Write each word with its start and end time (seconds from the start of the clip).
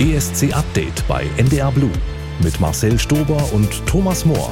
ESC 0.00 0.52
Update 0.52 1.06
bei 1.06 1.24
NDR 1.36 1.70
Blue 1.70 1.92
mit 2.42 2.58
Marcel 2.58 2.98
Stober 2.98 3.52
und 3.52 3.86
Thomas 3.86 4.24
Mohr. 4.24 4.50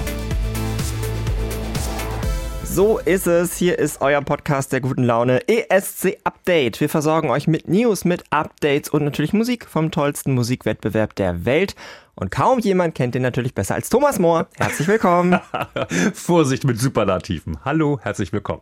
So 2.62 2.99
ist 2.99 3.27
es. 3.27 3.57
Hier 3.57 3.77
ist 3.77 4.01
euer 4.01 4.23
Podcast 4.23 4.73
der 4.73 4.81
guten 4.81 5.03
Laune 5.03 5.41
ESC 5.49 6.17
Update. 6.23 6.81
Wir 6.81 6.89
versorgen 6.89 7.29
euch 7.29 7.49
mit 7.49 7.67
News, 7.67 8.05
mit 8.05 8.23
Updates 8.31 8.89
und 8.89 9.03
natürlich 9.03 9.33
Musik 9.33 9.67
vom 9.67 9.91
tollsten 9.91 10.33
Musikwettbewerb 10.33 11.17
der 11.17 11.45
Welt. 11.45 11.74
Und 12.23 12.31
kaum 12.31 12.61
jemand 12.61 12.95
kennt 12.95 13.17
den 13.17 13.23
natürlich 13.23 13.53
besser 13.53 13.75
als 13.75 13.91
Thomas 13.91 14.21
Mohr. 14.21 14.47
Herzlich 14.57 14.87
willkommen. 14.87 15.41
Vorsicht 16.15 16.62
mit 16.62 16.79
Superlativen. 16.79 17.59
Hallo, 17.65 17.98
herzlich 18.01 18.33
willkommen. 18.33 18.61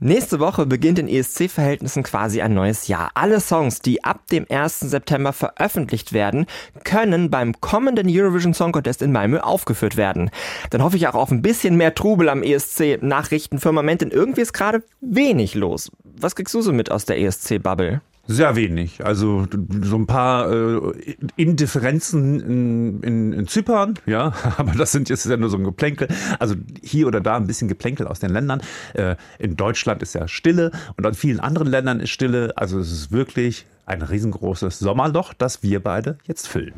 Nächste 0.00 0.40
Woche 0.40 0.64
beginnt 0.64 0.98
in 0.98 1.06
ESC-Verhältnissen 1.06 2.02
quasi 2.02 2.40
ein 2.40 2.54
neues 2.54 2.88
Jahr. 2.88 3.10
Alle 3.12 3.40
Songs, 3.40 3.80
die 3.82 4.04
ab 4.04 4.26
dem 4.28 4.46
1. 4.48 4.80
September 4.80 5.34
veröffentlicht 5.34 6.14
werden, 6.14 6.46
können 6.82 7.28
beim 7.28 7.60
kommenden 7.60 8.06
Eurovision 8.08 8.54
Song 8.54 8.72
Contest 8.72 9.02
in 9.02 9.12
Malmö 9.12 9.40
aufgeführt 9.40 9.98
werden. 9.98 10.30
Dann 10.70 10.82
hoffe 10.82 10.96
ich 10.96 11.08
auch 11.08 11.14
auf 11.14 11.30
ein 11.30 11.42
bisschen 11.42 11.76
mehr 11.76 11.94
Trubel 11.94 12.30
am 12.30 12.42
ESC-Nachrichtenfirmament, 12.42 14.00
denn 14.00 14.10
irgendwie 14.12 14.40
ist 14.40 14.54
gerade 14.54 14.82
wenig 15.02 15.54
los. 15.54 15.90
Was 16.04 16.34
kriegst 16.34 16.54
du 16.54 16.62
so 16.62 16.72
mit 16.72 16.90
aus 16.90 17.04
der 17.04 17.20
ESC-Bubble? 17.20 18.00
Sehr 18.30 18.56
wenig. 18.56 19.04
Also 19.06 19.46
so 19.82 19.96
ein 19.96 20.06
paar 20.06 20.52
äh, 20.52 21.16
Indifferenzen 21.36 22.40
in, 22.40 23.00
in, 23.02 23.32
in 23.32 23.48
Zypern, 23.48 23.94
ja, 24.04 24.34
aber 24.58 24.72
das 24.72 24.92
sind 24.92 25.08
jetzt 25.08 25.24
ja 25.24 25.38
nur 25.38 25.48
so 25.48 25.56
ein 25.56 25.64
Geplänkel. 25.64 26.08
Also 26.38 26.54
hier 26.82 27.06
oder 27.06 27.22
da 27.22 27.36
ein 27.36 27.46
bisschen 27.46 27.68
Geplänkel 27.68 28.06
aus 28.06 28.20
den 28.20 28.30
Ländern. 28.30 28.60
Äh, 28.92 29.16
in 29.38 29.56
Deutschland 29.56 30.02
ist 30.02 30.14
ja 30.14 30.28
Stille 30.28 30.72
und 30.98 31.06
an 31.06 31.14
vielen 31.14 31.40
anderen 31.40 31.68
Ländern 31.68 32.00
ist 32.00 32.10
Stille. 32.10 32.52
Also 32.54 32.78
es 32.78 32.92
ist 32.92 33.12
wirklich 33.12 33.64
ein 33.86 34.02
riesengroßes 34.02 34.78
Sommerloch, 34.78 35.32
das 35.32 35.62
wir 35.62 35.82
beide 35.82 36.18
jetzt 36.26 36.48
füllen. 36.48 36.74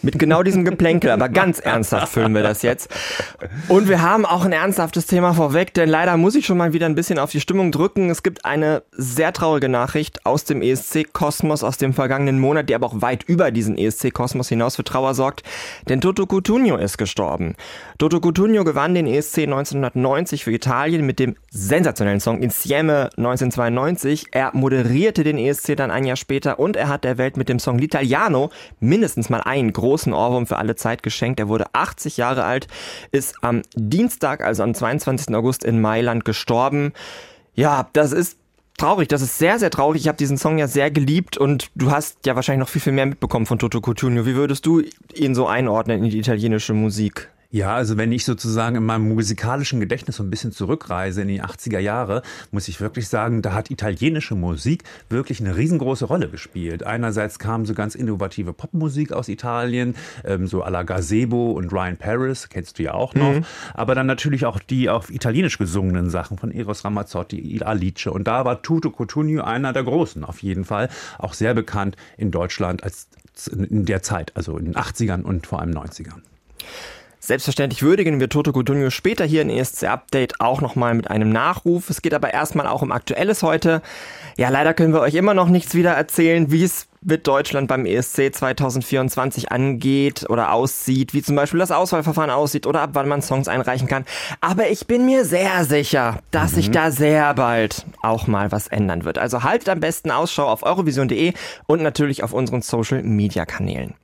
Mit 0.00 0.16
genau 0.16 0.44
diesem 0.44 0.64
Geplänkel, 0.64 1.10
aber 1.10 1.28
ganz 1.28 1.58
ernsthaft 1.58 2.12
füllen 2.12 2.32
wir 2.32 2.44
das 2.44 2.62
jetzt. 2.62 2.88
Und 3.66 3.88
wir 3.88 4.00
haben 4.00 4.24
auch 4.24 4.44
ein 4.44 4.52
ernsthaftes 4.52 5.06
Thema 5.06 5.34
vorweg, 5.34 5.74
denn 5.74 5.88
leider 5.88 6.16
muss 6.16 6.36
ich 6.36 6.46
schon 6.46 6.56
mal 6.56 6.72
wieder 6.72 6.86
ein 6.86 6.94
bisschen 6.94 7.18
auf 7.18 7.32
die 7.32 7.40
Stimmung 7.40 7.72
drücken. 7.72 8.08
Es 8.08 8.22
gibt 8.22 8.44
eine 8.44 8.84
sehr 8.92 9.32
traurige 9.32 9.68
Nachricht 9.68 10.24
aus 10.24 10.44
dem 10.44 10.62
ESC-Kosmos 10.62 11.64
aus 11.64 11.78
dem 11.78 11.94
vergangenen 11.94 12.38
Monat, 12.38 12.68
die 12.68 12.76
aber 12.76 12.86
auch 12.86 13.02
weit 13.02 13.24
über 13.24 13.50
diesen 13.50 13.76
ESC-Kosmos 13.76 14.48
hinaus 14.48 14.76
für 14.76 14.84
Trauer 14.84 15.14
sorgt. 15.14 15.42
Denn 15.88 16.00
Toto 16.00 16.26
Cutugno 16.26 16.76
ist 16.76 16.96
gestorben. 16.96 17.56
Toto 17.98 18.20
Cutugno 18.20 18.62
gewann 18.62 18.94
den 18.94 19.08
ESC 19.08 19.38
1990 19.38 20.44
für 20.44 20.52
Italien 20.52 21.06
mit 21.06 21.18
dem 21.18 21.34
sensationellen 21.50 22.20
Song 22.20 22.40
Insieme 22.40 23.10
1992. 23.16 24.26
Er 24.30 24.52
moderierte 24.54 25.24
den 25.24 25.38
ESC 25.38 25.76
dann 25.76 25.90
ein 25.90 26.04
Jahr 26.04 26.16
später 26.16 26.60
und 26.60 26.76
er 26.76 26.86
hat 26.86 27.02
der 27.02 27.18
Welt 27.18 27.36
mit 27.36 27.48
dem 27.48 27.58
Song 27.58 27.80
L'Italiano 27.80 28.50
mindestens 28.78 29.28
mal 29.28 29.40
einen 29.40 29.72
großen 29.72 29.87
großen 29.88 30.12
Ohrwurm 30.12 30.46
für 30.46 30.58
alle 30.58 30.76
Zeit 30.76 31.02
geschenkt. 31.02 31.40
Er 31.40 31.48
wurde 31.48 31.64
80 31.72 32.18
Jahre 32.18 32.44
alt, 32.44 32.66
ist 33.10 33.36
am 33.40 33.62
Dienstag, 33.74 34.44
also 34.44 34.62
am 34.62 34.74
22. 34.74 35.34
August 35.34 35.64
in 35.64 35.80
Mailand 35.80 36.26
gestorben. 36.26 36.92
Ja, 37.54 37.88
das 37.94 38.12
ist 38.12 38.36
traurig, 38.76 39.08
das 39.08 39.22
ist 39.22 39.38
sehr, 39.38 39.58
sehr 39.58 39.70
traurig. 39.70 40.02
Ich 40.02 40.08
habe 40.08 40.18
diesen 40.18 40.36
Song 40.36 40.58
ja 40.58 40.68
sehr 40.68 40.90
geliebt 40.90 41.38
und 41.38 41.70
du 41.74 41.90
hast 41.90 42.26
ja 42.26 42.36
wahrscheinlich 42.36 42.60
noch 42.60 42.68
viel, 42.68 42.82
viel 42.82 42.92
mehr 42.92 43.06
mitbekommen 43.06 43.46
von 43.46 43.58
Toto 43.58 43.80
Cutugno. 43.80 44.26
Wie 44.26 44.34
würdest 44.34 44.66
du 44.66 44.82
ihn 45.14 45.34
so 45.34 45.46
einordnen 45.46 46.04
in 46.04 46.10
die 46.10 46.18
italienische 46.18 46.74
Musik? 46.74 47.30
Ja, 47.50 47.74
also 47.74 47.96
wenn 47.96 48.12
ich 48.12 48.26
sozusagen 48.26 48.76
in 48.76 48.84
meinem 48.84 49.08
musikalischen 49.08 49.80
Gedächtnis 49.80 50.16
so 50.16 50.22
ein 50.22 50.28
bisschen 50.28 50.52
zurückreise 50.52 51.22
in 51.22 51.28
die 51.28 51.42
80er 51.42 51.78
Jahre, 51.78 52.20
muss 52.50 52.68
ich 52.68 52.78
wirklich 52.78 53.08
sagen, 53.08 53.40
da 53.40 53.54
hat 53.54 53.70
italienische 53.70 54.34
Musik 54.34 54.84
wirklich 55.08 55.40
eine 55.40 55.56
riesengroße 55.56 56.04
Rolle 56.04 56.28
gespielt. 56.28 56.82
Einerseits 56.84 57.38
kam 57.38 57.64
so 57.64 57.72
ganz 57.72 57.94
innovative 57.94 58.52
Popmusik 58.52 59.12
aus 59.12 59.30
Italien, 59.30 59.96
ähm, 60.26 60.46
so 60.46 60.62
à 60.62 60.68
la 60.68 60.82
Gazebo 60.82 61.52
und 61.52 61.72
Ryan 61.72 61.96
Paris, 61.96 62.50
kennst 62.50 62.78
du 62.78 62.82
ja 62.82 62.92
auch 62.92 63.14
noch, 63.14 63.32
mhm. 63.32 63.46
aber 63.72 63.94
dann 63.94 64.06
natürlich 64.06 64.44
auch 64.44 64.58
die 64.58 64.90
auf 64.90 65.08
Italienisch 65.08 65.56
gesungenen 65.56 66.10
Sachen 66.10 66.36
von 66.36 66.50
Eros 66.50 66.84
Ramazzotti, 66.84 67.62
Alice 67.64 68.08
und 68.08 68.24
da 68.28 68.44
war 68.44 68.60
Tuto 68.60 68.90
Cotugno 68.90 69.42
einer 69.42 69.72
der 69.72 69.84
Großen 69.84 70.22
auf 70.22 70.42
jeden 70.42 70.66
Fall, 70.66 70.90
auch 71.16 71.32
sehr 71.32 71.54
bekannt 71.54 71.96
in 72.18 72.30
Deutschland 72.30 72.84
als 72.84 73.08
in 73.50 73.86
der 73.86 74.02
Zeit, 74.02 74.32
also 74.36 74.58
in 74.58 74.66
den 74.66 74.74
80ern 74.74 75.22
und 75.22 75.46
vor 75.46 75.60
allem 75.60 75.70
90ern. 75.70 76.20
Selbstverständlich 77.20 77.82
würdigen 77.82 78.20
wir 78.20 78.28
Toto 78.28 78.52
Cutugno 78.52 78.90
später 78.90 79.24
hier 79.24 79.42
in 79.42 79.50
ESC 79.50 79.84
Update 79.84 80.40
auch 80.40 80.60
nochmal 80.60 80.94
mit 80.94 81.10
einem 81.10 81.30
Nachruf. 81.30 81.90
Es 81.90 82.00
geht 82.00 82.14
aber 82.14 82.32
erstmal 82.32 82.66
auch 82.66 82.82
um 82.82 82.92
Aktuelles 82.92 83.42
heute. 83.42 83.82
Ja, 84.36 84.50
leider 84.50 84.72
können 84.72 84.92
wir 84.92 85.00
euch 85.00 85.14
immer 85.14 85.34
noch 85.34 85.48
nichts 85.48 85.74
wieder 85.74 85.90
erzählen, 85.90 86.52
wie 86.52 86.62
es 86.62 86.86
mit 87.00 87.26
Deutschland 87.26 87.68
beim 87.68 87.86
ESC 87.86 88.34
2024 88.34 89.50
angeht 89.50 90.26
oder 90.28 90.52
aussieht, 90.52 91.14
wie 91.14 91.22
zum 91.22 91.36
Beispiel 91.36 91.60
das 91.60 91.70
Auswahlverfahren 91.70 92.30
aussieht 92.30 92.66
oder 92.66 92.82
ab 92.82 92.90
wann 92.92 93.08
man 93.08 93.22
Songs 93.22 93.48
einreichen 93.48 93.88
kann. 93.88 94.04
Aber 94.40 94.68
ich 94.68 94.86
bin 94.86 95.04
mir 95.04 95.24
sehr 95.24 95.64
sicher, 95.64 96.20
dass 96.30 96.52
mhm. 96.52 96.56
sich 96.56 96.70
da 96.70 96.90
sehr 96.90 97.34
bald 97.34 97.84
auch 98.02 98.26
mal 98.26 98.52
was 98.52 98.68
ändern 98.68 99.04
wird. 99.04 99.18
Also 99.18 99.42
haltet 99.42 99.68
am 99.68 99.80
besten 99.80 100.10
Ausschau 100.10 100.46
auf 100.46 100.62
eurovision.de 100.62 101.32
und 101.66 101.82
natürlich 101.82 102.22
auf 102.22 102.32
unseren 102.32 102.62
Social 102.62 103.02
Media 103.02 103.44
Kanälen. 103.44 103.94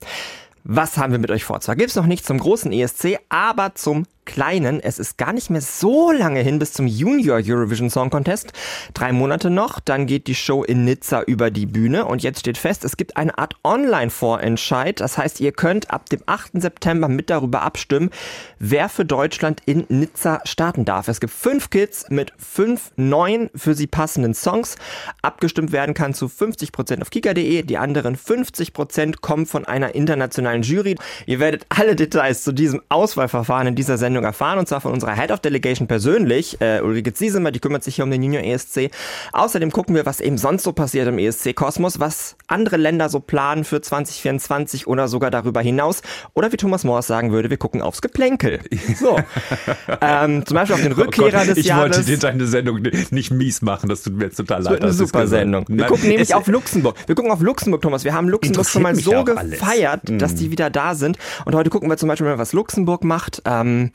Was 0.65 0.97
haben 0.97 1.13
wir 1.13 1.19
mit 1.19 1.31
euch 1.31 1.45
vor? 1.45 1.61
Zwar 1.61 1.77
gibt's 1.77 1.95
noch 1.95 2.07
nicht 2.07 2.25
zum 2.25 2.39
großen 2.39 2.73
ESC, 2.73 3.19
aber 3.29 3.75
zum 3.75 4.05
Kleinen. 4.25 4.81
Es 4.81 4.99
ist 4.99 5.19
gar 5.19 5.33
nicht 5.33 5.51
mehr 5.51 5.61
so 5.61 6.12
lange 6.12 6.41
hin 6.41 6.59
bis 6.59 6.73
zum 6.73 6.87
Junior 6.87 7.41
Eurovision 7.45 7.91
Song 7.91 8.11
Contest. 8.11 8.53
Drei 8.95 9.12
Monate 9.12 9.51
noch, 9.51 9.81
dann 9.81 10.07
geht 10.07 10.27
die 10.27 10.35
Show 10.35 10.65
in 10.65 10.85
Nizza 10.85 11.23
über 11.23 11.51
die 11.51 11.67
Bühne 11.67 12.05
und 12.05 12.23
jetzt 12.23 12.41
steht 12.41 12.59
fest, 12.59 12.84
es 12.84 12.97
gibt 12.97 13.17
eine 13.17 13.37
Art 13.39 13.55
Online-Vorentscheid. 13.65 15.01
Das 15.01 15.19
heißt, 15.19 15.41
ihr 15.41 15.53
könnt 15.53 15.91
ab 15.91 16.09
dem 16.09 16.21
8. 16.27 16.61
September 16.61 17.09
mit 17.09 17.31
darüber 17.31 17.63
abstimmen, 17.63 18.11
wer 18.59 18.89
für 18.89 19.05
Deutschland 19.05 19.61
in 19.67 19.84
Nizza 19.89 20.41
starten 20.45 20.84
darf. 20.84 21.09
Es 21.09 21.21
gibt 21.21 21.33
fünf 21.33 21.71
Kids 21.71 22.07
mit 22.11 22.33
fünf 22.39 22.93
neuen 22.97 23.51
für 23.55 23.75
sie 23.75 23.87
passenden 23.87 24.34
Songs. 24.34 24.77
Abgestimmt 25.23 25.73
werden 25.73 25.95
kann 25.95 26.15
zu 26.15 26.27
50% 26.27 27.03
auf 27.03 27.11
kika.de. 27.11 27.63
Die 27.63 27.79
anderen 27.79 28.17
50% 28.17 29.21
kommen 29.21 29.47
von 29.47 29.65
einer 29.65 29.95
internationalen 29.95 30.63
Jury. 30.63 30.97
Ihr 31.27 31.41
werdet 31.41 31.67
alle 31.69 31.97
Details 31.97 32.43
zu 32.45 32.53
diesem 32.53 32.81
Auswahlverfahren 32.89 33.69
in 33.69 33.75
dieser 33.75 33.99
Sendung 33.99 34.14
Sendung 34.15 34.25
erfahren 34.25 34.61
und 34.61 34.69
zwar 34.69 34.81
von 34.81 34.93
unserer 34.93 35.17
Head 35.17 35.33
of 35.33 35.41
Delegation 35.41 35.89
persönlich, 35.89 36.61
äh, 36.61 36.81
Ulrike 36.81 37.13
Ziesemer, 37.13 37.51
die 37.51 37.59
kümmert 37.59 37.83
sich 37.83 37.97
hier 37.97 38.05
um 38.05 38.13
den 38.13 38.23
Junior 38.23 38.45
ESC. 38.45 38.91
Außerdem 39.33 39.73
gucken 39.73 39.97
wir, 39.97 40.07
was 40.07 40.21
eben 40.21 40.39
sonst 40.39 40.63
so 40.63 40.73
passiert 40.73 41.09
im 41.09 41.19
ESC-Kosmos, 41.19 41.99
was 41.99 42.37
andere 42.47 42.77
Länder 42.77 43.09
so 43.09 43.19
planen 43.19 43.65
für 43.65 43.81
2024 43.81 44.87
oder 44.87 45.09
sogar 45.09 45.33
darüber 45.33 45.61
hinaus. 45.61 46.03
Oder 46.35 46.53
wie 46.53 46.57
Thomas 46.57 46.85
Morris 46.85 47.09
sagen 47.09 47.33
würde, 47.33 47.51
wir 47.51 47.57
gucken 47.57 47.83
aufs 47.83 48.03
Geplänkel. 48.03 48.61
So. 48.97 49.19
ähm, 50.01 50.47
zum 50.47 50.55
Beispiel 50.55 50.75
auf 50.75 50.83
den 50.83 50.93
Rückkehrer 50.93 51.27
oh 51.27 51.39
Gott, 51.39 51.49
des 51.49 51.59
ich 51.59 51.67
Jahres. 51.67 51.99
Ich 51.99 52.07
wollte 52.07 52.11
dir 52.11 52.19
deine 52.19 52.47
Sendung 52.47 52.83
nicht 53.11 53.33
mies 53.33 53.63
machen, 53.63 53.89
das 53.89 54.03
tut 54.03 54.17
mir 54.17 54.27
jetzt 54.27 54.37
total 54.37 54.63
leid. 54.63 54.67
Das 54.67 54.73
wird 54.73 54.83
eine 54.83 54.93
super 54.93 55.27
Sendung. 55.27 55.65
Wir 55.67 55.77
Nein, 55.77 55.89
gucken 55.89 56.09
nämlich 56.09 56.35
auf 56.35 56.47
Luxemburg. 56.47 56.97
Wir 57.07 57.17
gucken 57.17 57.33
auf 57.33 57.41
Luxemburg, 57.41 57.83
Thomas. 57.83 58.05
Wir 58.05 58.15
haben 58.15 58.29
Luxemburg 58.29 58.69
schon 58.69 58.83
mal 58.83 58.95
so 58.95 59.25
gefeiert, 59.25 60.03
alles. 60.07 60.21
dass 60.21 60.35
die 60.37 60.47
mhm. 60.47 60.53
wieder 60.53 60.71
da 60.71 60.95
sind. 60.95 61.19
Und 61.45 61.55
heute 61.57 61.71
gucken 61.71 61.89
wir 61.91 61.97
zum 61.97 62.09
Beispiel 62.09 62.29
mal, 62.29 62.39
was 62.39 62.53
Luxemburg 62.53 63.03
macht. 63.03 63.43
Ähm, 63.45 63.91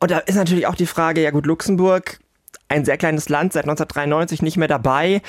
und 0.00 0.10
da 0.10 0.18
ist 0.18 0.34
natürlich 0.34 0.66
auch 0.66 0.74
die 0.74 0.86
Frage, 0.86 1.22
ja 1.22 1.30
gut, 1.30 1.46
Luxemburg, 1.46 2.20
ein 2.68 2.84
sehr 2.84 2.96
kleines 2.96 3.28
Land, 3.28 3.52
seit 3.52 3.64
1993 3.64 4.42
nicht 4.42 4.56
mehr 4.56 4.68
dabei. 4.68 5.22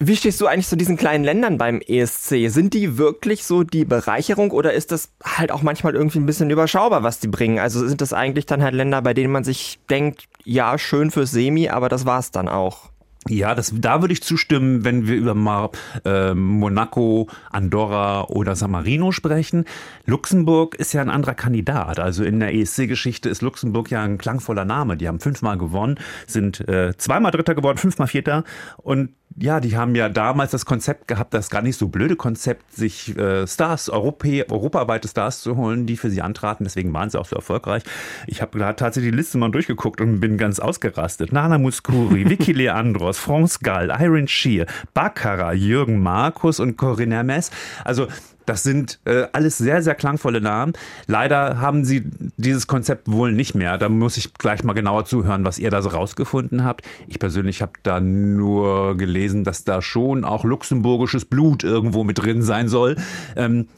Wie 0.00 0.16
stehst 0.16 0.40
du 0.40 0.46
eigentlich 0.46 0.66
zu 0.66 0.76
diesen 0.76 0.96
kleinen 0.96 1.22
Ländern 1.22 1.56
beim 1.56 1.80
ESC? 1.80 2.48
Sind 2.48 2.74
die 2.74 2.98
wirklich 2.98 3.44
so 3.44 3.62
die 3.62 3.84
Bereicherung 3.84 4.50
oder 4.50 4.72
ist 4.72 4.90
das 4.90 5.10
halt 5.22 5.52
auch 5.52 5.62
manchmal 5.62 5.94
irgendwie 5.94 6.18
ein 6.18 6.26
bisschen 6.26 6.50
überschaubar, 6.50 7.04
was 7.04 7.20
die 7.20 7.28
bringen? 7.28 7.60
Also 7.60 7.86
sind 7.86 8.00
das 8.00 8.12
eigentlich 8.12 8.46
dann 8.46 8.62
halt 8.62 8.74
Länder, 8.74 9.02
bei 9.02 9.14
denen 9.14 9.32
man 9.32 9.44
sich 9.44 9.78
denkt, 9.88 10.24
ja, 10.42 10.78
schön 10.78 11.12
fürs 11.12 11.30
Semi, 11.30 11.68
aber 11.68 11.88
das 11.88 12.06
war's 12.06 12.32
dann 12.32 12.48
auch? 12.48 12.90
Ja, 13.28 13.54
das, 13.54 13.72
da 13.74 14.02
würde 14.02 14.12
ich 14.12 14.22
zustimmen, 14.22 14.84
wenn 14.84 15.06
wir 15.06 15.16
über 15.16 15.34
mal, 15.34 15.70
äh, 16.04 16.34
Monaco, 16.34 17.28
Andorra 17.50 18.24
oder 18.24 18.54
San 18.54 18.70
Marino 18.70 19.12
sprechen. 19.12 19.64
Luxemburg 20.04 20.74
ist 20.74 20.92
ja 20.92 21.00
ein 21.00 21.08
anderer 21.08 21.34
Kandidat. 21.34 21.98
Also 22.00 22.22
in 22.22 22.38
der 22.38 22.54
ESC-Geschichte 22.54 23.30
ist 23.30 23.40
Luxemburg 23.40 23.90
ja 23.90 24.02
ein 24.02 24.18
klangvoller 24.18 24.66
Name. 24.66 24.98
Die 24.98 25.08
haben 25.08 25.20
fünfmal 25.20 25.56
gewonnen, 25.56 25.98
sind 26.26 26.68
äh, 26.68 26.96
zweimal 26.98 27.30
Dritter 27.30 27.54
geworden, 27.54 27.78
fünfmal 27.78 28.08
Vierter 28.08 28.44
und 28.76 29.10
ja, 29.36 29.58
die 29.58 29.76
haben 29.76 29.94
ja 29.96 30.08
damals 30.08 30.52
das 30.52 30.64
Konzept 30.64 31.08
gehabt, 31.08 31.34
das 31.34 31.50
gar 31.50 31.62
nicht 31.62 31.76
so 31.76 31.88
blöde 31.88 32.14
Konzept, 32.14 32.72
sich 32.72 33.16
äh, 33.16 33.46
Stars, 33.46 33.88
Europä 33.88 34.44
europaweite 34.48 35.08
Stars 35.08 35.40
zu 35.40 35.56
holen, 35.56 35.86
die 35.86 35.96
für 35.96 36.10
sie 36.10 36.22
antraten. 36.22 36.64
Deswegen 36.64 36.92
waren 36.92 37.10
sie 37.10 37.18
auch 37.18 37.26
so 37.26 37.34
erfolgreich. 37.34 37.82
Ich 38.28 38.42
habe 38.42 38.58
da 38.58 38.72
tatsächlich 38.74 39.10
die 39.10 39.16
Liste 39.16 39.38
mal 39.38 39.50
durchgeguckt 39.50 40.00
und 40.00 40.20
bin 40.20 40.38
ganz 40.38 40.60
ausgerastet. 40.60 41.32
Nana 41.32 41.58
Muscuri, 41.58 42.28
Vicky 42.30 42.52
Leandros, 42.52 43.18
France 43.18 43.58
Gall, 43.62 43.92
Iron 43.98 44.28
Shear, 44.28 44.66
Baccarat, 44.94 45.56
Jürgen 45.56 46.00
Markus 46.00 46.60
und 46.60 46.76
Corinna 46.76 47.24
Mess. 47.24 47.50
Also 47.84 48.06
das 48.46 48.62
sind 48.62 48.98
äh, 49.04 49.26
alles 49.32 49.58
sehr, 49.58 49.82
sehr 49.82 49.94
klangvolle 49.94 50.40
Namen. 50.40 50.74
Leider 51.06 51.60
haben 51.60 51.84
sie 51.84 52.04
dieses 52.36 52.66
Konzept 52.66 53.10
wohl 53.10 53.32
nicht 53.32 53.54
mehr. 53.54 53.78
Da 53.78 53.88
muss 53.88 54.16
ich 54.16 54.34
gleich 54.34 54.64
mal 54.64 54.72
genauer 54.72 55.04
zuhören, 55.04 55.44
was 55.44 55.58
ihr 55.58 55.70
da 55.70 55.82
so 55.82 55.90
rausgefunden 55.90 56.64
habt. 56.64 56.82
Ich 57.08 57.18
persönlich 57.18 57.62
habe 57.62 57.72
da 57.82 58.00
nur 58.00 58.96
gelesen, 58.96 59.44
dass 59.44 59.64
da 59.64 59.82
schon 59.82 60.24
auch 60.24 60.44
luxemburgisches 60.44 61.24
Blut 61.24 61.64
irgendwo 61.64 62.04
mit 62.04 62.18
drin 62.18 62.42
sein 62.42 62.68
soll. 62.68 62.96
Ähm, 63.36 63.68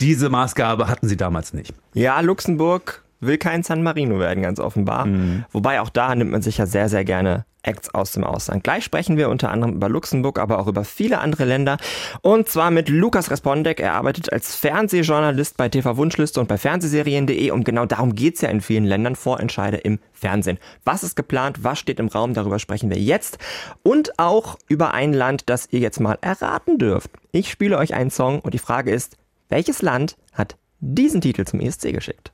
diese 0.00 0.28
Maßgabe 0.28 0.88
hatten 0.88 1.08
sie 1.08 1.16
damals 1.16 1.54
nicht. 1.54 1.72
Ja, 1.94 2.20
Luxemburg 2.20 3.03
will 3.26 3.38
kein 3.38 3.62
San 3.62 3.82
Marino 3.82 4.18
werden, 4.18 4.42
ganz 4.42 4.60
offenbar. 4.60 5.06
Mhm. 5.06 5.44
Wobei 5.50 5.80
auch 5.80 5.88
da 5.88 6.14
nimmt 6.14 6.30
man 6.30 6.42
sich 6.42 6.58
ja 6.58 6.66
sehr, 6.66 6.88
sehr 6.88 7.04
gerne 7.04 7.44
Acts 7.64 7.92
aus 7.94 8.12
dem 8.12 8.24
Ausland. 8.24 8.62
Gleich 8.62 8.84
sprechen 8.84 9.16
wir 9.16 9.28
unter 9.28 9.50
anderem 9.50 9.74
über 9.74 9.88
Luxemburg, 9.88 10.38
aber 10.38 10.58
auch 10.58 10.66
über 10.66 10.84
viele 10.84 11.18
andere 11.18 11.44
Länder. 11.44 11.78
Und 12.22 12.48
zwar 12.48 12.70
mit 12.70 12.88
Lukas 12.88 13.30
Respondek. 13.30 13.80
Er 13.80 13.94
arbeitet 13.94 14.32
als 14.32 14.54
Fernsehjournalist 14.54 15.56
bei 15.56 15.68
TV 15.68 15.96
Wunschliste 15.96 16.40
und 16.40 16.46
bei 16.46 16.58
Fernsehserien.de. 16.58 17.50
Und 17.50 17.64
genau 17.64 17.86
darum 17.86 18.14
geht's 18.14 18.40
ja 18.42 18.48
in 18.48 18.60
vielen 18.60 18.84
Ländern. 18.84 19.16
Vorentscheide 19.16 19.78
im 19.78 19.98
Fernsehen. 20.12 20.58
Was 20.84 21.02
ist 21.02 21.16
geplant? 21.16 21.64
Was 21.64 21.78
steht 21.78 22.00
im 22.00 22.08
Raum? 22.08 22.34
Darüber 22.34 22.58
sprechen 22.58 22.90
wir 22.90 22.98
jetzt. 22.98 23.38
Und 23.82 24.18
auch 24.18 24.58
über 24.68 24.94
ein 24.94 25.12
Land, 25.12 25.44
das 25.46 25.68
ihr 25.70 25.80
jetzt 25.80 26.00
mal 26.00 26.18
erraten 26.20 26.78
dürft. 26.78 27.10
Ich 27.32 27.50
spiele 27.50 27.78
euch 27.78 27.94
einen 27.94 28.10
Song 28.10 28.40
und 28.40 28.54
die 28.54 28.58
Frage 28.58 28.90
ist, 28.90 29.16
welches 29.48 29.82
Land 29.82 30.16
hat 30.32 30.56
diesen 30.80 31.20
Titel 31.20 31.44
zum 31.44 31.60
ESC 31.60 31.92
geschickt? 31.92 32.32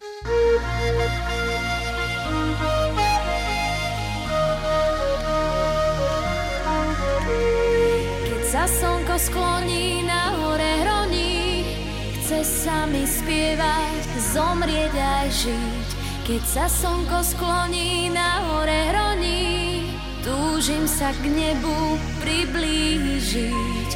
Skloní 9.20 10.02
na 10.08 10.32
hore 10.40 10.72
hroní. 10.80 11.64
Chce 12.20 12.40
sa 12.40 12.88
mi 12.88 13.04
spievať, 13.04 14.00
zomrieť 14.32 14.94
aj 14.96 15.28
žiť. 15.28 15.88
Keď 16.24 16.42
sa 16.46 16.64
slnko 16.70 17.20
skloní 17.20 18.08
na 18.08 18.40
hore 18.48 18.80
hroní, 18.94 19.92
túžim 20.24 20.88
sa 20.88 21.12
k 21.12 21.28
nebu 21.28 22.00
priblížiť. 22.24 23.90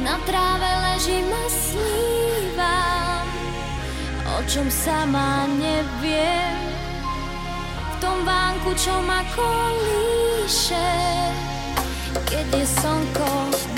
Na 0.00 0.16
tráve 0.24 0.70
ležím 0.88 1.28
a 1.28 1.46
snívam, 1.52 3.26
o 4.24 4.38
čom 4.48 4.66
sama 4.72 5.44
neviem. 5.60 6.56
V 7.76 7.94
tom 8.00 8.24
vánku, 8.24 8.72
čo 8.74 8.94
ma 9.04 9.20
kolíše, 9.36 10.96
keď 12.26 12.46
je 12.56 12.66
slnko 12.66 13.71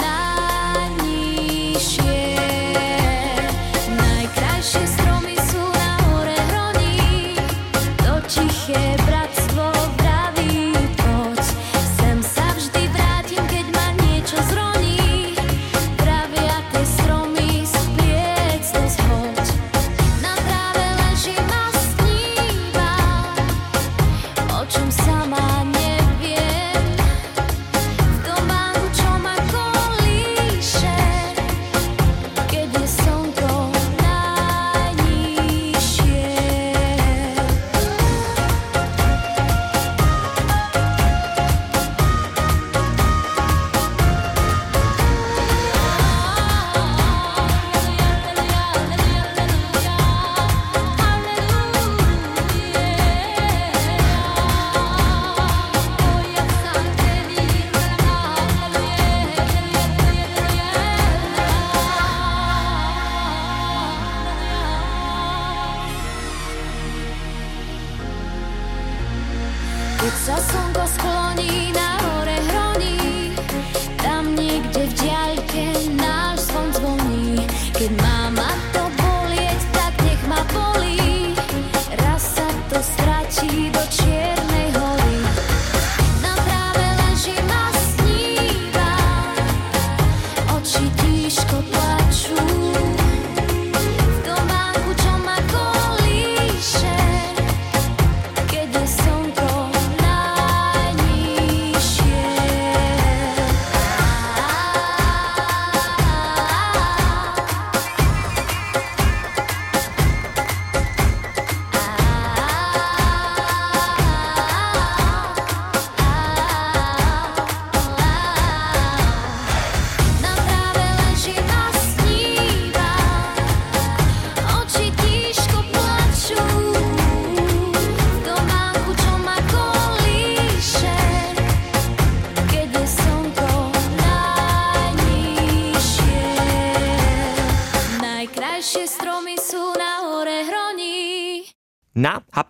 Na, 1.99 2.24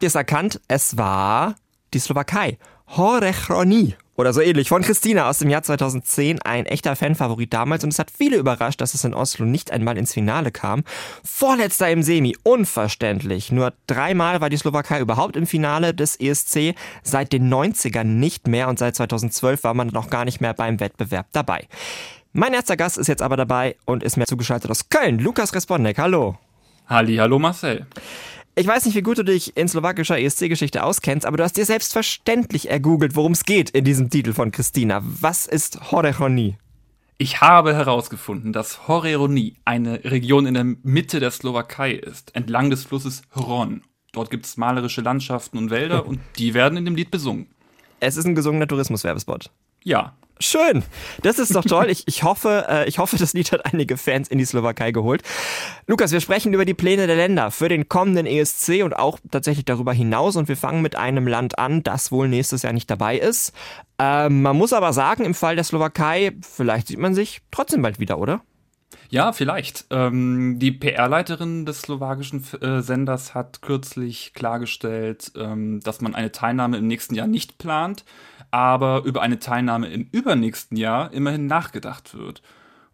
ihr 0.04 0.08
es 0.08 0.14
erkannt? 0.14 0.60
Es 0.68 0.96
war 0.96 1.56
die 1.94 1.98
Slowakei. 1.98 2.58
Horechronie 2.86 3.96
oder 4.16 4.32
so 4.32 4.40
ähnlich 4.42 4.68
von 4.68 4.82
Christina 4.82 5.28
aus 5.28 5.38
dem 5.38 5.48
Jahr 5.48 5.62
2010, 5.62 6.42
ein 6.42 6.66
echter 6.66 6.94
Fanfavorit 6.94 7.52
damals 7.52 7.82
und 7.82 7.92
es 7.92 7.98
hat 7.98 8.12
viele 8.16 8.36
überrascht, 8.36 8.80
dass 8.80 8.92
es 8.92 9.02
in 9.02 9.14
Oslo 9.14 9.46
nicht 9.46 9.72
einmal 9.72 9.96
ins 9.96 10.12
Finale 10.12 10.52
kam. 10.52 10.84
Vorletzter 11.24 11.90
im 11.90 12.02
Semi, 12.02 12.36
unverständlich. 12.42 13.50
Nur 13.50 13.72
dreimal 13.86 14.40
war 14.40 14.50
die 14.50 14.58
Slowakei 14.58 15.00
überhaupt 15.00 15.36
im 15.36 15.46
Finale 15.46 15.94
des 15.94 16.20
ESC, 16.20 16.74
seit 17.02 17.32
den 17.32 17.52
90ern 17.52 18.04
nicht 18.04 18.46
mehr 18.46 18.68
und 18.68 18.78
seit 18.78 18.94
2012 18.94 19.64
war 19.64 19.74
man 19.74 19.88
noch 19.88 20.10
gar 20.10 20.26
nicht 20.26 20.40
mehr 20.40 20.52
beim 20.52 20.78
Wettbewerb 20.78 21.26
dabei. 21.32 21.66
Mein 22.34 22.52
erster 22.52 22.76
Gast 22.76 22.98
ist 22.98 23.08
jetzt 23.08 23.22
aber 23.22 23.38
dabei 23.38 23.76
und 23.86 24.02
ist 24.02 24.16
mir 24.18 24.26
zugeschaltet 24.26 24.70
aus 24.70 24.90
Köln, 24.90 25.18
Lukas 25.18 25.54
Respondek. 25.54 25.98
Hallo. 25.98 26.36
Halli, 26.86 27.16
hallo 27.16 27.38
Marcel. 27.38 27.86
Ich 28.56 28.68
weiß 28.68 28.84
nicht, 28.84 28.94
wie 28.94 29.02
gut 29.02 29.18
du 29.18 29.24
dich 29.24 29.56
in 29.56 29.66
slowakischer 29.66 30.16
ESC-Geschichte 30.16 30.84
auskennst, 30.84 31.26
aber 31.26 31.36
du 31.36 31.42
hast 31.42 31.56
dir 31.56 31.64
selbstverständlich 31.64 32.70
ergoogelt, 32.70 33.16
worum 33.16 33.32
es 33.32 33.44
geht 33.44 33.70
in 33.70 33.84
diesem 33.84 34.10
Titel 34.10 34.32
von 34.32 34.52
Christina. 34.52 35.02
Was 35.02 35.46
ist 35.46 35.90
Horechoni? 35.90 36.56
Ich 37.18 37.40
habe 37.40 37.74
herausgefunden, 37.74 38.52
dass 38.52 38.86
Horeroni 38.86 39.56
eine 39.64 40.04
Region 40.04 40.46
in 40.46 40.54
der 40.54 40.62
Mitte 40.64 41.18
der 41.18 41.32
Slowakei 41.32 41.94
ist, 41.94 42.32
entlang 42.36 42.70
des 42.70 42.84
Flusses 42.84 43.22
Hron. 43.34 43.82
Dort 44.12 44.30
gibt 44.30 44.46
es 44.46 44.56
malerische 44.56 45.00
Landschaften 45.00 45.58
und 45.58 45.70
Wälder 45.70 46.06
und 46.06 46.20
die 46.38 46.54
werden 46.54 46.78
in 46.78 46.84
dem 46.84 46.94
Lied 46.94 47.10
besungen. 47.10 47.48
Es 47.98 48.16
ist 48.16 48.24
ein 48.24 48.36
gesungener 48.36 48.68
Tourismuswerbespot. 48.68 49.50
Ja, 49.82 50.14
Schön. 50.40 50.82
Das 51.22 51.38
ist 51.38 51.54
doch 51.54 51.64
toll. 51.64 51.90
Ich, 51.90 52.08
ich, 52.08 52.24
hoffe, 52.24 52.66
äh, 52.68 52.88
ich 52.88 52.98
hoffe, 52.98 53.16
das 53.16 53.34
Lied 53.34 53.52
hat 53.52 53.72
einige 53.72 53.96
Fans 53.96 54.28
in 54.28 54.38
die 54.38 54.44
Slowakei 54.44 54.90
geholt. 54.90 55.22
Lukas, 55.86 56.10
wir 56.10 56.20
sprechen 56.20 56.52
über 56.52 56.64
die 56.64 56.74
Pläne 56.74 57.06
der 57.06 57.16
Länder 57.16 57.50
für 57.52 57.68
den 57.68 57.88
kommenden 57.88 58.26
ESC 58.26 58.82
und 58.82 58.94
auch 58.94 59.18
tatsächlich 59.30 59.64
darüber 59.64 59.92
hinaus. 59.92 60.34
Und 60.36 60.48
wir 60.48 60.56
fangen 60.56 60.82
mit 60.82 60.96
einem 60.96 61.28
Land 61.28 61.58
an, 61.58 61.84
das 61.84 62.10
wohl 62.10 62.28
nächstes 62.28 62.62
Jahr 62.62 62.72
nicht 62.72 62.90
dabei 62.90 63.16
ist. 63.16 63.52
Ähm, 63.98 64.42
man 64.42 64.56
muss 64.56 64.72
aber 64.72 64.92
sagen, 64.92 65.24
im 65.24 65.34
Fall 65.34 65.54
der 65.54 65.64
Slowakei, 65.64 66.32
vielleicht 66.42 66.88
sieht 66.88 66.98
man 66.98 67.14
sich 67.14 67.40
trotzdem 67.52 67.82
bald 67.82 68.00
wieder, 68.00 68.18
oder? 68.18 68.42
Ja, 69.10 69.32
vielleicht. 69.32 69.86
Ähm, 69.90 70.58
die 70.58 70.72
PR-Leiterin 70.72 71.64
des 71.66 71.82
slowakischen 71.82 72.44
äh, 72.60 72.80
Senders 72.80 73.34
hat 73.34 73.62
kürzlich 73.62 74.32
klargestellt, 74.34 75.30
ähm, 75.36 75.78
dass 75.80 76.00
man 76.00 76.16
eine 76.16 76.32
Teilnahme 76.32 76.78
im 76.78 76.88
nächsten 76.88 77.14
Jahr 77.14 77.28
nicht 77.28 77.58
plant 77.58 78.04
aber 78.54 79.02
über 79.02 79.20
eine 79.20 79.40
Teilnahme 79.40 79.88
im 79.88 80.06
übernächsten 80.12 80.76
Jahr 80.76 81.12
immerhin 81.12 81.48
nachgedacht 81.48 82.16
wird. 82.16 82.40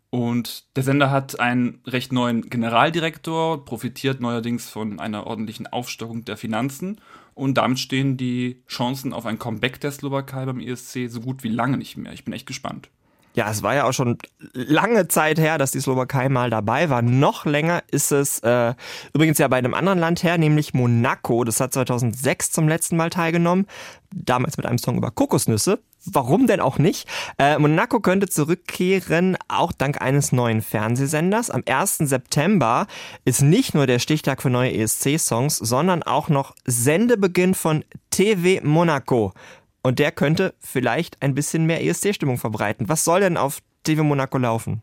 Und 0.09 0.75
der 0.75 0.83
Sender 0.83 1.11
hat 1.11 1.39
einen 1.39 1.83
recht 1.87 2.13
neuen 2.13 2.49
Generaldirektor, 2.49 3.63
profitiert 3.67 4.23
neuerdings 4.23 4.71
von 4.71 4.99
einer 4.99 5.27
ordentlichen 5.27 5.67
Aufstockung 5.67 6.25
der 6.25 6.39
Finanzen 6.39 6.99
und 7.35 7.59
damit 7.59 7.79
stehen 7.79 8.17
die 8.17 8.63
Chancen 8.69 9.13
auf 9.13 9.27
ein 9.27 9.39
Comeback 9.39 9.79
der 9.83 9.93
Slowakei 9.93 10.47
beim 10.47 10.61
ESC 10.61 11.11
so 11.11 11.21
gut 11.21 11.43
wie 11.43 11.49
lange 11.49 11.77
nicht 11.77 11.99
mehr. 11.99 12.15
Ich 12.15 12.25
bin 12.25 12.33
echt 12.33 12.47
gespannt. 12.47 12.89
Ja, 13.35 13.49
es 13.49 13.63
war 13.63 13.75
ja 13.77 13.85
auch 13.85 13.93
schon 13.93 14.19
lange 14.53 15.07
Zeit 15.07 15.39
her, 15.39 15.57
dass 15.57 15.71
die 15.71 15.81
Slowakei 15.81 16.29
mal 16.29 16.51
dabei 16.51 16.91
war. 16.91 17.01
Noch 17.01 17.47
länger 17.47 17.83
ist 17.91 18.11
es 18.11 18.41
äh, 18.41 18.75
übrigens 19.13 19.39
ja 19.39 19.47
bei 19.47 19.57
einem 19.57 19.75
anderen 19.75 20.01
Land 20.01 20.25
her, 20.25 20.37
nämlich 20.37 20.75
Monaco. 20.75 21.45
Das 21.45 21.61
hat 21.61 21.73
2006 21.73 22.51
zum 22.51 22.67
letzten 22.67 22.97
Mal 22.97 23.11
teilgenommen. 23.11 23.67
Damals 24.13 24.57
mit 24.57 24.67
einem 24.67 24.79
Song 24.79 24.97
über 24.97 25.13
Kokosnüsse. 25.13 25.79
Warum 26.07 26.47
denn 26.47 26.61
auch 26.61 26.79
nicht? 26.79 27.07
Äh, 27.39 27.59
Monaco 27.59 28.01
könnte 28.01 28.29
zurückkehren, 28.29 29.37
auch 29.49 29.71
dank 29.71 30.01
eines 30.01 30.33
neuen 30.33 30.63
Fernsehsenders. 30.63 31.51
Am 31.51 31.63
1. 31.67 31.99
September 31.99 32.87
ist 33.25 33.43
nicht 33.43 33.75
nur 33.75 33.87
der 33.87 33.99
Stichtag 33.99 34.43
für 34.43 34.51
neue 34.51 34.73
ESC-Songs, 34.73 35.57
sondern 35.59 36.03
auch 36.03 36.31
noch 36.31 36.55
Sendebeginn 36.65 37.55
von 37.55 37.85
TV 38.11 38.65
Monaco. 38.67 39.35
Und 39.83 39.99
der 39.99 40.13
könnte 40.13 40.55
vielleicht 40.61 41.21
ein 41.23 41.35
bisschen 41.35 41.67
mehr 41.67 41.85
ESC-Stimmung 41.85 42.39
verbreiten. 42.39 42.89
Was 42.89 43.05
soll 43.05 43.21
denn 43.21 43.37
auf 43.37 43.61
TV 43.85 44.03
Monaco 44.05 44.39
laufen? 44.39 44.83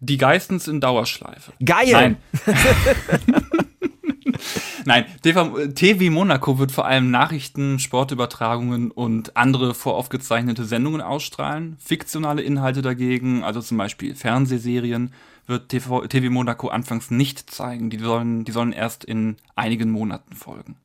Die 0.00 0.16
Geistens 0.16 0.68
in 0.68 0.80
Dauerschleife. 0.80 1.52
Geil! 1.64 1.90
Nein. 1.92 2.16
Nein, 4.84 5.04
TV, 5.22 6.10
Monaco 6.10 6.58
wird 6.58 6.72
vor 6.72 6.86
allem 6.86 7.10
Nachrichten, 7.10 7.78
Sportübertragungen 7.78 8.90
und 8.90 9.36
andere 9.36 9.74
voraufgezeichnete 9.74 10.64
Sendungen 10.64 11.02
ausstrahlen. 11.02 11.76
Fiktionale 11.78 12.42
Inhalte 12.42 12.82
dagegen, 12.82 13.44
also 13.44 13.60
zum 13.60 13.76
Beispiel 13.76 14.14
Fernsehserien, 14.14 15.12
wird 15.46 15.68
TV, 15.68 16.06
TV 16.06 16.30
Monaco 16.30 16.68
anfangs 16.68 17.10
nicht 17.10 17.50
zeigen. 17.50 17.90
Die 17.90 17.98
sollen, 17.98 18.44
die 18.44 18.52
sollen 18.52 18.72
erst 18.72 19.04
in 19.04 19.36
einigen 19.54 19.90
Monaten 19.90 20.34
folgen. 20.34 20.76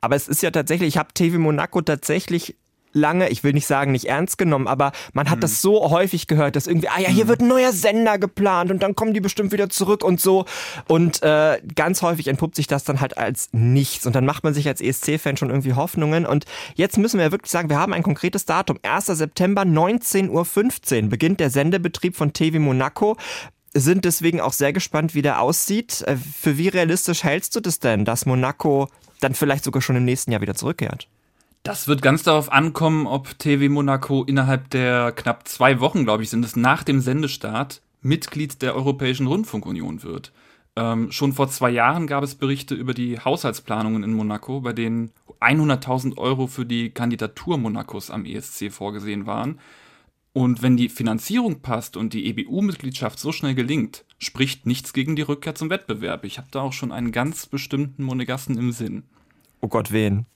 Aber 0.00 0.16
es 0.16 0.26
ist 0.26 0.42
ja 0.42 0.50
tatsächlich, 0.50 0.88
ich 0.88 0.98
habe 0.98 1.14
TV 1.14 1.38
Monaco 1.38 1.80
tatsächlich 1.80 2.56
lange, 2.92 3.28
ich 3.28 3.44
will 3.44 3.52
nicht 3.52 3.66
sagen 3.66 3.92
nicht 3.92 4.06
ernst 4.06 4.38
genommen, 4.38 4.66
aber 4.66 4.92
man 5.12 5.30
hat 5.30 5.38
mhm. 5.38 5.42
das 5.42 5.62
so 5.62 5.90
häufig 5.90 6.26
gehört, 6.26 6.56
dass 6.56 6.66
irgendwie, 6.66 6.88
ah 6.88 7.00
ja, 7.00 7.08
hier 7.08 7.24
mhm. 7.24 7.28
wird 7.28 7.40
ein 7.40 7.48
neuer 7.48 7.72
Sender 7.72 8.18
geplant 8.18 8.70
und 8.70 8.82
dann 8.82 8.94
kommen 8.94 9.14
die 9.14 9.20
bestimmt 9.20 9.52
wieder 9.52 9.70
zurück 9.70 10.04
und 10.04 10.20
so. 10.20 10.44
Und 10.88 11.22
äh, 11.22 11.60
ganz 11.74 12.02
häufig 12.02 12.28
entpuppt 12.28 12.56
sich 12.56 12.66
das 12.66 12.84
dann 12.84 13.00
halt 13.00 13.18
als 13.18 13.48
nichts. 13.52 14.06
Und 14.06 14.14
dann 14.14 14.24
macht 14.24 14.44
man 14.44 14.54
sich 14.54 14.68
als 14.68 14.80
ESC-Fan 14.80 15.36
schon 15.36 15.50
irgendwie 15.50 15.74
Hoffnungen. 15.74 16.26
Und 16.26 16.44
jetzt 16.74 16.98
müssen 16.98 17.18
wir 17.18 17.32
wirklich 17.32 17.50
sagen, 17.50 17.70
wir 17.70 17.78
haben 17.78 17.92
ein 17.92 18.02
konkretes 18.02 18.44
Datum. 18.44 18.78
1. 18.82 19.06
September 19.06 19.62
19.15 19.62 21.02
Uhr 21.02 21.08
beginnt 21.08 21.40
der 21.40 21.50
Sendebetrieb 21.50 22.16
von 22.16 22.32
TV 22.32 22.58
Monaco 22.58 23.16
sind 23.74 24.04
deswegen 24.04 24.40
auch 24.40 24.52
sehr 24.52 24.74
gespannt, 24.74 25.14
wie 25.14 25.22
der 25.22 25.40
aussieht. 25.40 26.02
Äh, 26.02 26.16
für 26.16 26.58
wie 26.58 26.68
realistisch 26.68 27.24
hältst 27.24 27.56
du 27.56 27.60
das 27.60 27.78
denn, 27.78 28.04
dass 28.04 28.26
Monaco 28.26 28.88
dann 29.20 29.34
vielleicht 29.34 29.64
sogar 29.64 29.80
schon 29.80 29.96
im 29.96 30.04
nächsten 30.04 30.32
Jahr 30.32 30.40
wieder 30.40 30.54
zurückkehrt? 30.54 31.08
Das 31.62 31.86
wird 31.86 32.02
ganz 32.02 32.24
darauf 32.24 32.50
ankommen, 32.50 33.06
ob 33.06 33.38
TV 33.38 33.72
Monaco 33.72 34.24
innerhalb 34.24 34.68
der 34.70 35.12
knapp 35.12 35.46
zwei 35.46 35.78
Wochen, 35.78 36.02
glaube 36.02 36.24
ich, 36.24 36.30
sind 36.30 36.44
es 36.44 36.56
nach 36.56 36.82
dem 36.82 37.00
Sendestart, 37.00 37.82
Mitglied 38.00 38.62
der 38.62 38.74
Europäischen 38.74 39.28
Rundfunkunion 39.28 40.02
wird. 40.02 40.32
Ähm, 40.74 41.12
schon 41.12 41.32
vor 41.32 41.48
zwei 41.50 41.70
Jahren 41.70 42.08
gab 42.08 42.24
es 42.24 42.34
Berichte 42.34 42.74
über 42.74 42.94
die 42.94 43.20
Haushaltsplanungen 43.20 44.02
in 44.02 44.12
Monaco, 44.12 44.60
bei 44.60 44.72
denen 44.72 45.12
100.000 45.40 46.18
Euro 46.18 46.48
für 46.48 46.66
die 46.66 46.90
Kandidatur 46.90 47.58
Monacos 47.58 48.10
am 48.10 48.24
ESC 48.24 48.72
vorgesehen 48.72 49.26
waren. 49.26 49.60
Und 50.32 50.62
wenn 50.62 50.76
die 50.76 50.88
Finanzierung 50.88 51.60
passt 51.60 51.96
und 51.96 52.12
die 52.12 52.26
EBU-Mitgliedschaft 52.26 53.20
so 53.20 53.30
schnell 53.30 53.54
gelingt, 53.54 54.04
spricht 54.18 54.66
nichts 54.66 54.92
gegen 54.94 55.14
die 55.14 55.22
Rückkehr 55.22 55.54
zum 55.54 55.70
Wettbewerb. 55.70 56.24
Ich 56.24 56.38
habe 56.38 56.48
da 56.50 56.62
auch 56.62 56.72
schon 56.72 56.90
einen 56.90 57.12
ganz 57.12 57.46
bestimmten 57.46 58.02
Monegassen 58.02 58.58
im 58.58 58.72
Sinn. 58.72 59.04
Oh 59.60 59.68
Gott, 59.68 59.92
wen? 59.92 60.26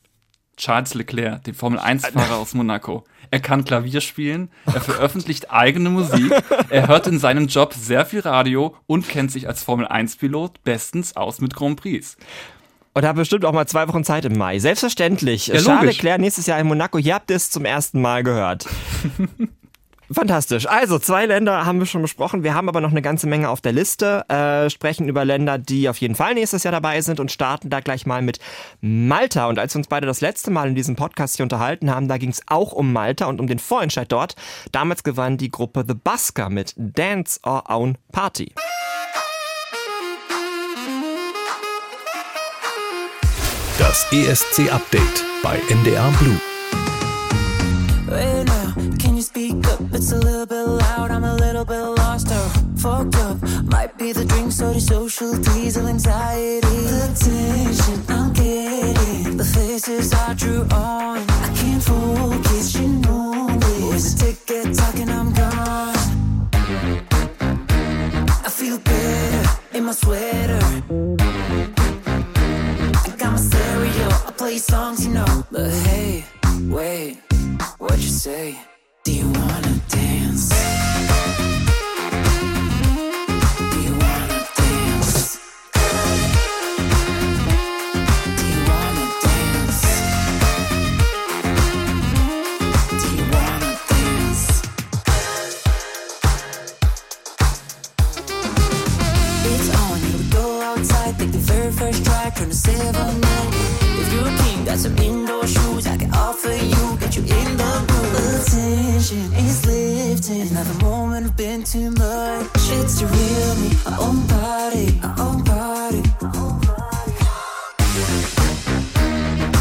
Charles 0.56 0.94
Leclerc, 0.94 1.44
den 1.44 1.54
Formel-1-Fahrer 1.54 2.36
aus 2.36 2.54
Monaco. 2.54 3.04
Er 3.30 3.40
kann 3.40 3.64
Klavier 3.64 4.00
spielen, 4.00 4.50
er 4.66 4.80
veröffentlicht 4.80 5.50
eigene 5.50 5.90
Musik, 5.90 6.32
er 6.70 6.88
hört 6.88 7.06
in 7.06 7.18
seinem 7.18 7.48
Job 7.48 7.75
sehr 7.75 8.06
viel 8.06 8.20
Radio 8.20 8.76
und 8.86 9.08
kennt 9.08 9.32
sich 9.32 9.48
als 9.48 9.62
Formel-1-Pilot 9.64 10.62
bestens 10.62 11.16
aus 11.16 11.40
mit 11.40 11.54
Grand 11.54 11.80
Prix. 11.80 12.16
Und 12.94 13.04
hat 13.04 13.16
bestimmt 13.16 13.44
auch 13.44 13.52
mal 13.52 13.66
zwei 13.66 13.88
Wochen 13.88 14.04
Zeit 14.04 14.25
im 14.25 14.38
Mai. 14.38 14.58
Selbstverständlich. 14.58 15.48
Ja, 15.48 15.58
Charles 15.58 15.96
Leclerc 15.96 16.18
nächstes 16.18 16.46
Jahr 16.46 16.58
in 16.58 16.66
Monaco. 16.66 16.96
Ihr 16.96 17.14
habt 17.14 17.30
es 17.30 17.50
zum 17.50 17.66
ersten 17.66 18.00
Mal 18.00 18.22
gehört. 18.22 18.66
Fantastisch. 20.10 20.66
Also, 20.66 20.98
zwei 20.98 21.26
Länder 21.26 21.66
haben 21.66 21.78
wir 21.80 21.86
schon 21.86 22.02
besprochen. 22.02 22.44
Wir 22.44 22.54
haben 22.54 22.68
aber 22.68 22.80
noch 22.80 22.90
eine 22.90 23.02
ganze 23.02 23.26
Menge 23.26 23.48
auf 23.48 23.60
der 23.60 23.72
Liste. 23.72 24.28
Äh, 24.28 24.70
sprechen 24.70 25.08
über 25.08 25.25
Länder, 25.25 25.58
die 25.58 25.88
auf 25.88 25.98
jeden 25.98 26.14
Fall 26.14 26.34
nächstes 26.34 26.62
Jahr 26.62 26.72
dabei 26.72 27.00
sind 27.00 27.18
und 27.18 27.32
starten 27.32 27.70
da 27.70 27.80
gleich 27.80 28.06
mal 28.06 28.22
mit 28.22 28.38
Malta. 28.80 29.48
Und 29.48 29.58
als 29.58 29.75
wir 29.75 29.80
uns 29.80 29.88
beide 29.88 30.06
das 30.06 30.20
letzte 30.20 30.50
Mal 30.50 30.68
in 30.68 30.75
diesem 30.75 30.94
Podcast 30.94 31.36
hier 31.36 31.44
unterhalten 31.44 31.90
haben, 31.90 32.06
da 32.06 32.18
ging 32.18 32.30
es 32.30 32.42
auch 32.46 32.72
um 32.72 32.92
Malta 32.92 33.26
und 33.26 33.40
um 33.40 33.48
den 33.48 33.58
Vorentscheid 33.58 34.10
dort. 34.10 34.36
Damals 34.70 35.02
gewann 35.02 35.38
die 35.38 35.50
Gruppe 35.50 35.84
The 35.86 35.94
Busker 35.94 36.50
mit 36.50 36.75
Dance 36.76 37.40
or 37.42 37.68
Own 37.68 37.98
Party. 38.12 38.54
Das 43.78 44.06
ESC-Update 44.10 45.25
bei 45.42 45.60
NDR 45.68 46.10
Blue. 46.18 46.40
You 49.16 49.23
speak 49.23 49.66
up, 49.68 49.80
it's 49.94 50.12
a 50.12 50.18
little 50.18 50.44
bit 50.44 50.62
loud, 50.62 51.11
I'm 51.11 51.25
a 51.25 51.35
little 51.37 51.64
bit 51.64 51.80
lost 51.80 52.26
oh, 52.30 52.37
or 52.37 52.78
fucked 52.78 53.16
up. 53.16 53.40
Might 53.64 53.96
be 53.96 54.12
the 54.12 54.26
drink, 54.26 54.54
the 54.54 54.78
social 54.78 55.38
diesel 55.38 55.87
anxiety. 55.87 56.61
The 56.61 57.08
tension 57.16 58.04
I'm 58.11 58.35
getting, 58.35 59.38
the 59.38 59.44
faces 59.44 60.12
I 60.12 60.35
drew 60.35 60.64
on. 60.64 61.25
I 61.30 61.50
can't 61.56 61.82
focus, 61.82 62.75
you 62.76 62.88
know 62.88 63.49
this. 63.58 64.12
The 64.12 64.26
ticket 64.26 64.76
talking, 64.76 65.08
I'm 65.08 65.32
gone. 65.32 65.96
I 68.44 68.50
feel 68.50 68.78
better 68.80 69.49
in 69.73 69.85
my 69.85 69.92
sweater. 69.92 70.61
I 72.92 73.16
got 73.16 73.32
my 73.32 73.38
stereo, 73.38 74.08
I 74.28 74.32
play 74.37 74.58
songs, 74.58 75.06
you 75.06 75.14
know. 75.14 75.46
But 75.50 75.70
hey, 75.70 76.26
wait, 76.68 77.23
what'd 77.78 78.04
you 78.04 78.11
say? 78.11 78.58
tension 109.06 109.32
is 109.34 109.66
lifting. 109.66 110.48
Another 110.48 110.84
moment 110.84 111.26
I've 111.26 111.36
been 111.36 111.62
too 111.62 111.90
much. 111.90 112.46
It's 112.54 113.00
the 113.00 113.06
real 113.06 113.54
me, 113.56 113.70
my 113.84 113.96
own 113.98 114.26
body, 114.26 114.98
my 115.00 115.14
own 115.18 115.44
body. 115.44 116.02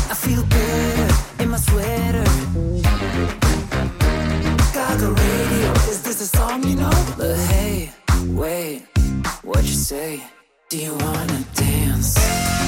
I 0.09 0.15
feel 0.15 0.43
better 0.43 1.43
in 1.43 1.49
my 1.49 1.57
sweater. 1.57 2.23
Gaga 4.73 5.11
radio, 5.11 5.71
is 5.89 6.01
this 6.01 6.21
a 6.21 6.37
song 6.37 6.63
you 6.63 6.75
know? 6.75 7.15
But 7.17 7.37
hey, 7.37 7.91
wait, 8.29 8.83
what 9.43 9.63
you 9.63 9.73
say? 9.73 10.23
Do 10.69 10.77
you 10.77 10.93
wanna 10.93 11.43
dance? 11.53 12.64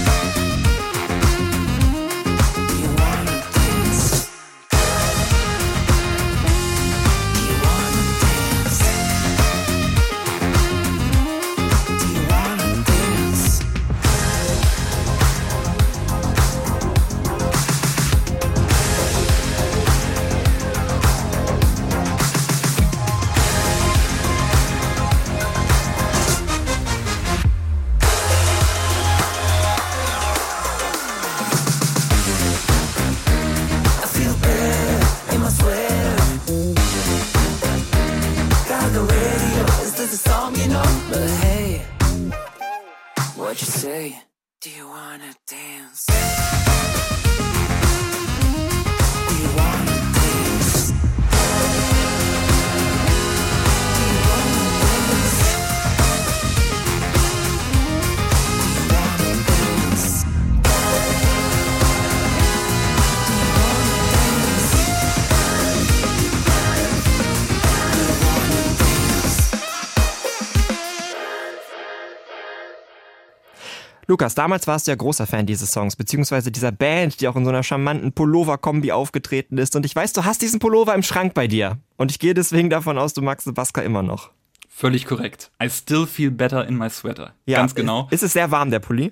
Lukas, 74.09 74.35
damals 74.35 74.67
warst 74.67 74.87
du 74.87 74.91
ja 74.91 74.95
großer 74.95 75.27
Fan 75.27 75.45
dieses 75.45 75.71
Songs, 75.71 75.97
beziehungsweise 75.97 76.49
dieser 76.49 76.71
Band, 76.71 77.19
die 77.19 77.27
auch 77.27 77.35
in 77.35 77.43
so 77.43 77.49
einer 77.49 77.63
charmanten 77.63 78.13
Pullover-Kombi 78.13 78.93
aufgetreten 78.93 79.57
ist. 79.57 79.75
Und 79.75 79.85
ich 79.85 79.93
weiß, 79.93 80.13
du 80.13 80.23
hast 80.23 80.41
diesen 80.41 80.59
Pullover 80.59 80.95
im 80.95 81.03
Schrank 81.03 81.33
bei 81.33 81.47
dir. 81.47 81.77
Und 81.97 82.09
ich 82.11 82.19
gehe 82.19 82.33
deswegen 82.33 82.69
davon 82.69 82.97
aus, 82.97 83.13
du 83.13 83.21
magst 83.21 83.43
Sebaska 83.45 83.81
immer 83.81 84.03
noch. 84.03 84.31
Völlig 84.69 85.05
korrekt. 85.05 85.51
I 85.61 85.69
still 85.69 86.05
feel 86.07 86.31
better 86.31 86.65
in 86.65 86.77
my 86.77 86.89
sweater. 86.89 87.33
Ganz 87.47 87.75
genau. 87.75 88.07
Ist 88.09 88.23
es 88.23 88.31
sehr 88.31 88.49
warm, 88.49 88.71
der 88.71 88.79
Pulli? 88.79 89.11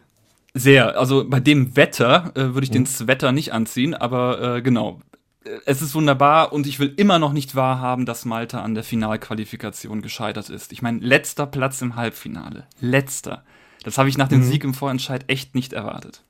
Sehr. 0.54 0.98
Also 0.98 1.28
bei 1.28 1.42
dem 1.42 1.76
Wetter 1.76 2.32
äh, 2.36 2.54
würde 2.54 2.64
ich 2.64 2.72
den 2.72 2.86
Sweater 2.86 3.34
nicht 3.34 3.52
anziehen, 3.52 3.94
aber 3.94 4.58
äh, 4.58 4.62
genau. 4.62 5.02
Äh, 5.44 5.50
Es 5.66 5.82
ist 5.82 5.94
wunderbar 5.94 6.54
und 6.54 6.68
ich 6.68 6.80
will 6.80 6.94
immer 6.96 7.20
noch 7.20 7.34
nicht 7.34 7.56
wahrhaben, 7.56 8.06
dass 8.06 8.24
Malta 8.24 8.62
an 8.62 8.76
der 8.76 8.86
Finalqualifikation 8.86 10.02
gescheitert 10.02 10.50
ist. 10.50 10.72
Ich 10.72 10.82
meine, 10.82 11.00
letzter 11.00 11.48
Platz 11.48 11.82
im 11.82 11.98
Halbfinale. 11.98 12.68
Letzter. 12.80 13.44
Das 13.86 14.00
habe 14.00 14.10
ich 14.10 14.18
nach 14.18 14.28
dem 14.28 14.42
Sieg 14.42 14.64
im 14.64 14.74
Vorentscheid 14.74 15.26
echt 15.28 15.54
nicht 15.54 15.72
erwartet. 15.72 16.24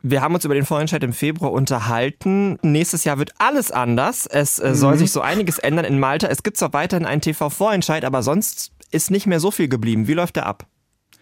Wir 0.00 0.22
haben 0.22 0.34
uns 0.34 0.44
über 0.46 0.54
den 0.54 0.64
Vorentscheid 0.64 1.02
im 1.02 1.12
Februar 1.12 1.52
unterhalten. 1.52 2.58
Nächstes 2.62 3.04
Jahr 3.04 3.18
wird 3.18 3.32
alles 3.38 3.70
anders. 3.70 4.26
Es 4.26 4.58
äh, 4.58 4.74
soll 4.74 4.96
sich 4.96 5.12
so 5.12 5.20
einiges 5.20 5.58
ändern 5.58 5.84
in 5.84 6.00
Malta. 6.00 6.28
Es 6.28 6.42
gibt 6.42 6.56
zwar 6.56 6.72
weiterhin 6.72 7.04
einen 7.04 7.20
TV-Vorentscheid, 7.20 8.06
aber 8.06 8.22
sonst 8.22 8.72
ist 8.90 9.10
nicht 9.10 9.26
mehr 9.26 9.38
so 9.38 9.50
viel 9.50 9.68
geblieben. 9.68 10.08
Wie 10.08 10.14
läuft 10.14 10.36
der 10.36 10.46
ab? 10.46 10.66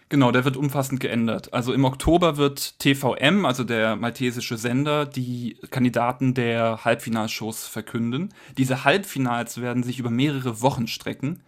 Genau, 0.09 0.31
der 0.31 0.45
wird 0.45 0.55
umfassend 0.55 1.01
geändert. 1.01 1.53
Also 1.53 1.73
im 1.73 1.83
Oktober 1.83 2.37
wird 2.37 2.79
TVM, 2.79 3.45
also 3.45 3.65
der 3.65 3.97
maltesische 3.97 4.57
Sender, 4.57 5.05
die 5.05 5.57
Kandidaten 5.69 6.33
der 6.33 6.85
Halbfinalshows 6.85 7.67
verkünden. 7.67 8.33
Diese 8.57 8.85
Halbfinals 8.85 9.59
werden 9.59 9.83
sich 9.83 9.99
über 9.99 10.09
mehrere 10.09 10.61
Wochen 10.61 10.87
strecken. 10.87 11.41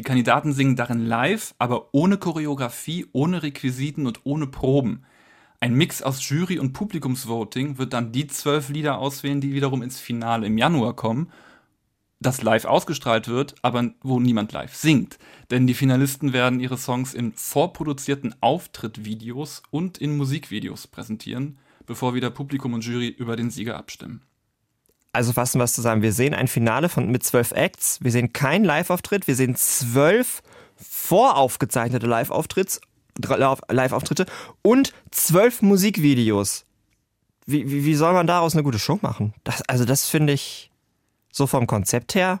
Die 0.00 0.02
Kandidaten 0.02 0.54
singen 0.54 0.76
darin 0.76 1.04
live, 1.04 1.54
aber 1.58 1.90
ohne 1.92 2.16
Choreografie, 2.16 3.04
ohne 3.12 3.42
Requisiten 3.42 4.06
und 4.06 4.20
ohne 4.24 4.46
Proben. 4.46 5.04
Ein 5.60 5.74
Mix 5.74 6.00
aus 6.00 6.26
Jury- 6.26 6.58
und 6.58 6.72
Publikumsvoting 6.72 7.76
wird 7.76 7.92
dann 7.92 8.10
die 8.10 8.26
zwölf 8.26 8.70
Lieder 8.70 8.96
auswählen, 8.96 9.42
die 9.42 9.52
wiederum 9.52 9.82
ins 9.82 10.00
Finale 10.00 10.46
im 10.46 10.56
Januar 10.56 10.96
kommen 10.96 11.30
das 12.22 12.42
live 12.42 12.66
ausgestrahlt 12.66 13.28
wird, 13.28 13.54
aber 13.62 13.90
wo 14.02 14.20
niemand 14.20 14.52
live 14.52 14.74
singt. 14.74 15.18
Denn 15.50 15.66
die 15.66 15.74
Finalisten 15.74 16.32
werden 16.32 16.60
ihre 16.60 16.76
Songs 16.76 17.14
in 17.14 17.32
vorproduzierten 17.32 18.34
Auftrittvideos 18.40 19.62
und 19.70 19.98
in 19.98 20.16
Musikvideos 20.16 20.86
präsentieren, 20.86 21.58
bevor 21.86 22.14
wieder 22.14 22.30
Publikum 22.30 22.74
und 22.74 22.84
Jury 22.84 23.08
über 23.08 23.36
den 23.36 23.50
Sieger 23.50 23.78
abstimmen. 23.78 24.22
Also 25.12 25.32
fassen 25.32 25.58
wir 25.58 25.64
es 25.64 25.72
zusammen. 25.72 26.02
Wir 26.02 26.12
sehen 26.12 26.34
ein 26.34 26.48
Finale 26.48 26.88
von, 26.88 27.10
mit 27.10 27.24
zwölf 27.24 27.52
Acts. 27.52 27.98
Wir 28.00 28.12
sehen 28.12 28.32
keinen 28.32 28.64
Live-Auftritt. 28.64 29.26
Wir 29.26 29.34
sehen 29.34 29.56
zwölf 29.56 30.42
voraufgezeichnete 30.76 32.06
Live-Auftritte 32.06 34.26
und 34.62 34.92
zwölf 35.10 35.62
Musikvideos. 35.62 36.64
Wie, 37.46 37.70
wie, 37.70 37.84
wie 37.84 37.94
soll 37.94 38.12
man 38.12 38.26
daraus 38.26 38.54
eine 38.54 38.62
gute 38.62 38.78
Show 38.78 38.98
machen? 39.02 39.34
Das, 39.44 39.62
also 39.62 39.84
das 39.84 40.08
finde 40.08 40.32
ich 40.32 40.70
so 41.32 41.46
vom 41.46 41.66
Konzept 41.66 42.14
her, 42.14 42.40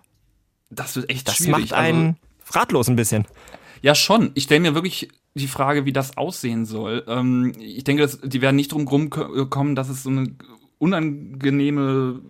Das 0.70 0.96
wird 0.96 1.10
echt 1.10 1.28
das 1.28 1.36
schwierig. 1.36 1.70
macht 1.70 1.72
einen 1.72 2.16
ratlos 2.50 2.88
ein 2.88 2.96
bisschen. 2.96 3.24
Also, 3.24 3.34
ja, 3.82 3.94
schon. 3.94 4.30
Ich 4.34 4.44
stelle 4.44 4.60
mir 4.60 4.74
wirklich 4.74 5.08
die 5.34 5.48
Frage, 5.48 5.84
wie 5.84 5.92
das 5.92 6.16
aussehen 6.16 6.64
soll. 6.64 7.04
Ähm, 7.08 7.52
ich 7.58 7.84
denke, 7.84 8.02
dass, 8.02 8.20
die 8.22 8.40
werden 8.40 8.56
nicht 8.56 8.72
drum 8.72 8.84
kommen, 8.84 9.74
dass 9.74 9.88
es 9.88 10.04
so 10.04 10.10
eine 10.10 10.34
unangenehme 10.78 12.20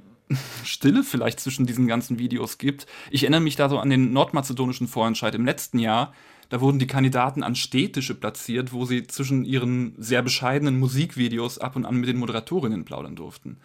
Stille 0.65 1.03
vielleicht 1.03 1.41
zwischen 1.41 1.67
diesen 1.67 1.87
ganzen 1.87 2.19
Videos 2.19 2.59
gibt. 2.59 2.87
Ich 3.11 3.23
erinnere 3.23 3.41
mich 3.41 3.57
da 3.57 3.69
so 3.69 3.79
an 3.79 3.91
den 3.91 4.13
nordmazedonischen 4.13 4.89
Vorentscheid 4.89 5.35
im 5.35 5.45
letzten 5.45 5.79
Jahr. 5.79 6.13
Da 6.49 6.61
wurden 6.61 6.79
die 6.79 6.87
Kandidaten 6.87 7.43
an 7.43 7.55
Städtische 7.55 8.15
platziert, 8.15 8.73
wo 8.73 8.85
sie 8.85 9.07
zwischen 9.07 9.45
ihren 9.45 9.95
sehr 9.99 10.23
bescheidenen 10.23 10.79
Musikvideos 10.79 11.59
ab 11.59 11.77
und 11.77 11.87
an 11.87 11.97
mit 11.97 12.09
den 12.09 12.19
Moderatorinnen 12.19 12.85
plaudern 12.85 13.17
durften. 13.17 13.59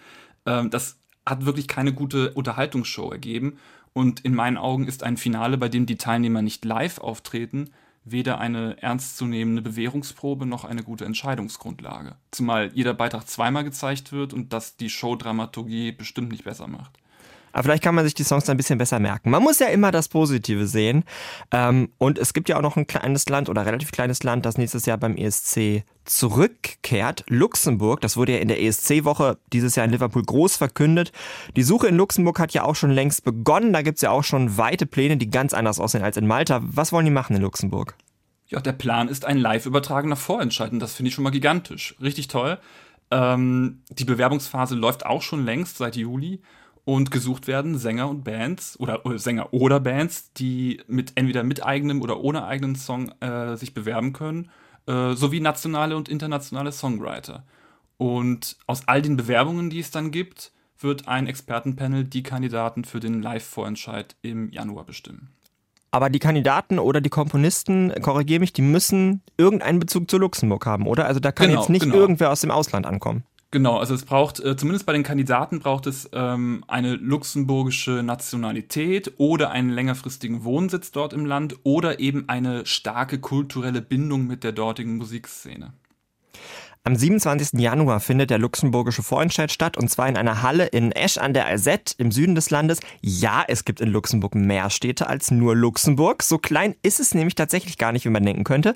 Ähm, 0.46 0.70
das 0.70 1.00
hat 1.26 1.46
wirklich 1.46 1.68
keine 1.68 1.94
gute 1.94 2.32
Unterhaltungsshow 2.34 3.12
ergeben. 3.12 3.58
Und 3.94 4.20
in 4.20 4.36
meinen 4.36 4.58
Augen 4.58 4.88
ist 4.88 5.04
ein 5.04 5.18
Finale, 5.18 5.58
bei 5.58 5.70
dem 5.70 5.86
die 5.86 5.98
Teilnehmer 5.98 6.42
nicht 6.42 6.66
live 6.66 7.00
auftreten, 7.00 7.72
weder 8.06 8.40
eine 8.40 8.82
ernstzunehmende 8.82 9.62
Bewährungsprobe 9.62 10.46
noch 10.46 10.64
eine 10.64 10.84
gute 10.84 11.06
Entscheidungsgrundlage. 11.06 12.16
Zumal 12.32 12.72
jeder 12.74 12.94
Beitrag 12.94 13.28
zweimal 13.28 13.64
gezeigt 13.64 14.12
wird 14.12 14.34
und 14.34 14.54
das 14.54 14.78
die 14.78 14.90
Showdramaturgie 14.90 15.92
bestimmt 15.92 16.32
nicht 16.32 16.44
besser 16.44 16.68
macht. 16.68 16.98
Aber 17.56 17.64
vielleicht 17.64 17.84
kann 17.84 17.96
man 17.96 18.04
sich 18.04 18.14
die 18.14 18.26
Songs 18.26 18.44
dann 18.44 18.56
ein 18.56 18.58
bisschen 18.58 18.78
besser 18.78 19.00
merken. 19.00 19.30
Man 19.30 19.42
muss 19.42 19.60
ja 19.60 19.68
immer 19.68 19.90
das 19.90 20.10
Positive 20.10 20.68
sehen. 20.68 21.06
Ähm, 21.52 21.88
und 21.98 22.20
es 22.20 22.34
gibt 22.34 22.50
ja 22.50 22.58
auch 22.58 22.62
noch 22.62 22.76
ein 22.76 22.86
kleines 22.86 23.30
Land 23.30 23.48
oder 23.48 23.66
relativ 23.66 23.94
kleines 23.94 24.24
Land, 24.24 24.46
das 24.46 24.58
nächstes 24.58 24.86
Jahr 24.86 24.98
beim 24.98 25.16
ESC 25.16 25.86
zurückkehrt. 26.04 27.24
Luxemburg. 27.30 28.02
Das 28.02 28.18
wurde 28.18 28.34
ja 28.34 28.40
in 28.40 28.50
der 28.50 28.62
ESC-Woche 28.62 29.38
dieses 29.54 29.78
Jahr 29.78 29.86
in 29.86 29.94
Liverpool 29.94 30.24
groß 30.24 30.58
verkündet. 30.58 31.14
Die 31.56 31.64
Suche 31.64 31.88
in 31.88 31.96
Luxemburg 31.96 32.40
hat 32.40 32.52
ja 32.52 32.66
auch 32.66 32.76
schon 32.76 32.92
längst 32.92 33.24
begonnen. 33.24 33.72
Da 33.72 33.84
gibt's 33.84 34.02
ja 34.02 34.12
auch 34.12 34.26
schon 34.26 34.58
weite 34.58 34.86
Pläne, 34.86 35.16
die 35.16 35.30
ganz 35.30 35.54
anders 35.54 35.80
aussehen 35.80 36.04
als 36.04 36.18
in 36.18 36.28
Malta. 36.28 36.60
Was 36.62 36.92
wollen 36.92 37.06
die 37.06 37.12
machen 37.12 37.38
in 37.38 37.42
Luxemburg? 37.42 37.96
Ja, 38.48 38.60
der 38.60 38.74
Plan 38.74 39.08
ist 39.08 39.24
ein 39.24 39.38
live 39.38 39.66
übertragener 39.66 40.18
Vorentscheid 40.18 40.74
und 40.74 40.80
das 40.82 40.94
finde 40.94 41.08
ich 41.08 41.16
schon 41.16 41.24
mal 41.24 41.30
gigantisch. 41.30 41.96
Richtig 42.02 42.28
toll. 42.28 42.60
Ähm, 43.12 43.82
die 43.92 44.04
Bewerbungsphase 44.04 44.76
läuft 44.76 45.06
auch 45.06 45.22
schon 45.22 45.46
längst 45.46 45.78
seit 45.78 45.96
Juli 45.96 46.42
und 46.86 47.12
gesucht 47.12 47.48
werden 47.48 47.78
Sänger 47.78 48.08
und 48.10 48.24
Bands 48.24 48.80
oder, 48.80 49.06
oder 49.06 49.20
Sänger 49.20 49.54
oder 49.54 49.80
Bands, 49.80 50.32
die 50.34 50.82
mit 50.88 51.14
entweder 51.16 51.44
mit 51.44 51.66
eigenem 51.66 52.02
oder 52.02 52.20
ohne 52.22 52.46
eigenen 52.46 52.76
Song 52.76 53.12
äh, 53.22 53.58
sich 53.58 53.74
bewerben 53.74 54.14
können, 54.14 54.50
äh, 54.88 55.14
sowie 55.14 55.40
nationale 55.40 55.98
und 55.98 56.08
internationale 56.08 56.72
Songwriter. 56.72 57.44
Und 57.98 58.58
aus 58.68 58.88
all 58.88 59.02
den 59.02 59.18
Bewerbungen, 59.18 59.70
die 59.70 59.80
es 59.80 59.90
dann 59.92 60.12
gibt, 60.12 60.52
wird 60.78 61.08
ein 61.08 61.28
Expertenpanel 61.28 62.04
die 62.04 62.24
Kandidaten 62.24 62.84
für 62.84 63.00
den 63.00 63.22
Live-Vorentscheid 63.22 64.16
im 64.22 64.52
Januar 64.52 64.86
bestimmen. 64.86 65.30
Aber 65.92 66.10
die 66.10 66.20
Kandidaten 66.20 66.78
oder 66.78 67.00
die 67.00 67.10
Komponisten, 67.10 67.94
korrigiere 68.02 68.42
mich, 68.42 68.52
die 68.52 68.62
müssen 68.62 69.22
irgendeinen 69.38 69.80
Bezug 69.80 70.12
zu 70.12 70.18
Luxemburg 70.18 70.66
haben, 70.66 70.88
oder? 70.88 71.06
Also 71.06 71.22
da 71.22 71.32
kann 71.32 71.48
Genau, 71.48 71.62
jetzt 71.62 71.70
nicht 71.70 71.84
genau. 71.84 71.96
irgendwer 71.96 72.32
aus 72.32 72.42
dem 72.42 72.52
Ausland 72.52 72.86
ankommen. 72.86 73.24
Genau, 73.56 73.78
also 73.78 73.94
es 73.94 74.04
braucht, 74.04 74.42
äh, 74.42 74.58
zumindest 74.58 74.86
bei 74.86 74.92
den 74.92 75.04
Kandidaten 75.04 75.62
braucht 75.62 75.88
es 75.88 76.10
ähm, 76.12 76.66
eine 76.68 76.96
luxemburgische 76.96 78.04
Nationalität 78.04 79.14
oder 79.16 79.52
einen 79.52 79.70
längerfristigen 79.70 80.44
Wohnsitz 80.44 80.92
dort 80.92 81.14
im 81.14 81.26
Land 81.26 81.56
oder 81.64 82.02
eben 82.02 82.28
eine 82.28 82.66
starke 82.66 83.18
kulturelle 83.18 83.82
Bindung 83.82 84.28
mit 84.28 84.44
der 84.44 84.52
dortigen 84.52 84.98
Musikszene. 84.98 85.72
Am 86.88 86.96
27. 86.96 87.60
Januar 87.60 88.00
findet 88.00 88.30
der 88.30 88.38
luxemburgische 88.38 89.02
Vorentscheid 89.02 89.52
statt 89.52 89.76
und 89.76 89.90
zwar 89.90 90.08
in 90.08 90.16
einer 90.16 90.44
Halle 90.44 90.68
in 90.68 90.92
Esch 90.92 91.18
an 91.18 91.34
der 91.34 91.48
Alzette 91.48 91.96
im 91.98 92.12
Süden 92.12 92.36
des 92.36 92.52
Landes. 92.52 92.80
Ja, 93.02 93.44
es 93.48 93.66
gibt 93.66 93.82
in 93.82 93.90
Luxemburg 93.90 94.36
mehr 94.36 94.70
Städte 94.70 95.08
als 95.08 95.32
nur 95.32 95.56
Luxemburg. 95.56 96.22
So 96.22 96.38
klein 96.38 96.76
ist 96.84 97.00
es 97.00 97.16
nämlich 97.16 97.34
tatsächlich 97.34 97.80
gar 97.80 97.92
nicht, 97.92 98.06
wie 98.06 98.12
man 98.12 98.24
denken 98.24 98.44
könnte. 98.44 98.76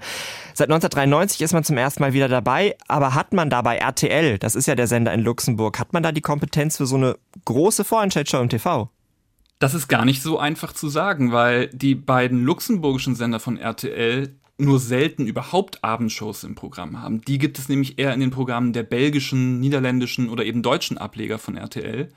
Seit 0.55 0.69
1993 0.69 1.39
ist 1.41 1.53
man 1.53 1.63
zum 1.63 1.77
ersten 1.77 2.01
Mal 2.01 2.13
wieder 2.13 2.27
dabei, 2.27 2.75
aber 2.87 3.13
hat 3.13 3.31
man 3.31 3.51
da 3.51 3.61
bei 3.61 3.77
RTL, 3.77 4.39
das 4.39 4.55
ist 4.55 4.65
ja 4.65 4.73
der 4.73 4.87
Sender 4.87 5.13
in 5.13 5.21
Luxemburg, 5.21 5.77
hat 5.77 5.93
man 5.93 6.01
da 6.01 6.11
die 6.11 6.21
Kompetenz 6.21 6.77
für 6.77 6.87
so 6.87 6.95
eine 6.95 7.15
große 7.45 7.83
Vorentscheidshow 7.83 8.41
im 8.41 8.49
TV? 8.49 8.89
Das 9.59 9.75
ist 9.75 9.87
gar 9.87 10.05
nicht 10.05 10.23
so 10.23 10.39
einfach 10.39 10.73
zu 10.73 10.89
sagen, 10.89 11.31
weil 11.31 11.67
die 11.67 11.93
beiden 11.93 12.43
luxemburgischen 12.43 13.13
Sender 13.13 13.39
von 13.39 13.57
RTL 13.57 14.38
nur 14.59 14.79
selten 14.79 15.25
überhaupt 15.25 15.83
Abendshows 15.83 16.43
im 16.43 16.55
Programm 16.55 17.01
haben. 17.01 17.21
Die 17.21 17.37
gibt 17.37 17.59
es 17.59 17.69
nämlich 17.69 17.97
eher 17.97 18.13
in 18.13 18.19
den 18.19 18.31
Programmen 18.31 18.73
der 18.73 18.83
belgischen, 18.83 19.59
niederländischen 19.59 20.29
oder 20.29 20.45
eben 20.45 20.61
deutschen 20.61 20.97
Ableger 20.97 21.37
von 21.37 21.57
RTL. 21.57 22.09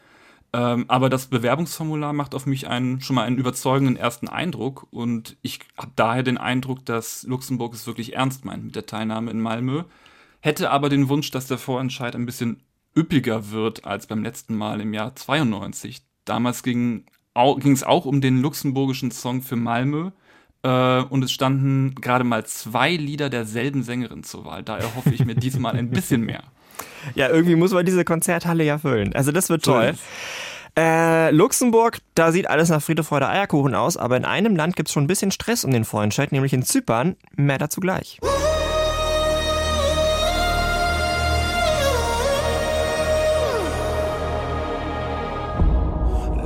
Ähm, 0.52 0.84
aber 0.88 1.08
das 1.08 1.28
Bewerbungsformular 1.28 2.12
macht 2.12 2.34
auf 2.34 2.44
mich 2.44 2.68
einen, 2.68 3.00
schon 3.00 3.16
mal 3.16 3.24
einen 3.24 3.38
überzeugenden 3.38 3.96
ersten 3.96 4.28
Eindruck 4.28 4.86
und 4.90 5.36
ich 5.40 5.60
habe 5.78 5.92
daher 5.96 6.22
den 6.22 6.36
Eindruck, 6.36 6.84
dass 6.84 7.22
Luxemburg 7.22 7.72
es 7.72 7.86
wirklich 7.86 8.14
ernst 8.14 8.44
meint 8.44 8.64
mit 8.64 8.76
der 8.76 8.86
Teilnahme 8.86 9.30
in 9.30 9.40
Malmö. 9.40 9.84
Hätte 10.40 10.70
aber 10.70 10.88
den 10.88 11.08
Wunsch, 11.08 11.30
dass 11.30 11.46
der 11.46 11.58
Vorentscheid 11.58 12.14
ein 12.14 12.26
bisschen 12.26 12.62
üppiger 12.94 13.50
wird 13.50 13.86
als 13.86 14.06
beim 14.06 14.22
letzten 14.22 14.54
Mal 14.54 14.80
im 14.80 14.92
Jahr 14.92 15.16
92. 15.16 16.02
Damals 16.24 16.62
ging 16.62 17.06
es 17.34 17.82
auch 17.82 18.04
um 18.04 18.20
den 18.20 18.42
luxemburgischen 18.42 19.10
Song 19.10 19.40
für 19.40 19.56
Malmö, 19.56 20.10
Äh, 20.62 21.02
und 21.02 21.24
es 21.24 21.32
standen 21.32 21.94
gerade 21.96 22.24
mal 22.24 22.44
zwei 22.46 22.94
Lieder 22.94 23.30
derselben 23.30 23.82
Sängerin 23.82 24.22
zur 24.22 24.44
Wahl. 24.44 24.62
Da 24.62 24.78
erhoffe 24.78 25.10
ich 25.10 25.24
mir 25.24 25.34
diesmal 25.34 25.76
ein 25.76 25.90
bisschen 25.90 26.22
mehr. 26.22 26.42
Ja, 27.16 27.28
irgendwie 27.28 27.56
muss 27.56 27.72
man 27.72 27.84
diese 27.84 28.04
Konzerthalle 28.04 28.64
ja 28.64 28.78
füllen. 28.78 29.12
Also 29.14 29.32
das 29.32 29.48
wird 29.50 29.64
toll. 29.64 29.94
Äh, 30.76 31.30
Luxemburg, 31.32 31.98
da 32.14 32.32
sieht 32.32 32.48
alles 32.48 32.70
nach 32.70 32.80
Friede, 32.80 33.04
Freude, 33.04 33.28
Eierkuchen 33.28 33.74
aus, 33.74 33.96
aber 33.96 34.16
in 34.16 34.24
einem 34.24 34.56
Land 34.56 34.74
gibt 34.76 34.88
es 34.88 34.92
schon 34.92 35.04
ein 35.04 35.08
bisschen 35.08 35.30
Stress 35.30 35.64
um 35.64 35.72
den 35.72 35.84
Vorentscheid, 35.84 36.32
nämlich 36.32 36.52
in 36.52 36.62
Zypern. 36.62 37.16
Mehr 37.36 37.58
dazu 37.58 37.80
gleich. 37.80 38.20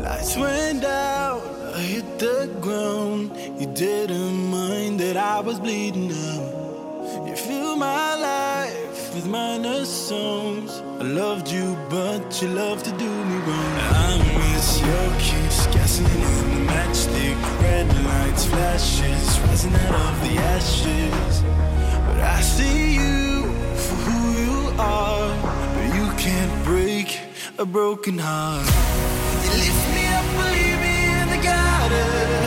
Lights 0.02 0.36
went 0.36 0.84
out, 0.84 1.05
hit 1.86 2.18
the 2.18 2.50
ground. 2.60 3.30
You 3.60 3.66
didn't 3.66 4.50
mind 4.50 4.98
that 5.00 5.16
I 5.16 5.40
was 5.40 5.58
bleeding 5.60 6.10
out. 6.10 7.26
You 7.26 7.34
filled 7.36 7.78
my 7.78 8.08
life 8.32 9.14
with 9.14 9.26
minor 9.26 9.84
songs. 9.84 10.70
I 11.02 11.04
loved 11.22 11.48
you, 11.48 11.76
but 11.88 12.42
you 12.42 12.48
loved 12.48 12.84
to 12.86 12.92
do 13.04 13.10
me 13.30 13.36
wrong. 13.46 13.74
I 14.08 14.10
miss 14.40 14.68
your 14.88 15.08
kiss, 15.28 15.56
gasoline 15.74 16.34
in 16.42 16.48
the 16.54 16.62
matchstick, 16.72 17.38
red 17.62 17.88
lights, 18.10 18.44
flashes, 18.46 19.26
rising 19.44 19.74
out 19.84 19.94
of 20.08 20.16
the 20.26 20.34
ashes. 20.56 21.34
But 22.06 22.20
I 22.36 22.40
see 22.40 22.94
you 23.00 23.44
for 23.84 23.98
who 24.06 24.20
you 24.42 24.56
are, 24.78 25.28
but 25.74 25.86
you 25.98 26.06
can't 26.24 26.54
break 26.64 27.08
a 27.58 27.64
broken 27.64 28.18
heart. 28.18 29.25
The 31.88 32.45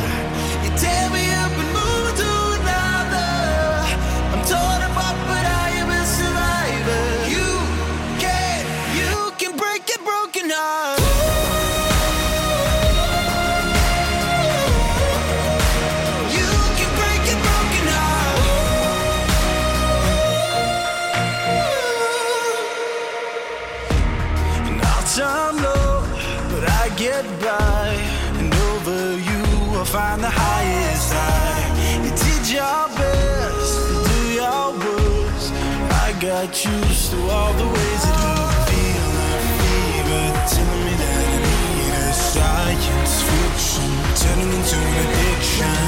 I 36.39 36.43
used 36.43 37.11
to 37.11 37.17
all 37.27 37.51
the 37.51 37.67
ways 37.67 38.03
that 38.07 38.17
you 38.23 38.35
feel 38.71 39.07
the 39.19 39.27
fever, 39.59 40.25
telling 40.47 40.83
me 40.85 40.93
that 41.03 41.19
I 41.19 41.37
need 41.43 41.93
a 41.99 42.15
science 42.15 43.15
fiction, 43.27 43.89
turning 44.15 44.51
into 44.55 44.77
an 44.79 44.95
addiction. 45.03 45.83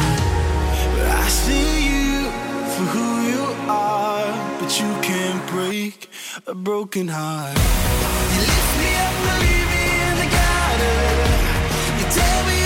But 0.92 1.08
I 1.08 1.28
see 1.30 1.72
you 1.88 2.28
for 2.68 2.84
who 2.92 3.08
you 3.32 3.44
are, 3.72 4.28
but 4.60 4.72
you 4.78 4.92
can't 5.02 5.42
break 5.52 6.10
a 6.46 6.54
broken 6.54 7.08
heart. 7.08 7.56
You 7.56 8.42
lift 8.44 8.72
me 8.76 8.92
up 9.08 9.16
and 9.32 9.40
leave 9.48 9.70
me 9.72 9.86
in 10.04 10.16
the 10.20 10.28
gutter. 10.36 11.00
You 11.96 12.06
tear 12.12 12.40
me 12.52 12.61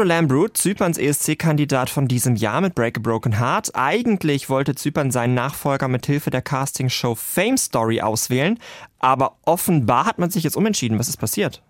Andrew 0.00 0.14
Lambrut, 0.14 0.56
Zyperns 0.56 0.96
ESC-Kandidat 0.96 1.90
von 1.90 2.08
diesem 2.08 2.34
Jahr 2.34 2.62
mit 2.62 2.74
Break 2.74 2.96
a 2.96 3.00
Broken 3.02 3.38
Heart. 3.38 3.72
Eigentlich 3.74 4.48
wollte 4.48 4.74
Zypern 4.74 5.10
seinen 5.10 5.34
Nachfolger 5.34 5.88
mit 5.88 6.06
Hilfe 6.06 6.30
der 6.30 6.40
Castingshow 6.40 7.14
Fame 7.14 7.58
Story 7.58 8.00
auswählen, 8.00 8.58
aber 8.98 9.36
offenbar 9.44 10.06
hat 10.06 10.18
man 10.18 10.30
sich 10.30 10.42
jetzt 10.42 10.56
umentschieden. 10.56 10.98
Was 10.98 11.10
ist 11.10 11.18
passiert? 11.18 11.62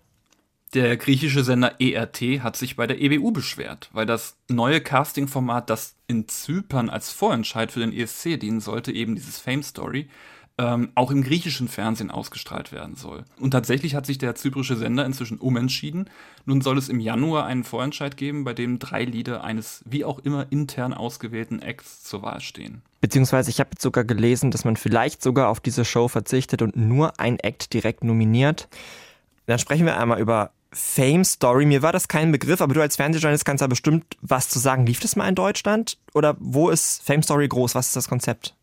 Der 0.73 0.95
griechische 0.95 1.43
Sender 1.43 1.75
ERT 1.81 2.21
hat 2.41 2.55
sich 2.55 2.77
bei 2.77 2.87
der 2.87 3.01
EBU 3.01 3.31
beschwert, 3.31 3.89
weil 3.91 4.05
das 4.05 4.37
neue 4.47 4.79
Casting-Format, 4.79 5.69
das 5.69 5.95
in 6.07 6.29
Zypern 6.29 6.89
als 6.89 7.11
Vorentscheid 7.11 7.69
für 7.69 7.81
den 7.81 7.91
ESC 7.91 8.39
dienen 8.39 8.61
sollte, 8.61 8.93
eben 8.93 9.15
dieses 9.15 9.39
Fame 9.39 9.61
Story, 9.61 10.07
ähm, 10.57 10.91
auch 10.95 11.11
im 11.11 11.23
griechischen 11.23 11.67
Fernsehen 11.67 12.11
ausgestrahlt 12.11 12.71
werden 12.71 12.95
soll. 12.95 13.23
Und 13.39 13.51
tatsächlich 13.51 13.95
hat 13.95 14.05
sich 14.05 14.17
der 14.17 14.35
zyprische 14.35 14.75
Sender 14.75 15.05
inzwischen 15.05 15.37
umentschieden. 15.39 16.09
Nun 16.45 16.61
soll 16.61 16.77
es 16.77 16.89
im 16.89 16.99
Januar 16.99 17.45
einen 17.45 17.63
Vorentscheid 17.63 18.17
geben, 18.17 18.43
bei 18.43 18.53
dem 18.53 18.79
drei 18.79 19.05
Lieder 19.05 19.43
eines 19.43 19.83
wie 19.85 20.05
auch 20.05 20.19
immer 20.19 20.47
intern 20.51 20.93
ausgewählten 20.93 21.61
Acts 21.61 22.03
zur 22.03 22.21
Wahl 22.21 22.41
stehen. 22.41 22.81
Beziehungsweise 22.99 23.49
ich 23.49 23.59
habe 23.59 23.71
jetzt 23.73 23.81
sogar 23.81 24.03
gelesen, 24.03 24.51
dass 24.51 24.65
man 24.65 24.75
vielleicht 24.75 25.23
sogar 25.23 25.49
auf 25.49 25.59
diese 25.59 25.85
Show 25.85 26.07
verzichtet 26.07 26.61
und 26.61 26.75
nur 26.75 27.19
ein 27.19 27.39
Act 27.39 27.73
direkt 27.73 28.03
nominiert. 28.03 28.67
Dann 29.47 29.57
sprechen 29.57 29.85
wir 29.85 29.99
einmal 29.99 30.19
über 30.19 30.51
Fame 30.73 31.25
Story. 31.25 31.65
Mir 31.65 31.81
war 31.81 31.91
das 31.91 32.07
kein 32.07 32.31
Begriff, 32.31 32.61
aber 32.61 32.73
du 32.73 32.81
als 32.81 32.95
Fernsehjournalist 32.95 33.45
kannst 33.45 33.61
da 33.61 33.67
bestimmt 33.67 34.17
was 34.21 34.49
zu 34.49 34.59
sagen. 34.59 34.85
Lief 34.85 34.99
das 34.99 35.15
mal 35.15 35.27
in 35.27 35.35
Deutschland? 35.35 35.97
Oder 36.13 36.37
wo 36.39 36.69
ist 36.69 37.03
Fame 37.03 37.23
Story 37.23 37.47
groß? 37.47 37.75
Was 37.75 37.87
ist 37.87 37.95
das 37.95 38.07
Konzept? 38.07 38.55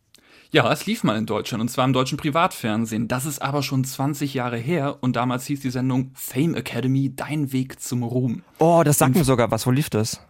Ja, 0.51 0.71
es 0.71 0.87
lief 0.87 1.03
mal 1.03 1.15
in 1.15 1.27
Deutschland 1.27 1.61
und 1.61 1.69
zwar 1.69 1.85
im 1.85 1.93
deutschen 1.93 2.17
Privatfernsehen. 2.17 3.07
Das 3.07 3.25
ist 3.25 3.39
aber 3.39 3.61
schon 3.61 3.83
20 3.83 4.33
Jahre 4.33 4.57
her 4.57 4.97
und 5.01 5.15
damals 5.15 5.45
hieß 5.45 5.59
die 5.59 5.69
Sendung 5.69 6.09
Fame 6.15 6.55
Academy, 6.55 7.15
dein 7.15 7.51
Weg 7.51 7.79
zum 7.79 8.01
Ruhm. 8.01 8.41
Oh, 8.57 8.81
das 8.83 8.97
sagt 8.97 9.15
mir 9.15 9.23
sogar 9.23 9.51
was. 9.51 9.67
Wo 9.67 9.71
lief 9.71 9.91
das? 9.91 10.21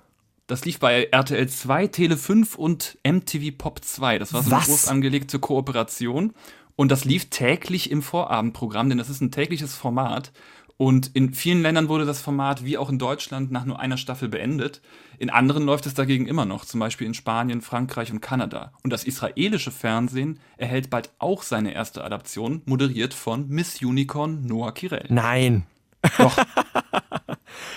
Das 0.48 0.66
lief 0.66 0.80
bei 0.80 1.06
RTL 1.06 1.48
2, 1.48 1.88
Tele 1.88 2.18
5 2.18 2.56
und 2.56 2.98
MTV 3.08 3.58
Pop 3.58 3.86
2. 3.86 4.20
Das 4.20 4.34
war 4.34 4.44
so 4.44 4.54
eine 4.54 4.64
groß 4.66 4.90
angelegte 4.90 5.40
Kooperation. 5.40 6.34
Und 6.76 6.92
das 6.92 7.06
lief 7.06 7.30
täglich 7.30 7.90
im 7.90 8.02
Vorabendprogramm, 8.02 8.90
denn 8.90 8.98
das 8.98 9.10
ist 9.10 9.22
ein 9.22 9.32
tägliches 9.32 9.76
Format. 9.76 10.34
Und 10.82 11.14
in 11.14 11.34
vielen 11.34 11.62
Ländern 11.62 11.90
wurde 11.90 12.06
das 12.06 12.22
Format, 12.22 12.64
wie 12.64 12.78
auch 12.78 12.90
in 12.90 13.00
Deutschland, 13.00 13.52
nach 13.52 13.66
nur 13.66 13.82
einer 13.82 13.98
Staffel 13.98 14.30
beendet. 14.30 14.82
In 15.18 15.30
anderen 15.30 15.66
läuft 15.66 15.86
es 15.86 15.94
dagegen 15.94 16.26
immer 16.26 16.46
noch, 16.46 16.64
zum 16.64 16.80
Beispiel 16.80 17.06
in 17.06 17.14
Spanien, 17.14 17.60
Frankreich 17.60 18.14
und 18.14 18.22
Kanada. 18.22 18.72
Und 18.82 18.94
das 18.94 19.04
israelische 19.04 19.72
Fernsehen 19.72 20.40
erhält 20.56 20.90
bald 20.90 21.12
auch 21.20 21.44
seine 21.44 21.74
erste 21.74 22.02
Adaption, 22.02 22.62
moderiert 22.64 23.14
von 23.14 23.50
Miss 23.50 23.82
Unicorn 23.82 24.46
Noah 24.46 24.74
Kirel. 24.74 25.06
Nein. 25.10 25.66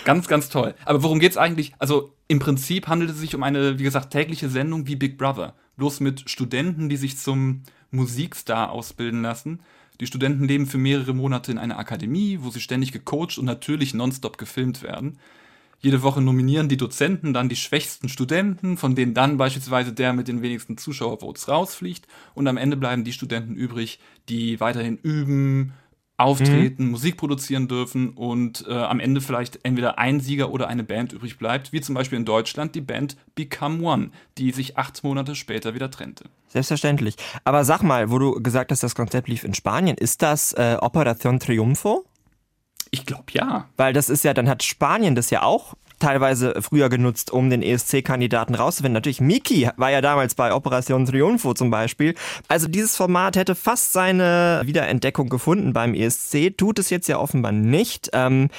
Ganz, 0.05 0.27
ganz 0.27 0.49
toll. 0.49 0.75
Aber 0.85 1.03
worum 1.03 1.19
geht's 1.19 1.37
eigentlich? 1.37 1.73
Also 1.79 2.13
im 2.27 2.39
Prinzip 2.39 2.87
handelt 2.87 3.11
es 3.11 3.19
sich 3.19 3.35
um 3.35 3.43
eine, 3.43 3.79
wie 3.79 3.83
gesagt, 3.83 4.11
tägliche 4.11 4.47
Sendung 4.47 4.87
wie 4.87 4.95
Big 4.95 5.17
Brother. 5.17 5.55
Bloß 5.75 5.99
mit 5.99 6.29
Studenten, 6.29 6.87
die 6.87 6.97
sich 6.97 7.17
zum 7.17 7.63
Musikstar 7.91 8.71
ausbilden 8.71 9.21
lassen. 9.21 9.59
Die 9.99 10.07
Studenten 10.07 10.47
leben 10.47 10.65
für 10.65 10.77
mehrere 10.77 11.13
Monate 11.13 11.51
in 11.51 11.57
einer 11.57 11.77
Akademie, 11.77 12.39
wo 12.41 12.49
sie 12.49 12.61
ständig 12.61 12.91
gecoacht 12.91 13.37
und 13.37 13.45
natürlich 13.45 13.93
nonstop 13.93 14.37
gefilmt 14.37 14.81
werden. 14.81 15.19
Jede 15.79 16.01
Woche 16.01 16.21
nominieren 16.21 16.69
die 16.69 16.77
Dozenten 16.77 17.33
dann 17.33 17.49
die 17.49 17.57
schwächsten 17.57 18.07
Studenten, 18.07 18.77
von 18.77 18.95
denen 18.95 19.13
dann 19.13 19.37
beispielsweise 19.37 19.91
der 19.91 20.13
mit 20.13 20.29
den 20.29 20.41
wenigsten 20.41 20.77
Zuschauervotes 20.77 21.49
rausfliegt. 21.49 22.07
Und 22.33 22.47
am 22.47 22.55
Ende 22.55 22.77
bleiben 22.77 23.03
die 23.03 23.11
Studenten 23.11 23.55
übrig, 23.55 23.99
die 24.29 24.61
weiterhin 24.61 24.97
üben, 24.97 25.73
auftreten, 26.17 26.91
Musik 26.91 27.17
produzieren 27.17 27.67
dürfen 27.67 28.09
und 28.11 28.65
äh, 28.67 28.73
am 28.73 28.99
Ende 28.99 29.19
vielleicht 29.19 29.59
entweder 29.63 29.97
ein 29.97 30.19
Sieger 30.19 30.51
oder 30.51 30.67
eine 30.67 30.83
Band 30.83 31.11
übrig 31.11 31.37
bleibt, 31.37 31.73
wie 31.73 31.81
zum 31.81 31.95
Beispiel 31.95 32.19
in 32.19 32.25
Deutschland 32.25 32.75
die 32.75 32.81
Band 32.81 33.17
Become 33.35 33.83
One, 33.83 34.11
die 34.37 34.51
sich 34.51 34.77
acht 34.77 35.03
Monate 35.03 35.35
später 35.35 35.73
wieder 35.73 35.89
trennte. 35.89 36.25
Selbstverständlich. 36.49 37.15
Aber 37.43 37.65
sag 37.65 37.81
mal, 37.81 38.11
wo 38.11 38.19
du 38.19 38.41
gesagt 38.41 38.71
hast, 38.71 38.83
das 38.83 38.93
Konzept 38.93 39.27
lief 39.27 39.43
in 39.43 39.55
Spanien, 39.55 39.97
ist 39.97 40.21
das 40.21 40.53
äh, 40.53 40.77
Operación 40.79 41.39
Triunfo? 41.39 42.05
Ich 42.91 43.07
glaube 43.07 43.25
ja. 43.31 43.67
Weil 43.75 43.91
das 43.91 44.07
ist 44.09 44.23
ja, 44.23 44.35
dann 44.35 44.47
hat 44.47 44.61
Spanien 44.61 45.15
das 45.15 45.31
ja 45.31 45.41
auch 45.41 45.73
teilweise 46.03 46.61
früher 46.61 46.89
genutzt, 46.89 47.31
um 47.31 47.49
den 47.49 47.63
ESC-Kandidaten 47.63 48.55
rauszufinden. 48.55 48.93
Natürlich, 48.93 49.21
Miki 49.21 49.69
war 49.77 49.89
ja 49.89 50.01
damals 50.01 50.35
bei 50.35 50.53
Operation 50.53 51.05
Triunfo 51.05 51.53
zum 51.53 51.71
Beispiel. 51.71 52.13
Also 52.49 52.67
dieses 52.67 52.97
Format 52.97 53.37
hätte 53.37 53.55
fast 53.55 53.93
seine 53.93 54.61
Wiederentdeckung 54.65 55.29
gefunden 55.29 55.71
beim 55.71 55.93
ESC, 55.93 56.57
tut 56.57 56.79
es 56.79 56.89
jetzt 56.89 57.07
ja 57.07 57.19
offenbar 57.19 57.53
nicht. 57.53 58.09
Ähm, 58.11 58.49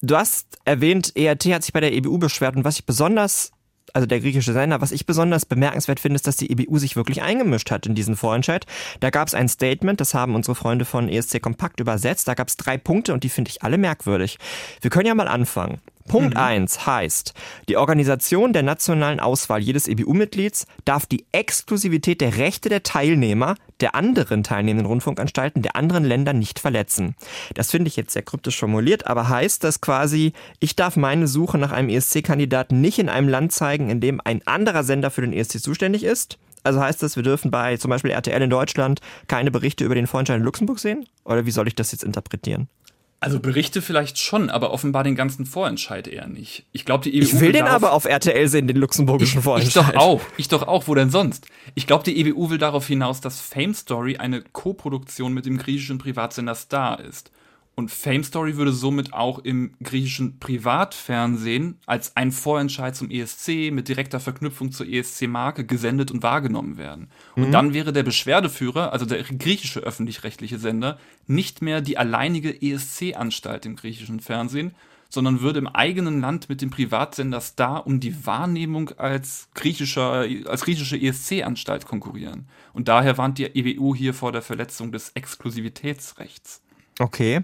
du 0.00 0.16
hast 0.16 0.58
erwähnt, 0.64 1.12
ERT 1.14 1.44
hat 1.46 1.64
sich 1.64 1.74
bei 1.74 1.80
der 1.80 1.92
EBU 1.92 2.16
beschwert 2.16 2.56
und 2.56 2.64
was 2.64 2.78
ich 2.78 2.86
besonders 2.86 3.52
also 3.92 4.06
der 4.06 4.20
griechische 4.20 4.52
Sender. 4.52 4.82
Was 4.82 4.92
ich 4.92 5.06
besonders 5.06 5.46
bemerkenswert 5.46 6.00
finde, 6.00 6.16
ist, 6.16 6.26
dass 6.26 6.36
die 6.36 6.50
EBU 6.50 6.78
sich 6.78 6.96
wirklich 6.96 7.22
eingemischt 7.22 7.70
hat 7.70 7.86
in 7.86 7.94
diesen 7.94 8.16
Vorentscheid. 8.16 8.66
Da 9.00 9.08
gab 9.10 9.28
es 9.28 9.34
ein 9.34 9.48
Statement, 9.48 10.00
das 10.00 10.12
haben 10.12 10.34
unsere 10.34 10.54
Freunde 10.54 10.84
von 10.84 11.08
ESC 11.08 11.40
Kompakt 11.40 11.80
übersetzt. 11.80 12.28
Da 12.28 12.34
gab 12.34 12.48
es 12.48 12.56
drei 12.56 12.76
Punkte 12.76 13.14
und 13.14 13.24
die 13.24 13.30
finde 13.30 13.50
ich 13.50 13.62
alle 13.62 13.78
merkwürdig. 13.78 14.38
Wir 14.82 14.90
können 14.90 15.06
ja 15.06 15.14
mal 15.14 15.28
anfangen. 15.28 15.80
Punkt 16.06 16.36
1 16.36 16.86
heißt, 16.86 17.34
die 17.68 17.76
Organisation 17.76 18.52
der 18.52 18.62
nationalen 18.62 19.20
Auswahl 19.20 19.60
jedes 19.60 19.88
EBU-Mitglieds 19.88 20.66
darf 20.84 21.06
die 21.06 21.26
Exklusivität 21.32 22.20
der 22.20 22.36
Rechte 22.36 22.68
der 22.68 22.82
Teilnehmer 22.82 23.56
der 23.80 23.94
anderen 23.94 24.42
teilnehmenden 24.42 24.86
Rundfunkanstalten 24.86 25.62
der 25.62 25.76
anderen 25.76 26.04
Länder 26.04 26.32
nicht 26.32 26.58
verletzen. 26.58 27.14
Das 27.54 27.70
finde 27.70 27.88
ich 27.88 27.96
jetzt 27.96 28.12
sehr 28.12 28.22
kryptisch 28.22 28.58
formuliert, 28.58 29.06
aber 29.06 29.28
heißt 29.28 29.64
das 29.64 29.80
quasi, 29.80 30.32
ich 30.60 30.76
darf 30.76 30.96
meine 30.96 31.26
Suche 31.26 31.58
nach 31.58 31.72
einem 31.72 31.88
ESC-Kandidaten 31.88 32.80
nicht 32.80 32.98
in 32.98 33.08
einem 33.08 33.28
Land 33.28 33.52
zeigen, 33.52 33.90
in 33.90 34.00
dem 34.00 34.20
ein 34.24 34.46
anderer 34.46 34.84
Sender 34.84 35.10
für 35.10 35.20
den 35.20 35.32
ESC 35.32 35.60
zuständig 35.60 36.04
ist? 36.04 36.38
Also 36.62 36.80
heißt 36.80 37.02
das, 37.02 37.14
wir 37.14 37.22
dürfen 37.22 37.50
bei 37.50 37.76
zum 37.76 37.90
Beispiel 37.90 38.10
RTL 38.10 38.42
in 38.42 38.50
Deutschland 38.50 39.00
keine 39.28 39.50
Berichte 39.50 39.84
über 39.84 39.94
den 39.94 40.08
Vorentscheid 40.08 40.38
in 40.38 40.44
Luxemburg 40.44 40.80
sehen? 40.80 41.06
Oder 41.24 41.46
wie 41.46 41.52
soll 41.52 41.68
ich 41.68 41.76
das 41.76 41.92
jetzt 41.92 42.02
interpretieren? 42.02 42.68
Also 43.18 43.40
Berichte 43.40 43.80
vielleicht 43.80 44.18
schon, 44.18 44.50
aber 44.50 44.72
offenbar 44.72 45.02
den 45.02 45.14
ganzen 45.14 45.46
Vorentscheid 45.46 46.06
eher 46.06 46.26
nicht. 46.28 46.66
Ich 46.72 46.84
glaube, 46.84 47.02
die 47.04 47.16
EBU 47.16 47.24
Ich 47.26 47.40
will 47.40 47.52
den 47.52 47.64
darauf- 47.64 47.82
aber 47.84 47.92
auf 47.92 48.04
RTL 48.04 48.46
sehen, 48.48 48.66
den 48.66 48.76
luxemburgischen 48.76 49.38
ich 49.38 49.44
Vorentscheid. 49.44 49.94
doch 49.94 50.00
auch. 50.00 50.20
Ich 50.36 50.48
doch 50.48 50.68
auch. 50.68 50.86
Wo 50.86 50.94
denn 50.94 51.10
sonst? 51.10 51.46
Ich 51.74 51.86
glaube, 51.86 52.04
die 52.04 52.18
EBU 52.18 52.50
will 52.50 52.58
darauf 52.58 52.86
hinaus, 52.86 53.20
dass 53.22 53.40
Fame 53.40 53.72
Story 53.74 54.18
eine 54.18 54.42
Co-Produktion 54.42 55.32
mit 55.32 55.46
dem 55.46 55.56
griechischen 55.56 55.96
Privatsender 55.98 56.54
Star 56.54 57.00
ist. 57.00 57.30
Und 57.78 57.90
Fame 57.90 58.24
Story 58.24 58.56
würde 58.56 58.72
somit 58.72 59.12
auch 59.12 59.38
im 59.38 59.74
griechischen 59.82 60.38
Privatfernsehen 60.38 61.78
als 61.84 62.16
ein 62.16 62.32
Vorentscheid 62.32 62.96
zum 62.96 63.10
ESC 63.10 63.70
mit 63.70 63.88
direkter 63.88 64.18
Verknüpfung 64.18 64.72
zur 64.72 64.88
ESC-Marke 64.88 65.66
gesendet 65.66 66.10
und 66.10 66.22
wahrgenommen 66.22 66.78
werden. 66.78 67.10
Und 67.34 67.52
dann 67.52 67.74
wäre 67.74 67.92
der 67.92 68.02
Beschwerdeführer, 68.02 68.94
also 68.94 69.04
der 69.04 69.22
griechische 69.22 69.80
öffentlich-rechtliche 69.80 70.58
Sender, 70.58 70.98
nicht 71.26 71.60
mehr 71.60 71.82
die 71.82 71.98
alleinige 71.98 72.62
ESC-Anstalt 72.62 73.66
im 73.66 73.76
griechischen 73.76 74.20
Fernsehen, 74.20 74.74
sondern 75.10 75.42
würde 75.42 75.58
im 75.58 75.68
eigenen 75.68 76.22
Land 76.22 76.48
mit 76.48 76.62
dem 76.62 76.70
Privatsender 76.70 77.42
Star 77.42 77.86
um 77.86 78.00
die 78.00 78.24
Wahrnehmung 78.24 78.92
als, 78.96 79.50
griechischer, 79.54 80.26
als 80.46 80.62
griechische 80.62 80.96
ESC-Anstalt 80.96 81.84
konkurrieren. 81.84 82.48
Und 82.72 82.88
daher 82.88 83.18
warnt 83.18 83.36
die 83.36 83.44
EWU 83.44 83.94
hier 83.94 84.14
vor 84.14 84.32
der 84.32 84.42
Verletzung 84.42 84.92
des 84.92 85.10
Exklusivitätsrechts. 85.10 86.62
Okay. 86.98 87.42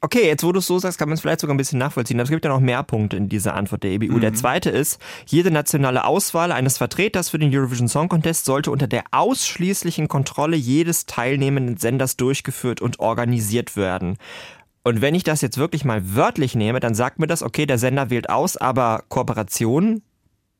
Okay, 0.00 0.26
jetzt 0.26 0.42
wo 0.42 0.50
du 0.50 0.58
es 0.58 0.66
so 0.66 0.78
sagst, 0.80 0.98
kann 0.98 1.08
man 1.08 1.14
es 1.14 1.20
vielleicht 1.20 1.40
sogar 1.40 1.54
ein 1.54 1.58
bisschen 1.58 1.78
nachvollziehen. 1.78 2.18
Aber 2.18 2.24
es 2.24 2.30
gibt 2.30 2.44
ja 2.44 2.50
noch 2.50 2.60
mehr 2.60 2.82
Punkte 2.82 3.16
in 3.16 3.28
dieser 3.28 3.54
Antwort 3.54 3.84
der 3.84 3.92
EBU. 3.92 4.18
Der 4.18 4.34
zweite 4.34 4.70
ist, 4.70 5.00
jede 5.26 5.52
nationale 5.52 6.04
Auswahl 6.04 6.50
eines 6.50 6.78
Vertreters 6.78 7.28
für 7.28 7.38
den 7.38 7.54
Eurovision 7.54 7.88
Song 7.88 8.08
Contest 8.08 8.44
sollte 8.44 8.72
unter 8.72 8.88
der 8.88 9.04
ausschließlichen 9.12 10.08
Kontrolle 10.08 10.56
jedes 10.56 11.06
teilnehmenden 11.06 11.76
Senders 11.76 12.16
durchgeführt 12.16 12.80
und 12.80 12.98
organisiert 12.98 13.76
werden. 13.76 14.18
Und 14.82 15.00
wenn 15.00 15.14
ich 15.14 15.22
das 15.22 15.40
jetzt 15.40 15.56
wirklich 15.56 15.84
mal 15.84 16.14
wörtlich 16.14 16.56
nehme, 16.56 16.80
dann 16.80 16.94
sagt 16.94 17.18
mir 17.20 17.26
das, 17.26 17.42
okay, 17.42 17.66
der 17.66 17.78
Sender 17.78 18.10
wählt 18.10 18.28
aus, 18.28 18.56
aber 18.56 19.04
Kooperation 19.08 20.02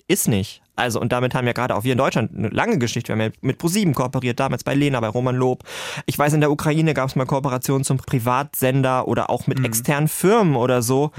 ist 0.06 0.28
nicht. 0.28 0.63
Also, 0.76 1.00
und 1.00 1.12
damit 1.12 1.34
haben 1.34 1.46
ja 1.46 1.52
gerade 1.52 1.74
auch 1.76 1.84
wir 1.84 1.92
in 1.92 1.98
Deutschland 1.98 2.36
eine 2.36 2.48
lange 2.48 2.78
Geschichte. 2.78 3.08
Wir 3.08 3.24
haben 3.24 3.32
ja 3.32 3.38
mit 3.42 3.58
ProSieben 3.58 3.94
kooperiert, 3.94 4.40
damals 4.40 4.64
bei 4.64 4.74
Lena, 4.74 4.98
bei 5.00 5.08
Roman 5.08 5.36
Lob. 5.36 5.62
Ich 6.06 6.18
weiß, 6.18 6.32
in 6.32 6.40
der 6.40 6.50
Ukraine 6.50 6.94
gab 6.94 7.08
es 7.08 7.16
mal 7.16 7.26
Kooperationen 7.26 7.84
zum 7.84 7.98
Privatsender 7.98 9.06
oder 9.06 9.30
auch 9.30 9.46
mit 9.46 9.64
externen 9.64 10.08
Firmen 10.08 10.56
oder 10.56 10.82
so. 10.82 11.12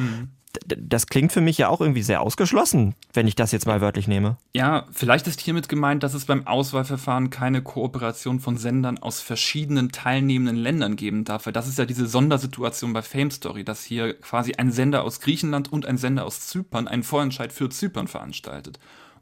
D- 0.65 0.76
Das 0.80 1.08
klingt 1.08 1.32
für 1.32 1.41
mich 1.41 1.58
ja 1.58 1.70
auch 1.70 1.80
irgendwie 1.82 2.02
sehr 2.02 2.22
ausgeschlossen, 2.22 2.96
wenn 3.13 3.28
ich 3.28 3.36
das 3.36 3.52
jetzt 3.52 3.65
mal 3.65 3.82
wörtlich 3.82 4.08
nehme. 4.08 4.38
Ja, 4.54 4.86
vielleicht 4.91 5.28
ist 5.28 5.41
hiermit 5.41 5.70
gemeint, 5.70 6.04
dass 6.04 6.13
es 6.13 6.26
beim 6.26 6.48
Auswahlverfahren 6.48 7.30
keine 7.30 7.62
Kooperation 7.62 8.39
von 8.39 8.58
Sendern 8.58 8.98
aus 8.98 9.20
verschiedenen 9.22 9.91
teilnehmenden 9.91 10.56
Ländern 10.58 10.96
geben 10.96 11.24
darf, 11.26 11.46
weil 11.46 11.54
das 11.54 11.68
ist 11.68 11.78
ja 11.78 11.86
diese 11.86 12.08
Sondersituation 12.08 12.94
bei 12.94 13.02
Fame 13.02 13.32
Story, 13.32 13.63
dass 13.63 13.84
hier 13.84 14.13
quasi 14.20 14.54
ein 14.56 14.72
Sender 14.72 15.04
aus 15.04 15.20
Griechenland 15.22 15.72
und 15.72 15.86
ein 15.86 15.98
Sender 15.98 16.26
aus 16.26 16.48
Zypern 16.48 16.88
einen 16.88 17.04
Vorentscheid 17.04 17.52
für 17.54 17.70
Zypern 17.70 18.08
veranstaltet. 18.08 18.80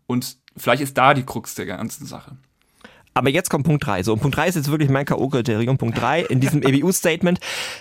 Und 0.08 0.38
vielleicht 0.58 0.84
ist 0.84 0.98
da 0.98 1.14
die 1.14 1.26
Krux 1.26 1.56
der 1.56 1.66
ganzen 1.66 2.06
Sache. 2.06 2.38
Aber 3.14 3.30
jetzt 3.30 3.50
kommt 3.50 3.66
Punkt 3.66 3.86
3. 3.86 4.04
So, 4.04 4.14
und 4.14 4.20
Punkt 4.20 4.38
3 4.38 4.48
ist 4.48 4.56
jetzt 4.56 4.72
wirklich 4.72 4.90
mein 4.90 5.06
K.O.-Kriterium. 5.06 5.78
Punkt 5.78 6.00
3 6.00 6.22
in 6.24 6.40
diesem 6.40 6.62
EBU-Statement. 6.64 7.40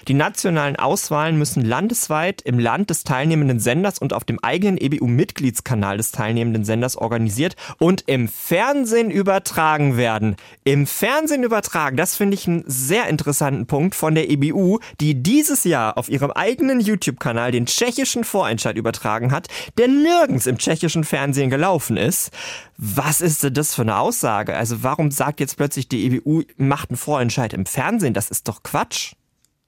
Die 0.08 0.14
nationalen 0.14 0.76
Auswahlen 0.76 1.38
müssen 1.38 1.64
landesweit 1.64 2.42
im 2.42 2.58
Land 2.58 2.90
des 2.90 3.04
teilnehmenden 3.04 3.58
Senders 3.58 3.98
und 3.98 4.12
auf 4.12 4.24
dem 4.24 4.38
eigenen 4.42 4.78
EBU-Mitgliedskanal 4.78 5.96
des 5.96 6.12
teilnehmenden 6.12 6.64
Senders 6.64 6.96
organisiert 6.96 7.56
und 7.78 8.04
im 8.06 8.28
Fernsehen 8.28 9.10
übertragen 9.10 9.96
werden. 9.96 10.36
Im 10.64 10.86
Fernsehen 10.86 11.42
übertragen, 11.42 11.96
das 11.96 12.16
finde 12.16 12.34
ich 12.34 12.46
einen 12.46 12.64
sehr 12.66 13.08
interessanten 13.08 13.66
Punkt 13.66 13.94
von 13.94 14.14
der 14.14 14.30
EBU, 14.30 14.80
die 15.00 15.22
dieses 15.22 15.64
Jahr 15.64 15.96
auf 15.96 16.08
ihrem 16.08 16.30
eigenen 16.30 16.80
YouTube-Kanal 16.80 17.52
den 17.52 17.66
tschechischen 17.66 18.24
Vorentscheid 18.24 18.76
übertragen 18.76 19.32
hat, 19.32 19.48
der 19.78 19.88
nirgends 19.88 20.46
im 20.46 20.58
tschechischen 20.58 21.04
Fernsehen 21.04 21.50
gelaufen 21.50 21.96
ist. 21.96 22.30
Was 22.84 23.20
ist 23.20 23.44
denn 23.44 23.54
das 23.54 23.76
für 23.76 23.82
eine 23.82 23.96
Aussage? 23.96 24.56
Also 24.56 24.82
warum 24.82 25.12
sagt 25.12 25.38
jetzt 25.38 25.56
plötzlich 25.56 25.86
die 25.86 26.04
EBU, 26.04 26.42
macht 26.56 26.90
einen 26.90 26.96
Vorentscheid 26.96 27.52
im 27.52 27.64
Fernsehen? 27.64 28.12
Das 28.12 28.28
ist 28.28 28.48
doch 28.48 28.64
Quatsch. 28.64 29.12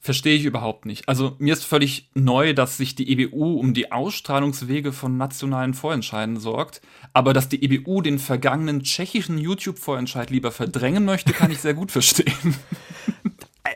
Verstehe 0.00 0.34
ich 0.34 0.44
überhaupt 0.44 0.84
nicht. 0.84 1.08
Also 1.08 1.36
mir 1.38 1.52
ist 1.52 1.62
völlig 1.62 2.10
neu, 2.14 2.54
dass 2.54 2.76
sich 2.76 2.96
die 2.96 3.08
EBU 3.12 3.60
um 3.60 3.72
die 3.72 3.92
Ausstrahlungswege 3.92 4.92
von 4.92 5.16
nationalen 5.16 5.74
Vorentscheiden 5.74 6.40
sorgt. 6.40 6.80
Aber 7.12 7.32
dass 7.32 7.48
die 7.48 7.62
EBU 7.62 8.00
den 8.02 8.18
vergangenen 8.18 8.82
tschechischen 8.82 9.38
YouTube-Vorentscheid 9.38 10.30
lieber 10.30 10.50
verdrängen 10.50 11.04
möchte, 11.04 11.32
kann 11.32 11.52
ich 11.52 11.60
sehr 11.60 11.74
gut 11.74 11.92
verstehen. 11.92 12.56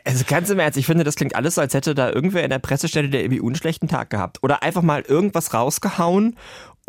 Also 0.05 0.23
ganz 0.27 0.49
im 0.49 0.59
Ernst, 0.59 0.77
ich 0.77 0.85
finde, 0.85 1.03
das 1.03 1.15
klingt 1.15 1.35
alles 1.35 1.55
so, 1.55 1.61
als 1.61 1.73
hätte 1.73 1.93
da 1.93 2.11
irgendwer 2.11 2.43
in 2.43 2.49
der 2.49 2.59
Pressestelle 2.59 3.09
der 3.09 3.23
EBU 3.25 3.45
einen 3.45 3.55
schlechten 3.55 3.87
Tag 3.87 4.09
gehabt. 4.09 4.37
Oder 4.43 4.63
einfach 4.63 4.81
mal 4.81 5.01
irgendwas 5.01 5.53
rausgehauen, 5.53 6.35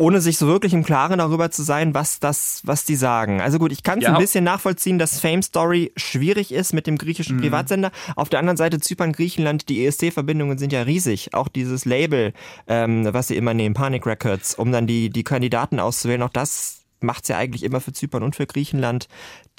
ohne 0.01 0.19
sich 0.19 0.37
so 0.39 0.47
wirklich 0.47 0.73
im 0.73 0.83
Klaren 0.83 1.19
darüber 1.19 1.51
zu 1.51 1.61
sein, 1.61 1.93
was 1.93 2.19
das, 2.19 2.61
was 2.65 2.85
die 2.85 2.95
sagen. 2.95 3.39
Also 3.39 3.59
gut, 3.59 3.71
ich 3.71 3.83
kann 3.83 3.99
es 3.99 4.05
Ja. 4.05 4.13
ein 4.13 4.19
bisschen 4.19 4.43
nachvollziehen, 4.43 4.97
dass 4.97 5.19
Fame 5.19 5.43
Story 5.43 5.91
schwierig 5.95 6.51
ist 6.51 6.73
mit 6.73 6.87
dem 6.87 6.97
griechischen 6.97 7.39
Privatsender. 7.39 7.91
Auf 8.15 8.27
der 8.29 8.39
anderen 8.39 8.57
Seite 8.57 8.79
Zypern, 8.79 9.11
Griechenland, 9.13 9.69
die 9.69 9.85
ESC-Verbindungen 9.85 10.57
sind 10.57 10.73
ja 10.73 10.81
riesig. 10.81 11.33
Auch 11.35 11.47
dieses 11.47 11.85
Label, 11.85 12.33
ähm, 12.67 13.07
was 13.13 13.27
sie 13.27 13.35
immer 13.37 13.53
nehmen, 13.53 13.75
Panic 13.75 14.05
Records, 14.07 14.55
um 14.55 14.71
dann 14.71 14.87
die, 14.87 15.11
die 15.11 15.23
Kandidaten 15.23 15.79
auszuwählen, 15.79 16.23
auch 16.23 16.29
das 16.29 16.79
macht's 16.99 17.27
ja 17.29 17.37
eigentlich 17.37 17.63
immer 17.63 17.79
für 17.79 17.93
Zypern 17.93 18.23
und 18.23 18.35
für 18.35 18.47
Griechenland. 18.47 19.07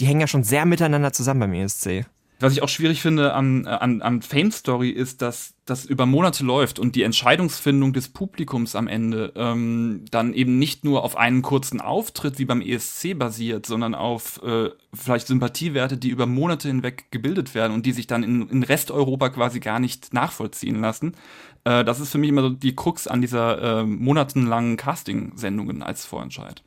Die 0.01 0.07
hängen 0.07 0.21
ja 0.21 0.27
schon 0.27 0.43
sehr 0.45 0.65
miteinander 0.67 1.13
zusammen 1.13 1.41
beim 1.41 1.53
ESC. 1.55 2.05
Was 2.43 2.55
ich 2.55 2.63
auch 2.63 2.69
schwierig 2.69 3.01
finde 3.01 3.35
an, 3.35 3.67
an, 3.67 4.03
an 4.03 4.21
Fame 4.21 4.51
Story 4.51 4.91
ist, 4.91 5.23
dass 5.23 5.55
das 5.65 5.85
über 5.85 6.07
Monate 6.07 6.43
läuft 6.45 6.81
und 6.81 6.97
die 6.97 7.05
Entscheidungsfindung 7.05 7.93
des 7.93 8.09
Publikums 8.09 8.75
am 8.75 8.89
Ende 8.89 9.33
ähm, 9.37 10.05
dann 10.11 10.35
eben 10.35 10.59
nicht 10.59 10.85
nur 10.85 11.05
auf 11.05 11.17
einen 11.17 11.43
kurzen 11.43 11.81
Auftritt 11.81 12.41
wie 12.41 12.45
beim 12.45 12.61
ESC 12.61 13.17
basiert, 13.17 13.65
sondern 13.67 13.95
auf 13.95 14.43
äh, 14.43 14.71
vielleicht 14.93 15.29
Sympathiewerte, 15.29 15.97
die 15.97 16.09
über 16.09 16.27
Monate 16.27 16.67
hinweg 16.67 17.13
gebildet 17.13 17.55
werden 17.55 17.75
und 17.75 17.87
die 17.87 17.93
sich 17.93 18.09
dann 18.09 18.25
in, 18.25 18.49
in 18.49 18.65
Resteuropa 18.65 19.29
quasi 19.29 19.61
gar 19.61 19.79
nicht 19.79 20.13
nachvollziehen 20.13 20.81
lassen. 20.81 21.15
Äh, 21.63 21.85
das 21.85 22.01
ist 22.01 22.11
für 22.11 22.19
mich 22.19 22.31
immer 22.31 22.43
so 22.43 22.51
die 22.51 22.75
Krux 22.75 23.07
an 23.07 23.21
dieser 23.21 23.83
äh, 23.83 23.85
monatelangen 23.85 24.77
Casting-Sendungen 24.77 25.85
als 25.85 26.05
Vorentscheid. 26.05 26.65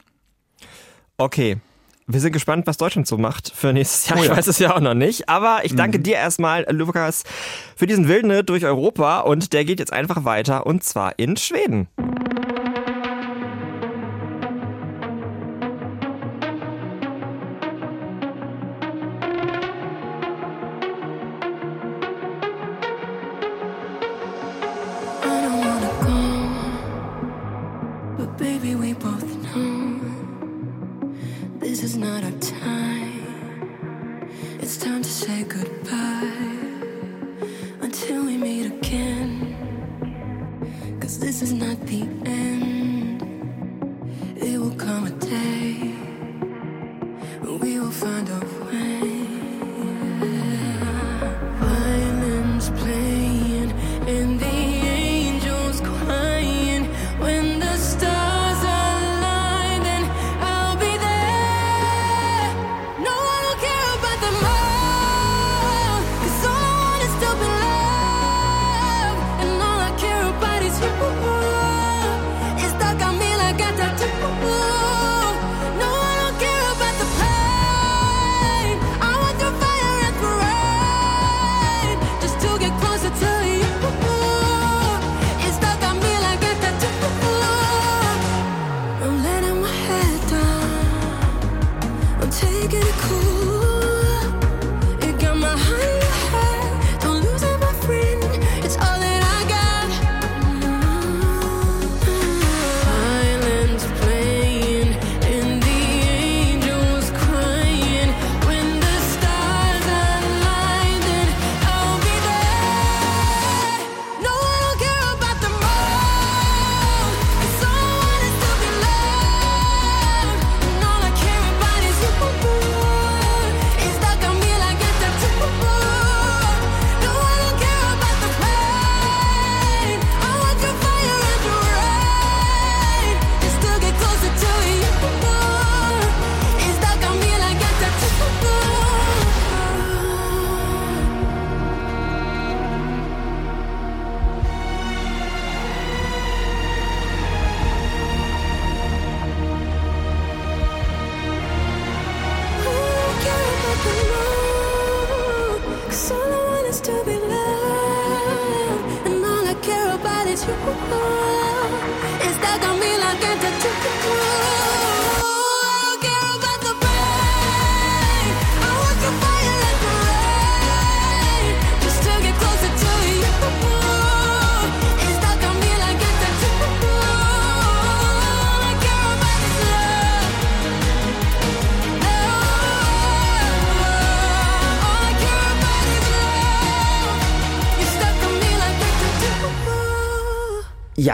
Okay. 1.18 1.58
Wir 2.08 2.20
sind 2.20 2.34
gespannt, 2.34 2.68
was 2.68 2.78
Deutschland 2.78 3.08
so 3.08 3.18
macht 3.18 3.52
für 3.56 3.74
nächstes 3.74 4.08
Jahr. 4.08 4.20
Oh 4.20 4.22
Ich 4.22 4.28
ja. 4.28 4.38
weiß 4.38 4.46
es 4.46 4.60
ja 4.60 4.76
auch 4.76 4.80
noch 4.80 4.94
nicht. 4.94 5.28
Aber 5.28 5.62
ich 5.64 5.76
danke 5.76 6.00
dir 6.00 6.16
erstmal, 6.16 6.64
Lukas, 6.70 7.24
für 7.76 7.88
diesen 7.88 8.08
wilden 8.08 8.30
Ritt 8.30 8.48
durch 8.50 8.64
Europa. 8.64 9.22
Und 9.22 9.54
der 9.54 9.66
geht 9.66 9.80
jetzt 9.80 9.92
einfach 9.92 10.24
weiter. 10.24 10.68
Und 10.68 10.84
zwar 10.84 11.18
in 11.18 11.36
Schweden. 11.36 11.88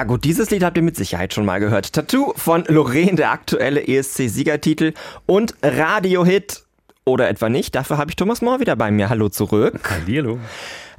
Ja 0.01 0.05
gut, 0.05 0.23
dieses 0.23 0.49
Lied 0.49 0.63
habt 0.63 0.75
ihr 0.77 0.81
mit 0.81 0.95
Sicherheit 0.95 1.31
schon 1.31 1.45
mal 1.45 1.59
gehört. 1.59 1.93
Tattoo 1.93 2.33
von 2.35 2.63
Lorraine, 2.67 3.13
der 3.13 3.29
aktuelle 3.29 3.87
ESC-Siegertitel 3.87 4.93
und 5.27 5.53
Radiohit. 5.61 6.63
Oder 7.05 7.29
etwa 7.29 7.49
nicht, 7.49 7.75
dafür 7.75 7.99
habe 7.99 8.09
ich 8.09 8.15
Thomas 8.15 8.41
Mohr 8.41 8.59
wieder 8.59 8.75
bei 8.75 8.89
mir. 8.89 9.09
Hallo 9.09 9.29
zurück. 9.29 9.79
Hallihallo. 9.87 10.39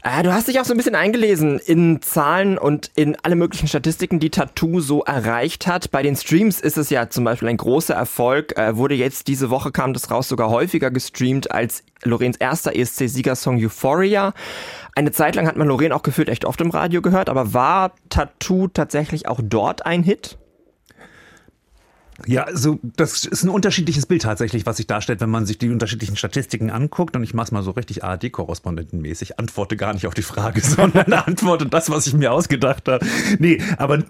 Äh, 0.04 0.24
du 0.24 0.32
hast 0.32 0.48
dich 0.48 0.58
auch 0.58 0.64
so 0.64 0.74
ein 0.74 0.76
bisschen 0.76 0.96
eingelesen 0.96 1.60
in 1.60 2.02
Zahlen 2.02 2.58
und 2.58 2.90
in 2.96 3.16
alle 3.22 3.36
möglichen 3.36 3.68
Statistiken, 3.68 4.18
die 4.18 4.30
Tattoo 4.30 4.80
so 4.80 5.04
erreicht 5.04 5.68
hat. 5.68 5.92
Bei 5.92 6.02
den 6.02 6.16
Streams 6.16 6.60
ist 6.60 6.76
es 6.76 6.90
ja 6.90 7.08
zum 7.08 7.22
Beispiel 7.22 7.48
ein 7.48 7.56
großer 7.56 7.94
Erfolg. 7.94 8.58
Äh, 8.58 8.76
wurde 8.76 8.96
jetzt 8.96 9.28
diese 9.28 9.50
Woche 9.50 9.70
kam 9.70 9.92
das 9.92 10.10
raus 10.10 10.28
sogar 10.28 10.50
häufiger 10.50 10.90
gestreamt 10.90 11.52
als 11.52 11.84
Loreens 12.02 12.36
erster 12.36 12.74
ESC-Siegersong 12.74 13.62
Euphoria. 13.62 14.34
Eine 14.96 15.12
Zeit 15.12 15.36
lang 15.36 15.46
hat 15.46 15.56
man 15.56 15.68
Loreen 15.68 15.92
auch 15.92 16.02
gefühlt 16.02 16.28
echt 16.28 16.44
oft 16.44 16.60
im 16.60 16.70
Radio 16.70 17.00
gehört, 17.00 17.28
aber 17.28 17.54
war 17.54 17.92
Tattoo 18.08 18.66
tatsächlich 18.68 19.28
auch 19.28 19.40
dort 19.40 19.86
ein 19.86 20.02
Hit? 20.02 20.36
Ja, 22.26 22.44
also 22.44 22.78
das 22.82 23.24
ist 23.24 23.42
ein 23.42 23.48
unterschiedliches 23.48 24.06
Bild 24.06 24.22
tatsächlich, 24.22 24.66
was 24.66 24.76
sich 24.76 24.86
darstellt, 24.86 25.20
wenn 25.20 25.30
man 25.30 25.46
sich 25.46 25.58
die 25.58 25.70
unterschiedlichen 25.70 26.16
Statistiken 26.16 26.70
anguckt. 26.70 27.16
Und 27.16 27.22
ich 27.22 27.34
mache 27.34 27.46
es 27.46 27.52
mal 27.52 27.62
so 27.62 27.72
richtig 27.72 28.04
ARD-Korrespondentenmäßig. 28.04 29.38
Antworte 29.38 29.76
gar 29.76 29.92
nicht 29.92 30.06
auf 30.06 30.14
die 30.14 30.22
Frage, 30.22 30.60
sondern 30.62 31.12
antworte 31.12 31.66
das, 31.66 31.90
was 31.90 32.06
ich 32.06 32.14
mir 32.14 32.32
ausgedacht 32.32 32.88
habe. 32.88 33.04
Nee, 33.38 33.60
aber 33.76 34.02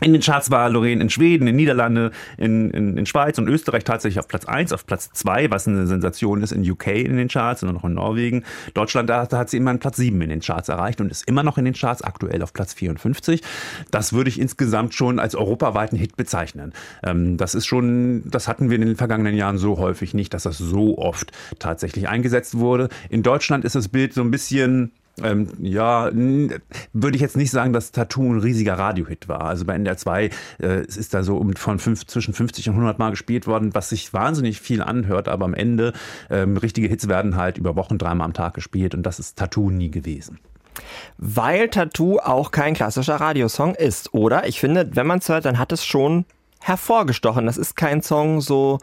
in 0.00 0.12
den 0.12 0.22
Charts 0.22 0.50
war 0.50 0.68
Lorraine 0.68 1.02
in 1.02 1.10
Schweden, 1.10 1.46
in 1.46 1.56
Niederlande, 1.56 2.10
in, 2.36 2.70
in, 2.70 2.96
in 2.96 3.06
Schweiz 3.06 3.38
und 3.38 3.48
Österreich 3.48 3.84
tatsächlich 3.84 4.18
auf 4.18 4.28
Platz 4.28 4.44
1, 4.44 4.72
auf 4.72 4.86
Platz 4.86 5.10
2, 5.12 5.50
was 5.50 5.68
eine 5.68 5.86
Sensation 5.86 6.42
ist, 6.42 6.52
in 6.52 6.68
UK 6.68 6.88
in 6.88 7.16
den 7.16 7.28
Charts 7.28 7.62
und 7.62 7.72
noch 7.72 7.84
in 7.84 7.94
Norwegen. 7.94 8.44
Deutschland, 8.74 9.08
da, 9.10 9.26
da 9.26 9.38
hat 9.38 9.50
sie 9.50 9.56
immer 9.56 9.70
einen 9.70 9.78
Platz 9.78 9.96
7 9.96 10.20
in 10.20 10.30
den 10.30 10.40
Charts 10.40 10.68
erreicht 10.68 11.00
und 11.00 11.10
ist 11.10 11.26
immer 11.28 11.42
noch 11.42 11.58
in 11.58 11.64
den 11.64 11.74
Charts, 11.74 12.02
aktuell 12.02 12.42
auf 12.42 12.52
Platz 12.52 12.74
54. 12.74 13.42
Das 13.90 14.12
würde 14.12 14.30
ich 14.30 14.40
insgesamt 14.40 14.94
schon 14.94 15.18
als 15.18 15.34
europaweiten 15.34 15.96
Hit 15.96 16.16
bezeichnen. 16.16 16.72
Ähm, 17.02 17.36
das 17.36 17.54
ist 17.54 17.66
schon, 17.66 18.22
das 18.30 18.48
hatten 18.48 18.70
wir 18.70 18.76
in 18.76 18.86
den 18.86 18.96
vergangenen 18.96 19.34
Jahren 19.34 19.58
so 19.58 19.78
häufig 19.78 20.14
nicht, 20.14 20.34
dass 20.34 20.44
das 20.44 20.58
so 20.58 20.98
oft 20.98 21.32
tatsächlich 21.58 22.08
eingesetzt 22.08 22.58
wurde. 22.58 22.88
In 23.08 23.22
Deutschland 23.22 23.64
ist 23.64 23.74
das 23.74 23.88
Bild 23.88 24.14
so 24.14 24.22
ein 24.22 24.30
bisschen 24.30 24.92
ähm, 25.22 25.48
ja, 25.60 26.10
würde 26.12 27.16
ich 27.16 27.20
jetzt 27.20 27.36
nicht 27.36 27.50
sagen, 27.50 27.72
dass 27.72 27.92
Tattoo 27.92 28.32
ein 28.32 28.40
riesiger 28.40 28.74
Radiohit 28.74 29.28
war. 29.28 29.42
Also 29.42 29.64
bei 29.64 29.74
NDR 29.74 29.96
2 29.96 30.30
äh, 30.60 30.84
ist 30.84 31.14
da 31.14 31.22
so 31.22 31.36
um 31.36 31.54
von 31.54 31.78
fünf, 31.78 32.06
zwischen 32.06 32.34
50 32.34 32.68
und 32.68 32.74
100 32.76 32.98
Mal 32.98 33.10
gespielt 33.10 33.46
worden, 33.46 33.74
was 33.74 33.90
sich 33.90 34.12
wahnsinnig 34.12 34.60
viel 34.60 34.82
anhört, 34.82 35.28
aber 35.28 35.44
am 35.44 35.54
Ende 35.54 35.92
ähm, 36.30 36.56
richtige 36.56 36.88
Hits 36.88 37.08
werden 37.08 37.36
halt 37.36 37.58
über 37.58 37.76
Wochen 37.76 37.98
dreimal 37.98 38.26
am 38.26 38.32
Tag 38.34 38.54
gespielt 38.54 38.94
und 38.94 39.04
das 39.04 39.18
ist 39.18 39.38
Tattoo 39.38 39.70
nie 39.70 39.90
gewesen. 39.90 40.38
Weil 41.18 41.68
Tattoo 41.68 42.18
auch 42.18 42.50
kein 42.50 42.74
klassischer 42.74 43.16
Radiosong 43.16 43.74
ist, 43.74 44.14
oder? 44.14 44.46
Ich 44.46 44.60
finde, 44.60 44.90
wenn 44.94 45.06
man 45.06 45.18
es 45.18 45.28
hört, 45.28 45.44
dann 45.44 45.58
hat 45.58 45.72
es 45.72 45.84
schon 45.84 46.24
hervorgestochen. 46.60 47.46
Das 47.46 47.56
ist 47.56 47.74
kein 47.74 48.02
Song 48.02 48.40
so 48.40 48.78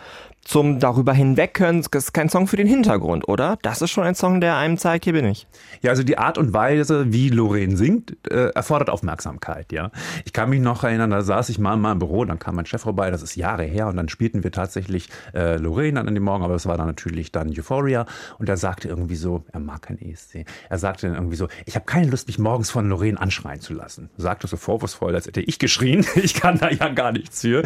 zum 0.47 0.79
darüber 0.79 1.13
hinwegkönnen, 1.13 1.83
das 1.91 2.05
ist 2.05 2.13
kein 2.13 2.29
Song 2.29 2.47
für 2.47 2.55
den 2.55 2.67
Hintergrund, 2.67 3.27
oder? 3.27 3.59
Das 3.63 3.81
ist 3.81 3.91
schon 3.91 4.05
ein 4.05 4.15
Song, 4.15 4.39
der 4.39 4.55
einem 4.55 4.77
zeigt, 4.77 5.03
hier 5.03 5.11
bin 5.11 5.25
ich. 5.25 5.45
Ja, 5.81 5.91
also 5.91 6.03
die 6.03 6.17
Art 6.17 6.37
und 6.37 6.53
Weise, 6.53 7.11
wie 7.11 7.29
Lorraine 7.29 7.75
singt, 7.75 8.15
äh, 8.31 8.49
erfordert 8.51 8.89
Aufmerksamkeit, 8.89 9.73
ja. 9.73 9.91
Ich 10.23 10.31
kann 10.31 10.49
mich 10.49 10.61
noch 10.61 10.85
erinnern, 10.85 11.09
da 11.09 11.21
saß 11.21 11.49
ich 11.49 11.59
mal 11.59 11.73
in 11.73 11.81
meinem 11.81 11.99
Büro, 11.99 12.23
dann 12.23 12.39
kam 12.39 12.55
mein 12.55 12.65
Chef 12.65 12.81
vorbei, 12.81 13.11
das 13.11 13.21
ist 13.21 13.35
Jahre 13.35 13.63
her, 13.63 13.87
und 13.87 13.97
dann 13.97 14.07
spielten 14.07 14.43
wir 14.43 14.51
tatsächlich 14.53 15.09
äh, 15.33 15.57
Lorraine 15.57 15.99
an 15.99 16.15
dem 16.15 16.23
Morgen, 16.23 16.45
aber 16.45 16.55
es 16.55 16.65
war 16.65 16.77
dann 16.77 16.87
natürlich 16.87 17.33
dann 17.33 17.49
Euphoria, 17.49 18.05
und 18.39 18.47
er 18.47 18.55
sagte 18.55 18.87
irgendwie 18.87 19.17
so, 19.17 19.43
er 19.51 19.59
mag 19.59 19.81
kein 19.81 20.01
ESC, 20.01 20.45
er 20.69 20.77
sagte 20.77 21.07
dann 21.07 21.17
irgendwie 21.17 21.35
so, 21.35 21.49
ich 21.65 21.75
habe 21.75 21.85
keine 21.85 22.09
Lust, 22.09 22.27
mich 22.27 22.39
morgens 22.39 22.69
von 22.69 22.87
Lorraine 22.87 23.19
anschreien 23.19 23.59
zu 23.59 23.73
lassen. 23.73 24.09
Sagte 24.15 24.47
so 24.47 24.55
vorwurfsvoll, 24.55 25.13
als 25.13 25.27
hätte 25.27 25.41
ich 25.41 25.59
geschrien, 25.59 26.05
ich 26.15 26.35
kann 26.35 26.57
da 26.57 26.69
ja 26.69 26.87
gar 26.87 27.11
nichts 27.11 27.41
für. 27.41 27.63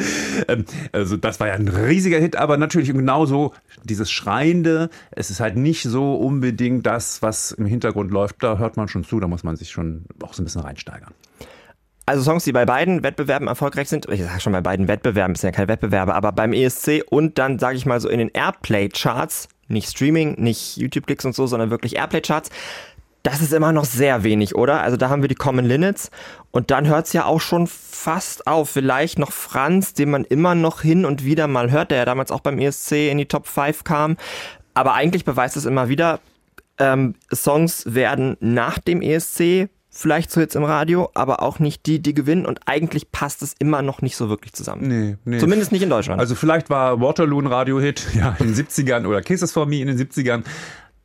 Ähm, 0.48 0.66
also 0.92 1.16
das 1.16 1.40
war 1.40 1.48
ja 1.48 1.54
ein 1.54 1.68
riesiger 1.68 2.18
Hit, 2.18 2.36
aber 2.36 2.58
natürlich 2.58 2.71
genauso 2.72 3.54
dieses 3.84 4.12
Schreiende, 4.12 4.90
es 5.12 5.30
ist 5.30 5.40
halt 5.40 5.56
nicht 5.56 5.84
so 5.84 6.16
unbedingt 6.16 6.86
das, 6.86 7.22
was 7.22 7.52
im 7.52 7.66
Hintergrund 7.66 8.12
läuft, 8.12 8.42
da 8.44 8.58
hört 8.58 8.78
man 8.78 8.88
schon 8.88 9.04
zu, 9.04 9.20
da 9.20 9.28
muss 9.28 9.44
man 9.44 9.56
sich 9.56 9.72
schon 9.72 10.06
auch 10.24 10.34
so 10.34 10.42
ein 10.42 10.46
bisschen 10.46 10.62
reinsteigern. 10.62 11.14
Also 12.06 12.24
Songs, 12.24 12.44
die 12.44 12.52
bei 12.52 12.66
beiden 12.66 13.04
Wettbewerben 13.04 13.48
erfolgreich 13.48 13.88
sind, 13.88 14.08
ich 14.10 14.22
sage 14.22 14.42
schon 14.42 14.54
bei 14.54 14.62
beiden 14.62 14.88
Wettbewerben, 14.88 15.36
ist 15.36 15.44
ja 15.44 15.52
keine 15.52 15.68
Wettbewerbe, 15.68 16.16
aber 16.16 16.32
beim 16.32 16.52
ESC 16.52 17.04
und 17.10 17.38
dann, 17.38 17.60
sage 17.60 17.78
ich 17.78 17.86
mal 17.86 18.02
so, 18.02 18.10
in 18.10 18.18
den 18.18 18.30
Airplay-Charts 18.30 19.48
nicht 19.72 19.90
Streaming, 19.90 20.36
nicht 20.38 20.78
YouTube-Klicks 20.78 21.26
und 21.26 21.34
so, 21.34 21.48
sondern 21.48 21.72
wirklich 21.72 21.96
Airplay-Charts. 21.96 22.50
Das 23.24 23.42
ist 23.42 23.54
immer 23.54 23.72
noch 23.72 23.86
sehr 23.86 24.24
wenig, 24.24 24.56
oder? 24.56 24.82
Also 24.82 24.98
da 24.98 25.10
haben 25.10 25.22
wir 25.22 25.30
die 25.30 25.36
Common 25.36 25.66
Linnets 25.66 26.10
und 26.50 26.72
dann 26.72 26.88
hört 26.88 27.06
es 27.06 27.14
ja 27.14 27.26
auch 27.26 27.42
schon 27.42 27.68
fast 27.68 28.48
auf. 28.48 28.70
Vielleicht 28.70 29.20
noch 29.20 29.32
Franz, 29.32 29.94
den 29.94 30.10
man 30.10 30.24
immer 30.26 30.56
noch 30.56 30.82
hin 30.82 31.06
und 31.06 31.24
wieder 31.24 31.48
mal 31.48 31.70
hört, 31.70 31.92
der 31.92 32.00
ja 32.00 32.06
damals 32.06 32.32
auch 32.32 32.40
beim 32.40 32.58
ESC 32.58 33.12
in 33.12 33.20
die 33.20 33.28
Top 33.28 33.48
5 33.48 33.84
kam. 33.84 34.18
Aber 34.74 34.94
eigentlich 34.94 35.26
beweist 35.26 35.56
es 35.56 35.66
immer 35.66 35.88
wieder, 35.88 36.20
ähm, 36.80 37.16
Songs 37.32 37.94
werden 37.94 38.38
nach 38.40 38.80
dem 38.80 39.02
ESC 39.02 39.70
vielleicht 39.92 40.32
so 40.32 40.40
jetzt 40.40 40.56
im 40.56 40.64
Radio, 40.64 41.10
aber 41.14 41.42
auch 41.44 41.60
nicht 41.60 41.86
die, 41.86 42.02
die 42.02 42.14
gewinnen 42.14 42.46
und 42.46 42.62
eigentlich 42.66 43.12
passt 43.12 43.42
es 43.44 43.54
immer 43.60 43.82
noch 43.82 44.02
nicht 44.02 44.16
so 44.16 44.30
wirklich 44.30 44.54
zusammen. 44.54 44.88
Nee, 44.88 45.18
nee. 45.26 45.38
Zumindest 45.38 45.72
nicht 45.72 45.84
in 45.84 45.90
Deutschland. 45.90 46.20
Also 46.20 46.34
vielleicht 46.34 46.70
war 46.70 47.02
Waterloo 47.02 47.42
ein 47.42 47.48
Radiohit, 47.48 48.08
ja, 48.14 48.36
in 48.40 48.54
den 48.54 48.56
70ern 48.56 49.06
oder 49.06 49.22
Kisses 49.22 49.52
for 49.52 49.66
Me 49.66 49.82
in 49.82 49.88
den 49.88 50.00
70ern, 50.00 50.44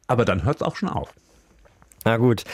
aber 0.06 0.24
dann 0.24 0.44
hört 0.44 0.56
es 0.56 0.62
auch 0.62 0.76
schon 0.76 0.88
auf. 0.88 1.12
Na 2.06 2.18
gut. 2.18 2.44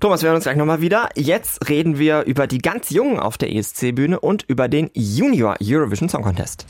Thomas, 0.00 0.22
wir 0.22 0.26
hören 0.26 0.34
uns 0.34 0.44
gleich 0.44 0.56
nochmal 0.56 0.80
wieder. 0.80 1.10
Jetzt 1.14 1.68
reden 1.68 1.96
wir 1.96 2.24
über 2.24 2.48
die 2.48 2.58
ganz 2.58 2.90
Jungen 2.90 3.20
auf 3.20 3.38
der 3.38 3.54
ESC-Bühne 3.54 4.18
und 4.18 4.42
über 4.48 4.66
den 4.66 4.90
Junior 4.94 5.54
Eurovision 5.62 6.08
Song 6.08 6.22
Contest. 6.22 6.66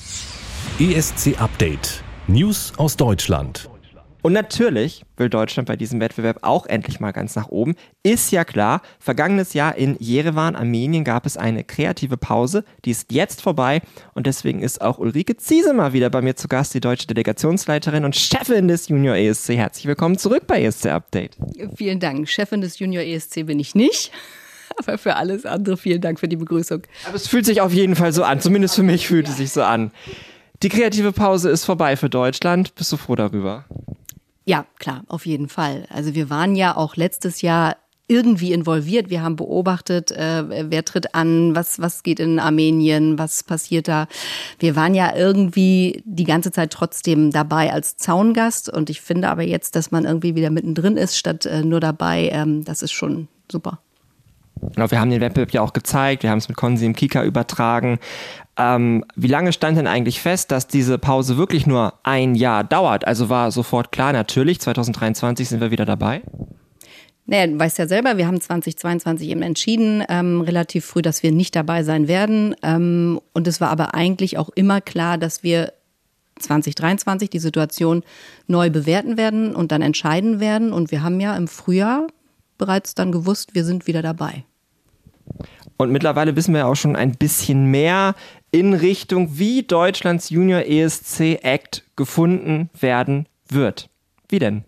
ESC 0.78 1.40
Update. 1.40 2.04
News 2.26 2.74
aus 2.76 2.98
Deutschland. 2.98 3.70
Und 4.26 4.32
natürlich 4.32 5.04
will 5.16 5.28
Deutschland 5.28 5.68
bei 5.68 5.76
diesem 5.76 6.00
Wettbewerb 6.00 6.38
auch 6.42 6.66
endlich 6.66 6.98
mal 6.98 7.12
ganz 7.12 7.36
nach 7.36 7.46
oben. 7.46 7.76
Ist 8.02 8.32
ja 8.32 8.44
klar, 8.44 8.82
vergangenes 8.98 9.54
Jahr 9.54 9.76
in 9.76 9.94
Jerewan, 10.00 10.56
Armenien, 10.56 11.04
gab 11.04 11.26
es 11.26 11.36
eine 11.36 11.62
kreative 11.62 12.16
Pause. 12.16 12.64
Die 12.84 12.90
ist 12.90 13.12
jetzt 13.12 13.40
vorbei 13.40 13.82
und 14.14 14.26
deswegen 14.26 14.62
ist 14.62 14.80
auch 14.80 14.98
Ulrike 14.98 15.36
Ziese 15.36 15.74
mal 15.74 15.92
wieder 15.92 16.10
bei 16.10 16.22
mir 16.22 16.34
zu 16.34 16.48
Gast, 16.48 16.74
die 16.74 16.80
deutsche 16.80 17.06
Delegationsleiterin 17.06 18.04
und 18.04 18.16
Chefin 18.16 18.66
des 18.66 18.88
Junior 18.88 19.14
ESC. 19.14 19.50
Herzlich 19.50 19.86
willkommen 19.86 20.18
zurück 20.18 20.48
bei 20.48 20.60
ESC 20.60 20.86
Update. 20.86 21.36
Vielen 21.76 22.00
Dank. 22.00 22.28
Chefin 22.28 22.62
des 22.62 22.80
Junior 22.80 23.04
ESC 23.04 23.46
bin 23.46 23.60
ich 23.60 23.76
nicht. 23.76 24.10
Aber 24.76 24.98
für 24.98 25.14
alles 25.14 25.46
andere 25.46 25.76
vielen 25.76 26.00
Dank 26.00 26.18
für 26.18 26.26
die 26.26 26.34
Begrüßung. 26.34 26.82
Aber 27.06 27.14
es 27.14 27.28
fühlt 27.28 27.46
sich 27.46 27.60
auf 27.60 27.72
jeden 27.72 27.94
Fall 27.94 28.12
so 28.12 28.24
an. 28.24 28.40
Zumindest 28.40 28.74
für 28.74 28.82
mich 28.82 29.06
fühlt 29.06 29.28
es 29.28 29.36
sich 29.36 29.52
so 29.52 29.62
an. 29.62 29.92
Die 30.64 30.68
kreative 30.68 31.12
Pause 31.12 31.48
ist 31.48 31.64
vorbei 31.64 31.96
für 31.96 32.10
Deutschland. 32.10 32.74
Bist 32.74 32.90
du 32.90 32.96
froh 32.96 33.14
darüber? 33.14 33.66
Ja, 34.48 34.64
klar, 34.78 35.02
auf 35.08 35.26
jeden 35.26 35.48
Fall. 35.48 35.86
Also 35.90 36.14
wir 36.14 36.30
waren 36.30 36.54
ja 36.54 36.76
auch 36.76 36.94
letztes 36.94 37.42
Jahr 37.42 37.76
irgendwie 38.08 38.52
involviert. 38.52 39.10
Wir 39.10 39.22
haben 39.22 39.34
beobachtet, 39.34 40.12
äh, 40.12 40.70
wer 40.70 40.84
tritt 40.84 41.16
an, 41.16 41.56
was, 41.56 41.80
was 41.80 42.04
geht 42.04 42.20
in 42.20 42.38
Armenien, 42.38 43.18
was 43.18 43.42
passiert 43.42 43.88
da. 43.88 44.06
Wir 44.60 44.76
waren 44.76 44.94
ja 44.94 45.16
irgendwie 45.16 46.00
die 46.04 46.22
ganze 46.22 46.52
Zeit 46.52 46.70
trotzdem 46.72 47.32
dabei 47.32 47.72
als 47.72 47.96
Zaungast. 47.96 48.68
Und 48.68 48.88
ich 48.90 49.00
finde 49.00 49.28
aber 49.28 49.42
jetzt, 49.42 49.74
dass 49.74 49.90
man 49.90 50.04
irgendwie 50.04 50.36
wieder 50.36 50.50
mittendrin 50.50 50.96
ist, 50.96 51.18
statt 51.18 51.46
äh, 51.46 51.64
nur 51.64 51.80
dabei, 51.80 52.30
ähm, 52.32 52.64
das 52.64 52.82
ist 52.82 52.92
schon 52.92 53.26
super. 53.50 53.80
Genau, 54.60 54.90
wir 54.90 55.00
haben 55.00 55.10
den 55.10 55.20
Wettbewerb 55.20 55.50
ja 55.52 55.62
auch 55.62 55.72
gezeigt, 55.72 56.22
wir 56.22 56.30
haben 56.30 56.38
es 56.38 56.48
mit 56.48 56.56
Konsi 56.56 56.86
im 56.86 56.94
Kika 56.94 57.24
übertragen. 57.24 57.98
Ähm, 58.56 59.04
wie 59.14 59.26
lange 59.26 59.52
stand 59.52 59.76
denn 59.76 59.86
eigentlich 59.86 60.20
fest, 60.20 60.50
dass 60.50 60.66
diese 60.66 60.98
Pause 60.98 61.36
wirklich 61.36 61.66
nur 61.66 61.94
ein 62.02 62.34
Jahr 62.34 62.64
dauert? 62.64 63.06
Also 63.06 63.28
war 63.28 63.50
sofort 63.50 63.92
klar, 63.92 64.12
natürlich, 64.12 64.60
2023 64.60 65.48
sind 65.48 65.60
wir 65.60 65.70
wieder 65.70 65.84
dabei? 65.84 66.22
Naja, 67.26 67.48
du 67.48 67.58
weißt 67.58 67.78
ja 67.78 67.88
selber, 67.88 68.16
wir 68.16 68.26
haben 68.26 68.40
2022 68.40 69.28
eben 69.28 69.42
entschieden, 69.42 70.04
ähm, 70.08 70.40
relativ 70.40 70.86
früh, 70.86 71.02
dass 71.02 71.22
wir 71.22 71.32
nicht 71.32 71.56
dabei 71.56 71.82
sein 71.82 72.08
werden. 72.08 72.54
Ähm, 72.62 73.20
und 73.32 73.48
es 73.48 73.60
war 73.60 73.68
aber 73.68 73.94
eigentlich 73.94 74.38
auch 74.38 74.48
immer 74.50 74.80
klar, 74.80 75.18
dass 75.18 75.42
wir 75.42 75.72
2023 76.38 77.28
die 77.28 77.38
Situation 77.40 78.04
neu 78.46 78.70
bewerten 78.70 79.16
werden 79.16 79.56
und 79.56 79.72
dann 79.72 79.82
entscheiden 79.82 80.38
werden. 80.38 80.72
Und 80.72 80.92
wir 80.92 81.02
haben 81.02 81.18
ja 81.18 81.36
im 81.36 81.48
Frühjahr 81.48 82.06
bereits 82.58 82.94
dann 82.94 83.12
gewusst, 83.12 83.54
wir 83.54 83.64
sind 83.64 83.86
wieder 83.86 84.02
dabei. 84.02 84.44
Und 85.76 85.90
mittlerweile 85.90 86.36
wissen 86.36 86.54
wir 86.54 86.60
ja 86.60 86.66
auch 86.66 86.76
schon 86.76 86.96
ein 86.96 87.12
bisschen 87.12 87.66
mehr 87.66 88.14
in 88.50 88.72
Richtung, 88.72 89.38
wie 89.38 89.62
Deutschlands 89.62 90.30
Junior 90.30 90.62
ESC 90.62 91.38
Act 91.42 91.84
gefunden 91.96 92.70
werden 92.78 93.28
wird. 93.48 93.90
Wie 94.28 94.38
denn? 94.38 94.64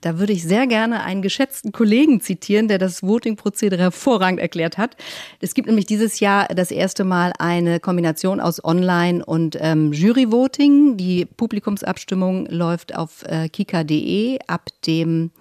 Da 0.00 0.18
würde 0.18 0.32
ich 0.32 0.44
sehr 0.44 0.68
gerne 0.68 1.02
einen 1.02 1.22
geschätzten 1.22 1.72
Kollegen 1.72 2.20
zitieren, 2.20 2.68
der 2.68 2.78
das 2.78 3.02
Voting-Prozedere 3.02 3.82
hervorragend 3.82 4.38
erklärt 4.38 4.78
hat. 4.78 4.96
Es 5.40 5.54
gibt 5.54 5.66
nämlich 5.66 5.86
dieses 5.86 6.20
Jahr 6.20 6.46
das 6.46 6.70
erste 6.70 7.02
Mal 7.02 7.32
eine 7.38 7.80
Kombination 7.80 8.38
aus 8.38 8.64
Online- 8.64 9.24
und 9.24 9.58
ähm, 9.60 9.92
Jury-Voting. 9.92 10.96
Die 10.96 11.24
Publikumsabstimmung 11.24 12.46
läuft 12.46 12.94
auf 12.94 13.24
äh, 13.24 13.48
kika.de 13.48 14.38
ab 14.46 14.68
dem 14.86 15.32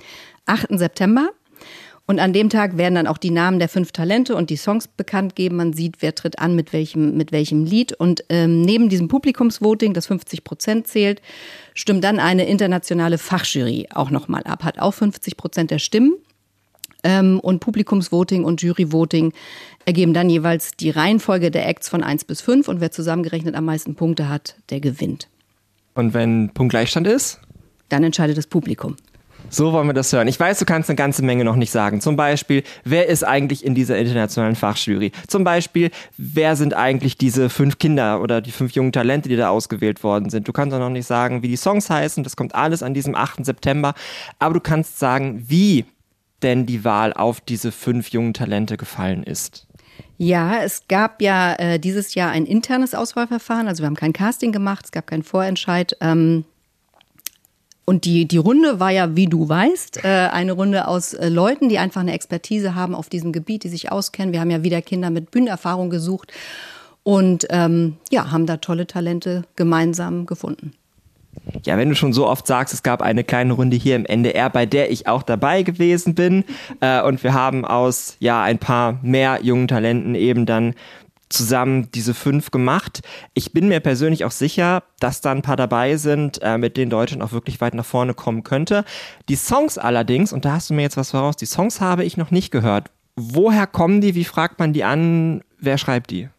8. 0.47 0.67
September. 0.71 1.29
Und 2.09 2.19
an 2.19 2.31
dem 2.31 2.49
Tag 2.49 2.77
werden 2.77 2.95
dann 2.95 3.05
auch 3.05 3.17
die 3.17 3.31
Namen 3.31 3.59
der 3.59 3.67
fünf 3.67 3.91
Talente 3.91 4.33
und 4.37 4.49
die 4.49 4.55
Songs 4.55 4.87
bekannt 4.87 5.35
geben. 5.35 5.57
Man 5.57 5.73
sieht, 5.73 5.97
wer 5.99 6.15
tritt 6.15 6.39
an 6.39 6.55
mit 6.55 6.71
welchem, 6.71 7.17
mit 7.17 7.33
welchem 7.33 7.65
Lied. 7.65 7.91
Und 7.91 8.23
ähm, 8.29 8.61
neben 8.61 8.87
diesem 8.87 9.09
Publikumsvoting, 9.09 9.93
das 9.93 10.07
50 10.07 10.45
Prozent 10.45 10.87
zählt, 10.87 11.21
stimmt 11.73 12.05
dann 12.05 12.19
eine 12.19 12.47
internationale 12.47 13.17
Fachjury 13.17 13.89
auch 13.93 14.09
nochmal 14.09 14.43
ab, 14.43 14.63
hat 14.63 14.79
auch 14.79 14.93
50 14.93 15.35
Prozent 15.35 15.69
der 15.69 15.79
Stimmen. 15.79 16.13
Ähm, 17.03 17.41
und 17.41 17.59
Publikumsvoting 17.59 18.45
und 18.45 18.61
Juryvoting 18.61 19.33
ergeben 19.85 20.13
dann 20.13 20.29
jeweils 20.29 20.71
die 20.71 20.89
Reihenfolge 20.89 21.51
der 21.51 21.67
Acts 21.67 21.89
von 21.89 22.03
1 22.03 22.23
bis 22.23 22.39
5 22.39 22.69
und 22.69 22.79
wer 22.79 22.89
zusammengerechnet 22.89 23.53
am 23.53 23.65
meisten 23.65 23.95
Punkte 23.95 24.29
hat, 24.29 24.55
der 24.69 24.79
gewinnt. 24.79 25.27
Und 25.93 26.13
wenn 26.13 26.51
Punktgleichstand 26.53 27.05
ist? 27.05 27.41
Dann 27.89 28.03
entscheidet 28.03 28.37
das 28.37 28.47
Publikum. 28.47 28.95
So 29.49 29.71
wollen 29.71 29.87
wir 29.87 29.93
das 29.93 30.11
hören. 30.11 30.27
Ich 30.27 30.39
weiß, 30.39 30.59
du 30.59 30.65
kannst 30.65 30.89
eine 30.89 30.95
ganze 30.95 31.23
Menge 31.23 31.45
noch 31.45 31.55
nicht 31.55 31.71
sagen. 31.71 32.01
Zum 32.01 32.15
Beispiel, 32.15 32.63
wer 32.83 33.07
ist 33.07 33.23
eigentlich 33.23 33.65
in 33.65 33.75
dieser 33.75 33.97
internationalen 33.97 34.55
Fachjury? 34.55 35.11
Zum 35.27 35.43
Beispiel, 35.43 35.91
wer 36.17 36.55
sind 36.55 36.73
eigentlich 36.73 37.17
diese 37.17 37.49
fünf 37.49 37.77
Kinder 37.77 38.21
oder 38.21 38.41
die 38.41 38.51
fünf 38.51 38.73
jungen 38.73 38.91
Talente, 38.91 39.29
die 39.29 39.35
da 39.35 39.49
ausgewählt 39.49 40.03
worden 40.03 40.29
sind? 40.29 40.47
Du 40.47 40.53
kannst 40.53 40.75
auch 40.75 40.79
noch 40.79 40.89
nicht 40.89 41.07
sagen, 41.07 41.41
wie 41.43 41.47
die 41.47 41.55
Songs 41.55 41.89
heißen. 41.89 42.23
Das 42.23 42.35
kommt 42.35 42.55
alles 42.55 42.83
an 42.83 42.93
diesem 42.93 43.15
8. 43.15 43.45
September. 43.45 43.93
Aber 44.39 44.53
du 44.53 44.59
kannst 44.59 44.99
sagen, 44.99 45.45
wie 45.47 45.85
denn 46.43 46.65
die 46.65 46.83
Wahl 46.83 47.13
auf 47.13 47.41
diese 47.41 47.71
fünf 47.71 48.09
jungen 48.09 48.33
Talente 48.33 48.77
gefallen 48.77 49.23
ist. 49.23 49.65
Ja, 50.17 50.61
es 50.63 50.87
gab 50.87 51.21
ja 51.21 51.53
äh, 51.53 51.79
dieses 51.79 52.15
Jahr 52.15 52.31
ein 52.31 52.45
internes 52.45 52.93
Auswahlverfahren. 52.93 53.67
Also 53.67 53.83
wir 53.83 53.87
haben 53.87 53.95
kein 53.95 54.13
Casting 54.13 54.51
gemacht, 54.51 54.85
es 54.85 54.91
gab 54.91 55.07
keinen 55.07 55.23
Vorentscheid. 55.23 55.95
Ähm 56.01 56.45
und 57.89 58.03
die, 58.03 58.27
die 58.27 58.37
Runde 58.37 58.81
war 58.81 58.91
ja, 58.91 59.15
wie 59.15 59.27
du 59.27 59.47
weißt, 59.47 60.03
äh, 60.03 60.07
eine 60.07 60.51
Runde 60.51 60.89
aus 60.89 61.13
äh, 61.13 61.29
Leuten, 61.29 61.69
die 61.69 61.77
einfach 61.77 62.01
eine 62.01 62.11
Expertise 62.11 62.75
haben 62.75 62.93
auf 62.93 63.07
diesem 63.07 63.31
Gebiet, 63.31 63.63
die 63.63 63.69
sich 63.69 63.93
auskennen. 63.93 64.33
Wir 64.33 64.41
haben 64.41 64.51
ja 64.51 64.61
wieder 64.61 64.81
Kinder 64.81 65.09
mit 65.09 65.31
Bühnenerfahrung 65.31 65.89
gesucht 65.89 66.33
und 67.03 67.47
ähm, 67.49 67.95
ja, 68.11 68.29
haben 68.29 68.45
da 68.45 68.57
tolle 68.57 68.87
Talente 68.87 69.43
gemeinsam 69.55 70.25
gefunden. 70.25 70.73
Ja, 71.63 71.77
wenn 71.77 71.87
du 71.87 71.95
schon 71.95 72.11
so 72.11 72.27
oft 72.27 72.45
sagst, 72.45 72.73
es 72.73 72.83
gab 72.83 73.01
eine 73.01 73.23
kleine 73.23 73.53
Runde 73.53 73.77
hier 73.77 73.95
im 73.95 74.05
NDR, 74.05 74.49
bei 74.49 74.65
der 74.65 74.91
ich 74.91 75.07
auch 75.07 75.23
dabei 75.23 75.63
gewesen 75.63 76.13
bin. 76.13 76.43
Äh, 76.81 77.01
und 77.03 77.23
wir 77.23 77.33
haben 77.33 77.63
aus 77.63 78.17
ja 78.19 78.43
ein 78.43 78.57
paar 78.57 78.99
mehr 79.01 79.39
jungen 79.43 79.69
Talenten 79.69 80.13
eben 80.13 80.45
dann 80.45 80.73
zusammen 81.29 81.89
diese 81.93 82.13
fünf 82.13 82.51
gemacht. 82.51 83.01
Ich 83.33 83.53
bin 83.53 83.67
mir 83.67 83.79
persönlich 83.79 84.25
auch 84.25 84.31
sicher, 84.31 84.83
dass 84.99 85.21
da 85.21 85.31
ein 85.31 85.41
paar 85.41 85.55
dabei 85.55 85.97
sind, 85.97 86.41
äh, 86.41 86.57
mit 86.57 86.77
denen 86.77 86.89
Deutschland 86.89 87.23
auch 87.23 87.31
wirklich 87.31 87.59
weit 87.61 87.73
nach 87.73 87.85
vorne 87.85 88.13
kommen 88.13 88.43
könnte. 88.43 88.85
Die 89.29 89.35
Songs 89.35 89.77
allerdings, 89.77 90.31
und 90.33 90.45
da 90.45 90.53
hast 90.53 90.69
du 90.69 90.73
mir 90.73 90.83
jetzt 90.83 90.97
was 90.97 91.11
voraus, 91.11 91.35
die 91.35 91.45
Songs 91.45 91.81
habe 91.81 92.03
ich 92.05 92.17
noch 92.17 92.31
nicht 92.31 92.51
gehört. 92.51 92.89
Woher 93.15 93.67
kommen 93.67 94.01
die? 94.01 94.15
Wie 94.15 94.25
fragt 94.25 94.59
man 94.59 94.73
die 94.73 94.83
an? 94.83 95.41
Wer 95.59 95.77
schreibt 95.77 96.11
die? 96.11 96.29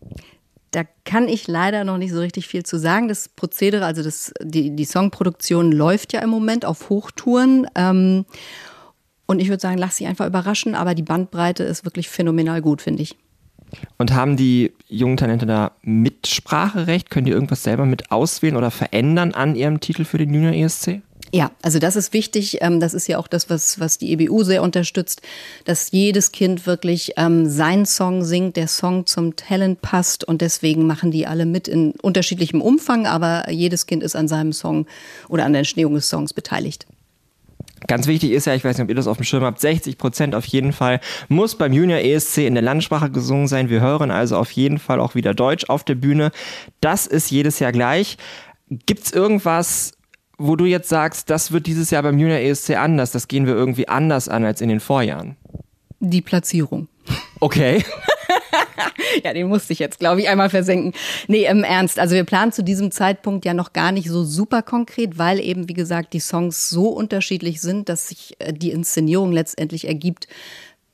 Da 0.70 0.84
kann 1.04 1.28
ich 1.28 1.48
leider 1.48 1.84
noch 1.84 1.98
nicht 1.98 2.12
so 2.12 2.20
richtig 2.20 2.46
viel 2.46 2.62
zu 2.62 2.78
sagen. 2.78 3.08
Das 3.08 3.28
Prozedere, 3.28 3.84
also 3.84 4.02
das, 4.02 4.32
die, 4.42 4.76
die 4.76 4.84
Songproduktion 4.84 5.72
läuft 5.72 6.12
ja 6.12 6.20
im 6.20 6.30
Moment 6.30 6.64
auf 6.64 6.88
Hochtouren. 6.88 7.66
Ähm, 7.74 8.26
und 9.26 9.40
ich 9.40 9.48
würde 9.48 9.60
sagen, 9.60 9.78
lass 9.78 9.96
sie 9.96 10.06
einfach 10.06 10.26
überraschen, 10.26 10.74
aber 10.74 10.94
die 10.94 11.02
Bandbreite 11.02 11.64
ist 11.64 11.84
wirklich 11.84 12.08
phänomenal 12.08 12.62
gut, 12.62 12.80
finde 12.80 13.02
ich. 13.02 13.16
Und 13.98 14.14
haben 14.14 14.36
die 14.36 14.72
jungen 14.88 15.16
Talente 15.16 15.46
da 15.46 15.72
Mitspracherecht? 15.82 17.10
Können 17.10 17.26
die 17.26 17.32
irgendwas 17.32 17.62
selber 17.62 17.84
mit 17.84 18.10
auswählen 18.10 18.56
oder 18.56 18.70
verändern 18.70 19.34
an 19.34 19.54
ihrem 19.56 19.80
Titel 19.80 20.04
für 20.04 20.18
den 20.18 20.32
Junior 20.32 20.52
ESC? 20.52 21.02
Ja, 21.32 21.50
also 21.60 21.78
das 21.78 21.96
ist 21.96 22.14
wichtig. 22.14 22.58
Ähm, 22.62 22.80
das 22.80 22.94
ist 22.94 23.06
ja 23.06 23.18
auch 23.18 23.28
das, 23.28 23.50
was, 23.50 23.78
was 23.80 23.98
die 23.98 24.12
EBU 24.12 24.44
sehr 24.44 24.62
unterstützt, 24.62 25.20
dass 25.64 25.90
jedes 25.90 26.32
Kind 26.32 26.66
wirklich 26.66 27.12
ähm, 27.16 27.48
seinen 27.48 27.84
Song 27.84 28.24
singt, 28.24 28.56
der 28.56 28.68
Song 28.68 29.04
zum 29.06 29.36
Talent 29.36 29.82
passt 29.82 30.24
und 30.24 30.40
deswegen 30.40 30.86
machen 30.86 31.10
die 31.10 31.26
alle 31.26 31.44
mit 31.44 31.68
in 31.68 31.92
unterschiedlichem 32.00 32.62
Umfang, 32.62 33.06
aber 33.06 33.50
jedes 33.50 33.86
Kind 33.86 34.02
ist 34.02 34.16
an 34.16 34.28
seinem 34.28 34.52
Song 34.52 34.86
oder 35.28 35.44
an 35.44 35.52
der 35.52 35.60
Entstehung 35.60 35.94
des 35.94 36.08
Songs 36.08 36.32
beteiligt. 36.32 36.86
Ganz 37.86 38.06
wichtig 38.06 38.32
ist 38.32 38.46
ja, 38.46 38.54
ich 38.54 38.64
weiß 38.64 38.76
nicht, 38.76 38.84
ob 38.84 38.88
ihr 38.88 38.94
das 38.94 39.06
auf 39.06 39.18
dem 39.18 39.24
Schirm 39.24 39.44
habt, 39.44 39.60
60 39.60 39.98
Prozent 39.98 40.34
auf 40.34 40.44
jeden 40.46 40.72
Fall 40.72 41.00
muss 41.28 41.56
beim 41.56 41.72
Junior 41.72 42.00
ESC 42.00 42.38
in 42.38 42.54
der 42.54 42.62
Landessprache 42.62 43.10
gesungen 43.10 43.46
sein. 43.46 43.70
Wir 43.70 43.80
hören 43.80 44.10
also 44.10 44.36
auf 44.36 44.50
jeden 44.52 44.78
Fall 44.78 45.00
auch 45.00 45.14
wieder 45.14 45.34
Deutsch 45.34 45.68
auf 45.68 45.84
der 45.84 45.94
Bühne. 45.94 46.30
Das 46.80 47.06
ist 47.06 47.30
jedes 47.30 47.58
Jahr 47.58 47.72
gleich. 47.72 48.18
Gibt's 48.68 49.12
irgendwas, 49.12 49.92
wo 50.38 50.56
du 50.56 50.64
jetzt 50.64 50.88
sagst, 50.88 51.30
das 51.30 51.52
wird 51.52 51.66
dieses 51.66 51.90
Jahr 51.90 52.02
beim 52.02 52.18
Junior 52.18 52.38
ESC 52.38 52.76
anders, 52.76 53.12
das 53.12 53.28
gehen 53.28 53.46
wir 53.46 53.54
irgendwie 53.54 53.88
anders 53.88 54.28
an 54.28 54.44
als 54.44 54.60
in 54.60 54.68
den 54.68 54.80
Vorjahren? 54.80 55.36
Die 56.00 56.22
Platzierung. 56.22 56.88
Okay. 57.40 57.84
Ja, 59.24 59.32
den 59.32 59.48
musste 59.48 59.72
ich 59.72 59.78
jetzt, 59.78 59.98
glaube 59.98 60.20
ich, 60.20 60.28
einmal 60.28 60.50
versenken. 60.50 60.92
Nee, 61.26 61.46
im 61.46 61.64
Ernst. 61.64 61.98
Also 61.98 62.14
wir 62.14 62.24
planen 62.24 62.52
zu 62.52 62.62
diesem 62.62 62.90
Zeitpunkt 62.90 63.44
ja 63.44 63.54
noch 63.54 63.72
gar 63.72 63.92
nicht 63.92 64.08
so 64.08 64.24
super 64.24 64.62
konkret, 64.62 65.18
weil 65.18 65.40
eben, 65.40 65.68
wie 65.68 65.74
gesagt, 65.74 66.12
die 66.12 66.20
Songs 66.20 66.68
so 66.68 66.88
unterschiedlich 66.88 67.60
sind, 67.60 67.88
dass 67.88 68.08
sich 68.08 68.36
äh, 68.38 68.52
die 68.52 68.70
Inszenierung 68.70 69.32
letztendlich 69.32 69.86
ergibt, 69.86 70.28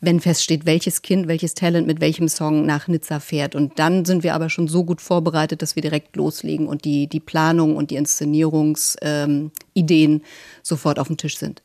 wenn 0.01 0.21
feststeht, 0.21 0.67
welches 0.67 1.03
Kind, 1.03 1.29
welches 1.29 1.55
Talent 1.55 1.87
mit 1.87 2.01
welchem 2.01 2.29
Song 2.29 2.67
nach 2.67 2.89
Nizza 2.89 3.21
fährt. 3.21 3.55
Und 3.55 3.79
dann 3.79 4.05
sind 4.05 4.23
wir 4.23 4.35
aber 4.35 4.51
schon 4.51 4.69
so 4.69 4.85
gut 4.85 5.01
vorbereitet, 5.01 5.63
dass 5.63 5.77
wir 5.77 5.83
direkt 5.83 6.17
loslegen 6.17 6.67
und 6.67 6.85
die, 6.85 7.07
die 7.07 7.21
Planung 7.21 7.77
und 7.77 7.91
die 7.91 7.97
Inszenierungsideen 7.97 9.51
ähm, 9.75 10.23
sofort 10.63 10.99
auf 10.99 11.07
dem 11.07 11.17
Tisch 11.17 11.39
sind. 11.39 11.63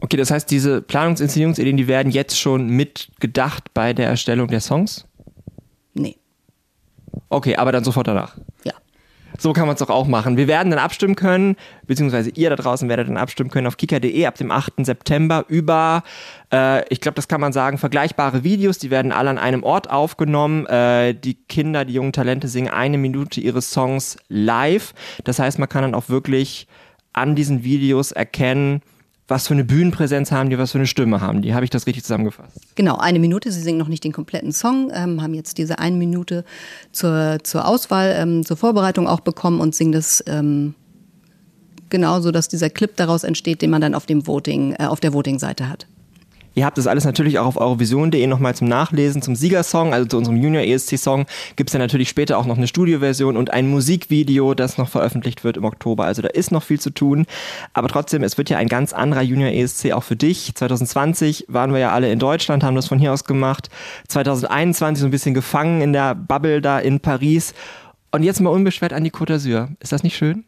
Okay, 0.00 0.16
das 0.16 0.30
heißt, 0.30 0.50
diese 0.50 0.82
Planungsinszenierungsideen, 0.82 1.76
die 1.76 1.88
werden 1.88 2.12
jetzt 2.12 2.38
schon 2.38 2.68
mitgedacht 2.68 3.72
bei 3.72 3.92
der 3.94 4.08
Erstellung 4.08 4.48
der 4.48 4.60
Songs? 4.60 5.06
Nee. 5.96 6.16
Okay, 7.28 7.56
aber 7.56 7.72
dann 7.72 7.84
sofort 7.84 8.06
danach. 8.06 8.36
Ja. 8.64 8.72
So 9.38 9.52
kann 9.52 9.66
man 9.66 9.74
es 9.74 9.80
doch 9.80 9.90
auch 9.90 10.06
machen. 10.06 10.36
Wir 10.36 10.46
werden 10.46 10.70
dann 10.70 10.78
abstimmen 10.78 11.14
können, 11.14 11.56
beziehungsweise 11.86 12.30
ihr 12.30 12.48
da 12.48 12.56
draußen 12.56 12.88
werdet 12.88 13.08
dann 13.08 13.16
abstimmen 13.16 13.50
können 13.50 13.66
auf 13.66 13.76
kika.de 13.76 14.26
ab 14.26 14.36
dem 14.36 14.50
8. 14.50 14.84
September 14.84 15.44
über, 15.48 16.04
äh, 16.52 16.86
ich 16.88 17.00
glaube, 17.00 17.16
das 17.16 17.28
kann 17.28 17.40
man 17.40 17.52
sagen, 17.52 17.76
vergleichbare 17.76 18.44
Videos. 18.44 18.78
Die 18.78 18.90
werden 18.90 19.12
alle 19.12 19.30
an 19.30 19.38
einem 19.38 19.62
Ort 19.62 19.90
aufgenommen. 19.90 20.66
Äh, 20.66 21.14
die 21.14 21.34
Kinder, 21.34 21.84
die 21.84 21.94
jungen 21.94 22.12
Talente 22.12 22.48
singen 22.48 22.68
eine 22.68 22.98
Minute 22.98 23.40
ihres 23.40 23.70
Songs 23.70 24.16
live. 24.28 24.94
Das 25.24 25.38
heißt, 25.38 25.58
man 25.58 25.68
kann 25.68 25.82
dann 25.82 25.94
auch 25.94 26.08
wirklich 26.08 26.66
an 27.12 27.34
diesen 27.34 27.64
Videos 27.64 28.12
erkennen, 28.12 28.82
was 29.28 29.48
für 29.48 29.54
eine 29.54 29.64
Bühnenpräsenz 29.64 30.30
haben 30.30 30.50
die, 30.50 30.58
was 30.58 30.72
für 30.72 30.78
eine 30.78 30.86
Stimme 30.86 31.20
haben 31.20 31.42
die. 31.42 31.54
Habe 31.54 31.64
ich 31.64 31.70
das 31.70 31.86
richtig 31.86 32.04
zusammengefasst? 32.04 32.60
Genau, 32.76 32.96
eine 32.96 33.18
Minute. 33.18 33.50
Sie 33.50 33.60
singen 33.60 33.78
noch 33.78 33.88
nicht 33.88 34.04
den 34.04 34.12
kompletten 34.12 34.52
Song, 34.52 34.90
ähm, 34.94 35.20
haben 35.22 35.34
jetzt 35.34 35.58
diese 35.58 35.78
eine 35.78 35.96
Minute 35.96 36.44
zur, 36.92 37.38
zur 37.42 37.66
Auswahl, 37.66 38.14
ähm, 38.16 38.44
zur 38.44 38.56
Vorbereitung 38.56 39.08
auch 39.08 39.20
bekommen 39.20 39.60
und 39.60 39.74
singen 39.74 39.92
das 39.92 40.22
ähm, 40.26 40.74
genau 41.88 42.20
dass 42.30 42.48
dieser 42.48 42.70
Clip 42.70 42.94
daraus 42.96 43.24
entsteht, 43.24 43.62
den 43.62 43.70
man 43.70 43.80
dann 43.80 43.94
auf 43.94 44.06
dem 44.06 44.26
Voting, 44.26 44.74
äh, 44.78 44.86
auf 44.86 45.00
der 45.00 45.12
Voting-Seite 45.12 45.68
hat. 45.68 45.86
Ihr 46.56 46.64
habt 46.64 46.78
das 46.78 46.86
alles 46.86 47.04
natürlich 47.04 47.38
auch 47.38 47.44
auf 47.44 47.58
eurovision.de 47.58 48.26
nochmal 48.26 48.54
zum 48.54 48.66
Nachlesen, 48.66 49.20
zum 49.20 49.36
Siegersong, 49.36 49.92
also 49.92 50.06
zu 50.06 50.16
unserem 50.16 50.38
Junior 50.42 50.62
ESC-Song. 50.62 51.26
Gibt 51.54 51.68
es 51.68 51.74
ja 51.74 51.78
natürlich 51.78 52.08
später 52.08 52.38
auch 52.38 52.46
noch 52.46 52.56
eine 52.56 52.66
Studioversion 52.66 53.36
und 53.36 53.52
ein 53.52 53.68
Musikvideo, 53.68 54.54
das 54.54 54.78
noch 54.78 54.88
veröffentlicht 54.88 55.44
wird 55.44 55.58
im 55.58 55.66
Oktober. 55.66 56.06
Also 56.06 56.22
da 56.22 56.28
ist 56.28 56.52
noch 56.52 56.62
viel 56.62 56.80
zu 56.80 56.88
tun. 56.88 57.26
Aber 57.74 57.88
trotzdem, 57.88 58.22
es 58.22 58.38
wird 58.38 58.48
ja 58.48 58.56
ein 58.56 58.68
ganz 58.68 58.94
anderer 58.94 59.20
Junior 59.20 59.50
ESC 59.50 59.92
auch 59.92 60.02
für 60.02 60.16
dich. 60.16 60.54
2020 60.54 61.44
waren 61.48 61.74
wir 61.74 61.78
ja 61.78 61.92
alle 61.92 62.10
in 62.10 62.18
Deutschland, 62.18 62.64
haben 62.64 62.74
das 62.74 62.88
von 62.88 62.98
hier 62.98 63.12
aus 63.12 63.24
gemacht. 63.24 63.68
2021 64.08 65.02
so 65.02 65.08
ein 65.08 65.10
bisschen 65.10 65.34
gefangen 65.34 65.82
in 65.82 65.92
der 65.92 66.14
Bubble 66.14 66.62
da 66.62 66.78
in 66.78 67.00
Paris. 67.00 67.52
Und 68.12 68.22
jetzt 68.22 68.40
mal 68.40 68.48
unbeschwert 68.48 68.94
an 68.94 69.04
die 69.04 69.10
Côte 69.10 69.34
d'Azur. 69.34 69.68
Ist 69.80 69.92
das 69.92 70.02
nicht 70.02 70.16
schön? 70.16 70.46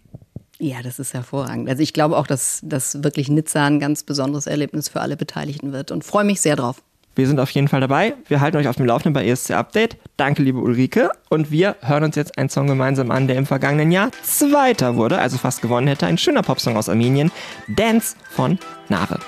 Ja, 0.59 0.83
das 0.83 0.99
ist 0.99 1.15
hervorragend. 1.15 1.69
Also 1.69 1.83
ich 1.83 1.93
glaube 1.93 2.17
auch, 2.17 2.27
dass 2.27 2.61
das 2.65 3.03
wirklich 3.05 3.29
Nizza 3.29 3.65
ein 3.65 3.79
ganz 3.79 4.03
besonderes 4.03 4.47
Erlebnis 4.47 4.89
für 4.89 5.01
alle 5.01 5.17
Beteiligten 5.17 5.73
wird 5.73 5.91
und 5.93 6.05
freue 6.05 6.25
mich 6.25 6.41
sehr 6.41 6.57
drauf. 6.57 6.83
Wir 7.15 7.27
sind 7.27 7.41
auf 7.41 7.51
jeden 7.51 7.67
Fall 7.67 7.81
dabei. 7.81 8.15
Wir 8.29 8.41
halten 8.41 8.59
euch 8.59 8.69
auf 8.69 8.77
dem 8.77 8.87
Laufenden 8.87 9.13
bei 9.13 9.27
ESC 9.27 9.51
Update. 9.51 9.97
Danke, 10.17 10.43
liebe 10.43 10.59
Ulrike. 10.59 11.11
Und 11.29 11.51
wir 11.51 11.75
hören 11.81 12.05
uns 12.05 12.15
jetzt 12.15 12.39
einen 12.39 12.49
Song 12.49 12.69
gemeinsam 12.69 13.11
an, 13.11 13.27
der 13.27 13.37
im 13.37 13.47
vergangenen 13.47 13.91
Jahr 13.91 14.11
Zweiter 14.23 14.95
wurde, 14.95 15.19
also 15.19 15.37
fast 15.37 15.61
gewonnen 15.61 15.89
hätte. 15.89 16.07
Ein 16.07 16.19
schöner 16.19 16.43
Popsong 16.43 16.77
aus 16.77 16.89
Armenien. 16.89 17.33
Dance 17.67 18.15
von 18.31 18.59
Nare. 18.89 19.19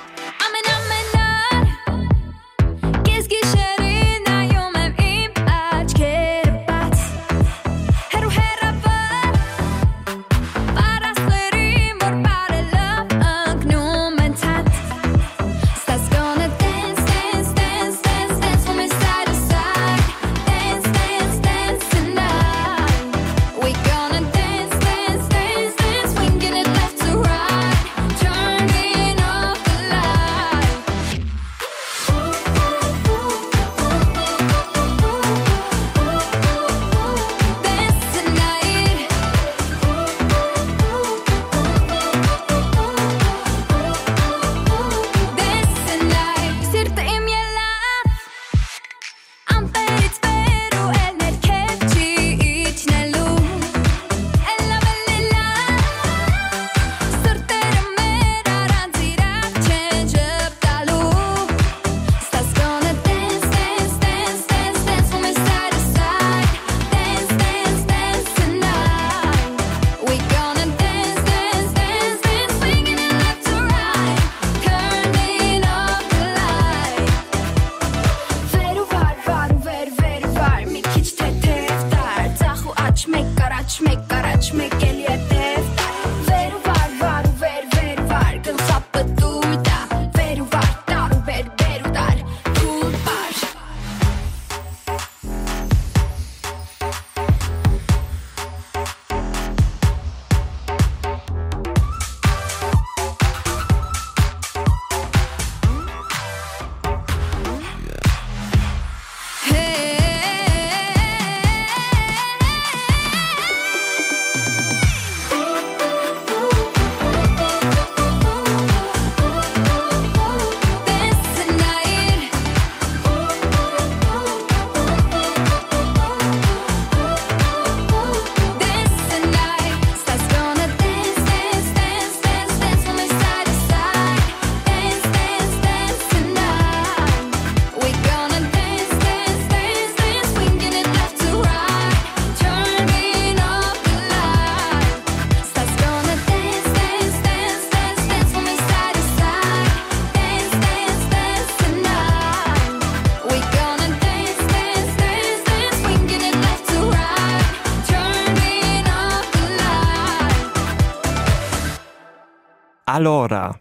Allora. 163.01 163.59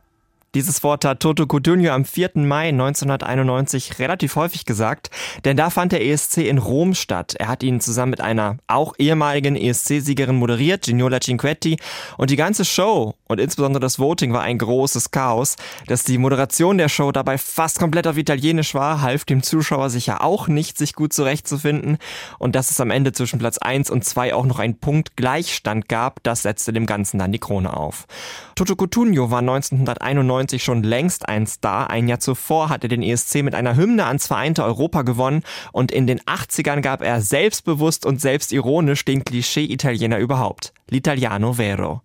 Dieses 0.53 0.83
Wort 0.83 1.05
hat 1.05 1.21
Toto 1.21 1.47
Cutugno 1.47 1.91
am 1.93 2.03
4. 2.03 2.31
Mai 2.35 2.67
1991 2.67 3.97
relativ 3.97 4.35
häufig 4.35 4.65
gesagt, 4.65 5.11
denn 5.45 5.55
da 5.55 5.69
fand 5.69 5.93
der 5.93 6.05
ESC 6.05 6.39
in 6.39 6.57
Rom 6.57 6.93
statt. 6.93 7.35
Er 7.39 7.47
hat 7.47 7.63
ihn 7.63 7.79
zusammen 7.79 8.09
mit 8.09 8.19
einer 8.19 8.57
auch 8.67 8.95
ehemaligen 8.97 9.55
ESC-Siegerin 9.55 10.35
moderiert, 10.35 10.83
Ginola 10.83 11.21
Cinquetti, 11.21 11.77
und 12.17 12.31
die 12.31 12.35
ganze 12.35 12.65
Show 12.65 13.15
Und 13.31 13.39
insbesondere 13.39 13.79
das 13.79 13.99
Voting 13.99 14.33
war 14.33 14.41
ein 14.41 14.57
großes 14.57 15.11
Chaos. 15.11 15.55
Dass 15.85 16.03
die 16.03 16.17
Moderation 16.17 16.79
der 16.79 16.89
Show 16.89 17.11
dabei 17.11 17.37
fast 17.37 17.77
komplett 17.77 18.07
auf 18.07 18.17
Italienisch 18.17 18.73
war, 18.73 19.01
half 19.01 19.23
dem 19.23 19.43
Zuschauer 19.43 19.91
sicher 19.91 20.23
auch 20.23 20.47
nicht, 20.47 20.79
sich 20.79 20.93
gut 20.93 21.13
zurechtzufinden. 21.13 21.99
Und 22.39 22.55
dass 22.55 22.71
es 22.71 22.81
am 22.81 22.89
Ende 22.89 23.11
zwischen 23.11 23.37
Platz 23.37 23.59
1 23.59 23.91
und 23.91 24.03
2 24.03 24.33
auch 24.33 24.45
noch 24.45 24.57
einen 24.57 24.79
Punkt 24.79 25.15
Gleichstand 25.15 25.87
gab, 25.87 26.23
das 26.23 26.41
setzte 26.41 26.73
dem 26.73 26.87
Ganzen 26.87 27.19
dann 27.19 27.31
die 27.31 27.37
Krone 27.37 27.77
auf. 27.77 28.07
Toto 28.55 28.75
Cutugno 28.75 29.29
war 29.29 29.39
1991 29.39 30.63
schon 30.63 30.81
längst 30.81 31.29
ein 31.29 31.45
Star. 31.45 31.91
Ein 31.91 32.07
Jahr 32.07 32.19
zuvor 32.19 32.69
hat 32.69 32.81
er 32.81 32.89
den 32.89 33.03
ESC 33.03 33.43
mit 33.43 33.53
einer 33.53 33.75
Hymne 33.75 34.07
ans 34.07 34.25
vereinte 34.25 34.63
Europa 34.63 35.03
gewonnen 35.03 35.43
und 35.71 35.91
in 35.91 36.07
den 36.07 36.19
80ern 36.21 36.81
gab 36.81 37.03
er 37.03 37.21
selbstbewusst 37.21 38.07
und 38.07 38.19
selbstironisch 38.19 39.05
den 39.05 39.23
Klischee-Italiener 39.23 40.17
überhaupt. 40.17 40.73
L'Italiano 40.89 41.53
Vero. 41.53 42.01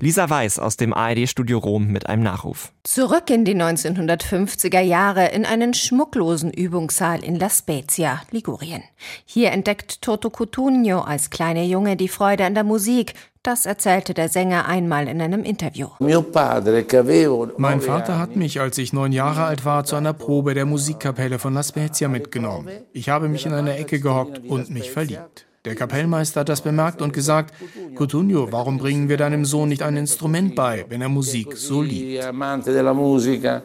Lisa 0.00 0.30
Weiß 0.30 0.58
aus 0.58 0.76
dem 0.76 0.92
ARD-Studio 0.94 1.58
Rom 1.58 1.88
mit 1.88 2.08
einem 2.08 2.22
Nachruf. 2.22 2.72
Zurück 2.84 3.30
in 3.30 3.44
die 3.44 3.54
1950er 3.54 4.80
Jahre 4.80 5.28
in 5.28 5.44
einen 5.44 5.74
schmucklosen 5.74 6.52
Übungssaal 6.52 7.24
in 7.24 7.38
La 7.38 7.50
Spezia, 7.50 8.22
Ligurien. 8.30 8.82
Hier 9.24 9.52
entdeckt 9.52 10.02
Toto 10.02 10.30
Cutugno 10.30 11.00
als 11.00 11.30
kleiner 11.30 11.64
Junge 11.64 11.96
die 11.96 12.08
Freude 12.08 12.44
an 12.44 12.54
der 12.54 12.64
Musik. 12.64 13.14
Das 13.42 13.66
erzählte 13.66 14.14
der 14.14 14.28
Sänger 14.28 14.66
einmal 14.66 15.08
in 15.08 15.22
einem 15.22 15.42
Interview. 15.42 15.88
Mein 15.98 17.80
Vater 17.80 18.18
hat 18.18 18.36
mich, 18.36 18.60
als 18.60 18.78
ich 18.78 18.92
neun 18.92 19.12
Jahre 19.12 19.44
alt 19.44 19.64
war, 19.64 19.84
zu 19.84 19.96
einer 19.96 20.12
Probe 20.12 20.54
der 20.54 20.66
Musikkapelle 20.66 21.38
von 21.38 21.54
La 21.54 21.62
Spezia 21.62 22.08
mitgenommen. 22.08 22.68
Ich 22.92 23.08
habe 23.08 23.28
mich 23.28 23.46
in 23.46 23.54
einer 23.54 23.76
Ecke 23.76 24.00
gehockt 24.00 24.40
und 24.46 24.70
mich 24.70 24.90
verliebt. 24.90 25.47
Der 25.64 25.74
Kapellmeister 25.74 26.40
hat 26.40 26.48
das 26.48 26.62
bemerkt 26.62 27.02
und 27.02 27.12
gesagt, 27.12 27.54
Cutugno, 27.94 28.52
warum 28.52 28.78
bringen 28.78 29.08
wir 29.08 29.16
deinem 29.16 29.44
Sohn 29.44 29.68
nicht 29.68 29.82
ein 29.82 29.96
Instrument 29.96 30.54
bei, 30.54 30.84
wenn 30.88 31.02
er 31.02 31.08
Musik 31.08 31.56
so 31.56 31.82
liebt? 31.82 32.22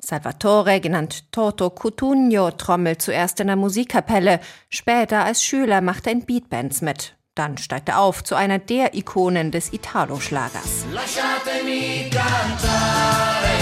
Salvatore, 0.01 0.79
genannt 0.81 1.31
Toto 1.31 1.69
Cutugno, 1.69 2.51
trommelt 2.51 3.01
zuerst 3.01 3.39
in 3.39 3.47
der 3.47 3.55
Musikkapelle. 3.55 4.39
Später 4.69 5.23
als 5.23 5.43
Schüler 5.43 5.81
macht 5.81 6.07
er 6.07 6.13
in 6.13 6.25
Beatbands 6.25 6.81
mit. 6.81 7.15
Dann 7.35 7.57
steigt 7.57 7.89
er 7.89 7.99
auf 7.99 8.23
zu 8.23 8.35
einer 8.35 8.59
der 8.59 8.95
Ikonen 8.95 9.51
des 9.51 9.73
Italo-Schlagers. 9.73 10.85
Lasciatemi 10.93 12.09
cantare, 12.11 13.53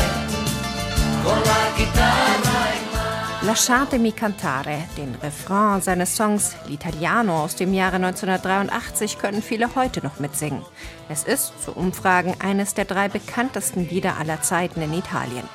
den 4.99 5.15
Refrain 5.15 5.81
seines 5.81 6.15
Songs 6.15 6.55
L'Italiano 6.67 7.43
aus 7.43 7.55
dem 7.55 7.73
Jahre 7.73 7.95
1983 7.95 9.17
können 9.17 9.41
viele 9.41 9.73
heute 9.73 10.03
noch 10.03 10.19
mitsingen. 10.19 10.61
Es 11.09 11.23
ist, 11.23 11.51
zu 11.65 11.71
Umfragen, 11.71 12.35
eines 12.39 12.75
der 12.75 12.85
drei 12.85 13.09
bekanntesten 13.09 13.89
Lieder 13.89 14.17
aller 14.19 14.43
Zeiten 14.43 14.79
in 14.83 14.93
Italien. 14.93 15.49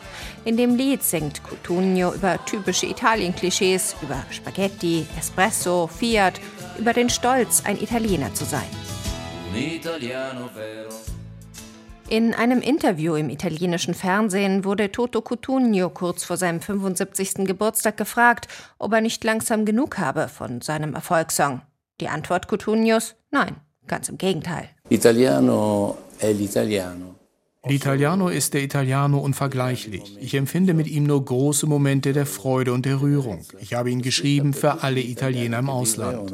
In 0.44 0.56
dem 0.56 0.74
Lied 0.74 1.04
singt 1.04 1.44
Cutugno 1.44 2.12
über 2.12 2.44
typische 2.44 2.86
Italien-Klischees, 2.86 3.94
über 4.02 4.20
Spaghetti, 4.30 5.06
Espresso, 5.16 5.86
Fiat, 5.86 6.40
über 6.78 6.92
den 6.92 7.08
Stolz, 7.08 7.62
ein 7.64 7.80
Italiener 7.80 8.34
zu 8.34 8.44
sein. 8.44 8.66
In 12.08 12.34
einem 12.34 12.60
Interview 12.62 13.16
im 13.16 13.30
italienischen 13.30 13.92
Fernsehen 13.92 14.64
wurde 14.64 14.92
Toto 14.92 15.22
Cutugno 15.22 15.90
kurz 15.90 16.22
vor 16.22 16.36
seinem 16.36 16.60
75. 16.60 17.46
Geburtstag 17.46 17.96
gefragt, 17.96 18.46
ob 18.78 18.92
er 18.92 19.00
nicht 19.00 19.24
langsam 19.24 19.64
genug 19.64 19.98
habe 19.98 20.28
von 20.28 20.60
seinem 20.60 20.94
Erfolgssong. 20.94 21.62
Die 22.00 22.06
Antwort 22.06 22.46
Cutugnos? 22.46 23.16
Nein, 23.32 23.56
ganz 23.88 24.08
im 24.08 24.18
Gegenteil. 24.18 24.68
L'Italiano 24.88 25.96
ist 28.28 28.54
der 28.54 28.62
Italiano 28.62 29.18
unvergleichlich. 29.18 30.16
Ich 30.20 30.34
empfinde 30.34 30.74
mit 30.74 30.86
ihm 30.86 31.04
nur 31.04 31.24
große 31.24 31.66
Momente 31.66 32.12
der 32.12 32.26
Freude 32.26 32.72
und 32.72 32.86
der 32.86 33.00
Rührung. 33.00 33.44
Ich 33.60 33.74
habe 33.74 33.90
ihn 33.90 34.02
geschrieben 34.02 34.54
für 34.54 34.82
alle 34.82 35.00
Italiener 35.00 35.58
im 35.58 35.70
Ausland. 35.70 36.32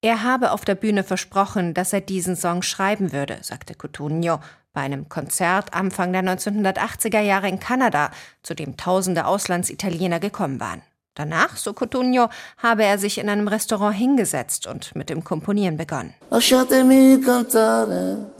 Er 0.00 0.22
habe 0.22 0.52
auf 0.52 0.64
der 0.64 0.74
Bühne 0.74 1.04
versprochen, 1.04 1.74
dass 1.74 1.92
er 1.92 2.00
diesen 2.00 2.36
Song 2.36 2.62
schreiben 2.62 3.12
würde, 3.12 3.38
sagte 3.42 3.74
Cutugno 3.74 4.40
bei 4.72 4.80
einem 4.82 5.08
Konzert 5.08 5.74
Anfang 5.74 6.12
der 6.12 6.22
1980er 6.22 7.20
Jahre 7.20 7.48
in 7.48 7.58
Kanada, 7.58 8.10
zu 8.42 8.54
dem 8.54 8.76
tausende 8.76 9.26
Auslandsitaliener 9.26 10.20
gekommen 10.20 10.60
waren. 10.60 10.82
Danach, 11.14 11.56
so 11.56 11.72
Cutugno, 11.72 12.28
habe 12.58 12.84
er 12.84 12.96
sich 12.96 13.18
in 13.18 13.28
einem 13.28 13.48
Restaurant 13.48 13.96
hingesetzt 13.96 14.68
und 14.68 14.94
mit 14.94 15.10
dem 15.10 15.24
Komponieren 15.24 15.76
begonnen. 15.76 16.14
Lasciatemi 16.30 17.20
cantare, 17.20 18.30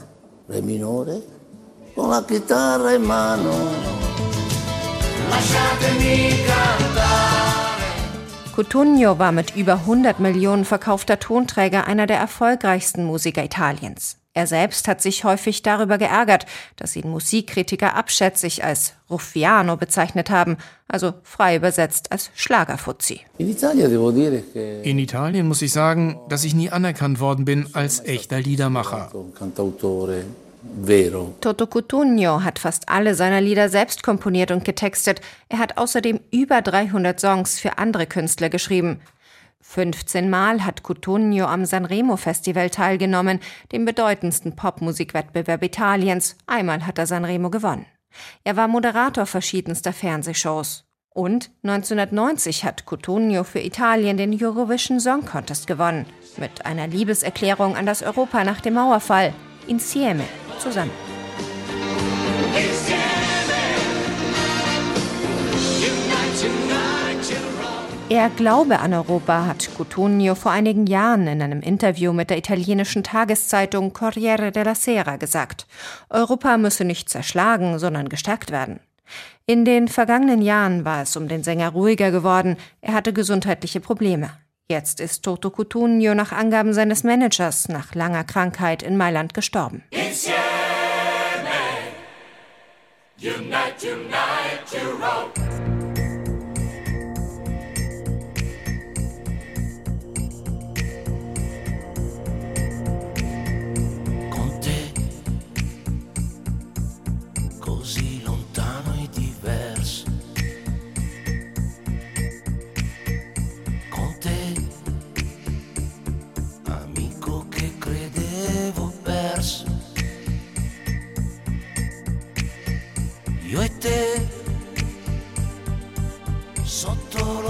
re 0.47 0.61
minore, 0.61 1.21
con 1.99 2.09
la 2.09 2.23
chitarra 2.23 2.93
in 2.93 3.03
mano. 3.03 3.51
Lasciatemi 5.29 6.29
cantare. 6.45 7.57
Cutugno 8.55 9.19
war 9.19 9.33
mit 9.33 9.55
über 9.55 9.73
100 9.73 10.19
Millionen 10.19 10.63
verkaufter 10.63 11.19
Tonträger 11.19 11.87
einer 11.87 12.07
der 12.07 12.17
erfolgreichsten 12.17 13.03
Musiker 13.03 13.43
Italiens. 13.43 14.17
Er 14.33 14.47
selbst 14.47 14.87
hat 14.87 15.01
sich 15.01 15.25
häufig 15.25 15.61
darüber 15.61 15.97
geärgert, 15.97 16.45
dass 16.77 16.95
ihn 16.95 17.09
Musikkritiker 17.09 17.95
abschätzig 17.95 18.63
als 18.63 18.93
Ruffiano 19.09 19.75
bezeichnet 19.75 20.29
haben, 20.29 20.57
also 20.87 21.13
frei 21.23 21.57
übersetzt 21.57 22.11
als 22.11 22.31
Schlagerfuzzi. 22.35 23.21
In 23.37 24.99
Italien 24.99 25.47
muss 25.47 25.61
ich 25.61 25.71
sagen, 25.73 26.19
dass 26.29 26.43
ich 26.45 26.53
nie 26.53 26.69
anerkannt 26.69 27.19
worden 27.19 27.43
bin 27.43 27.67
als 27.73 28.05
echter 28.05 28.39
Liedermacher. 28.39 29.11
Toto 31.39 31.67
Cutugno 31.67 32.43
hat 32.43 32.59
fast 32.59 32.89
alle 32.89 33.15
seiner 33.15 33.39
Lieder 33.39 33.69
selbst 33.69 34.03
komponiert 34.03 34.51
und 34.51 34.65
getextet. 34.65 35.21
Er 35.47 35.59
hat 35.59 35.77
außerdem 35.77 36.19
über 36.31 36.61
300 36.61 37.19
Songs 37.19 37.59
für 37.59 37.77
andere 37.77 38.05
Künstler 38.07 38.49
geschrieben. 38.49 38.99
15 39.61 40.29
Mal 40.29 40.65
hat 40.65 40.83
Cutugno 40.83 41.45
am 41.45 41.65
Sanremo 41.65 42.17
Festival 42.17 42.69
teilgenommen, 42.69 43.39
dem 43.71 43.85
bedeutendsten 43.85 44.55
Popmusikwettbewerb 44.55 45.63
Italiens. 45.63 46.35
Einmal 46.47 46.85
hat 46.85 46.97
er 46.97 47.07
Sanremo 47.07 47.49
gewonnen. 47.49 47.85
Er 48.43 48.57
war 48.57 48.67
Moderator 48.67 49.25
verschiedenster 49.25 49.93
Fernsehshows. 49.93 50.85
Und 51.13 51.51
1990 51.63 52.65
hat 52.65 52.85
Cutugno 52.85 53.43
für 53.43 53.59
Italien 53.59 54.17
den 54.17 54.33
Eurovision 54.43 54.99
Song 54.99 55.25
Contest 55.25 55.67
gewonnen. 55.67 56.05
Mit 56.37 56.65
einer 56.65 56.87
Liebeserklärung 56.87 57.75
an 57.75 57.85
das 57.85 58.03
Europa 58.03 58.43
nach 58.43 58.61
dem 58.61 58.75
Mauerfall. 58.75 59.33
Insieme, 59.67 60.23
zusammen. 60.59 60.91
Er 68.11 68.29
glaube 68.31 68.79
an 68.79 68.93
Europa, 68.93 69.45
hat 69.45 69.69
Cutugno 69.77 70.33
vor 70.33 70.51
einigen 70.51 70.87
Jahren 70.87 71.27
in 71.27 71.43
einem 71.43 71.61
Interview 71.61 72.11
mit 72.11 72.31
der 72.31 72.39
italienischen 72.39 73.03
Tageszeitung 73.03 73.93
Corriere 73.93 74.51
della 74.51 74.73
Sera 74.73 75.17
gesagt. 75.17 75.67
Europa 76.09 76.57
müsse 76.57 76.85
nicht 76.85 77.07
zerschlagen, 77.09 77.77
sondern 77.77 78.09
gestärkt 78.09 78.49
werden. 78.49 78.79
In 79.45 79.63
den 79.63 79.87
vergangenen 79.87 80.41
Jahren 80.41 80.85
war 80.85 81.03
es 81.03 81.15
um 81.15 81.27
den 81.27 81.43
Sänger 81.43 81.69
ruhiger 81.69 82.09
geworden. 82.09 82.57
Er 82.81 82.93
hatte 82.93 83.13
gesundheitliche 83.13 83.79
Probleme. 83.79 84.31
Jetzt 84.67 84.99
ist 84.99 85.23
Toto 85.23 85.51
Cutugno 85.51 86.15
nach 86.15 86.31
Angaben 86.31 86.73
seines 86.73 87.03
Managers 87.03 87.69
nach 87.69 87.93
langer 87.93 88.23
Krankheit 88.23 88.81
in 88.81 88.97
Mailand 88.97 89.35
gestorben. 89.35 89.83
Insieme, 89.91 90.38
unite, 93.21 93.83
unite, 93.83 94.73
Europe. 94.81 95.48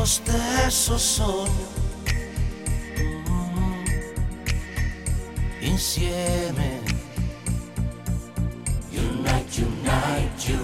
Stesso 0.09 0.97
sogno. 0.97 1.67
Insieme. 5.59 6.81
Unite, 8.91 9.61
unite, 9.61 10.51
Europe. 10.51 10.58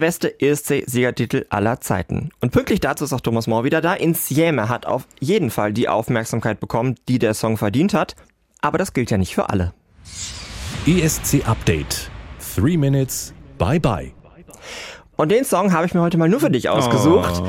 Beste 0.00 0.40
ESC-Siegertitel 0.40 1.46
aller 1.48 1.80
Zeiten. 1.80 2.30
Und 2.40 2.50
pünktlich 2.50 2.80
dazu 2.80 3.04
ist 3.04 3.12
auch 3.12 3.20
Thomas 3.20 3.46
More 3.46 3.64
wieder 3.64 3.80
da. 3.80 3.94
Insieme 3.94 4.68
hat 4.68 4.86
auf 4.86 5.06
jeden 5.20 5.50
Fall 5.50 5.72
die 5.72 5.88
Aufmerksamkeit 5.88 6.58
bekommen, 6.58 6.96
die 7.08 7.18
der 7.18 7.34
Song 7.34 7.56
verdient 7.56 7.94
hat. 7.94 8.16
Aber 8.60 8.78
das 8.78 8.92
gilt 8.92 9.10
ja 9.10 9.18
nicht 9.18 9.34
für 9.34 9.48
alle. 9.48 9.72
ESC 10.86 11.46
Update. 11.46 12.10
Three 12.54 12.76
Minutes. 12.76 13.32
Bye 13.58 13.78
bye. 13.78 14.12
Und 15.20 15.30
den 15.30 15.44
Song 15.44 15.74
habe 15.74 15.84
ich 15.84 15.92
mir 15.92 16.00
heute 16.00 16.16
mal 16.16 16.30
nur 16.30 16.40
für 16.40 16.50
dich 16.50 16.70
ausgesucht. 16.70 17.42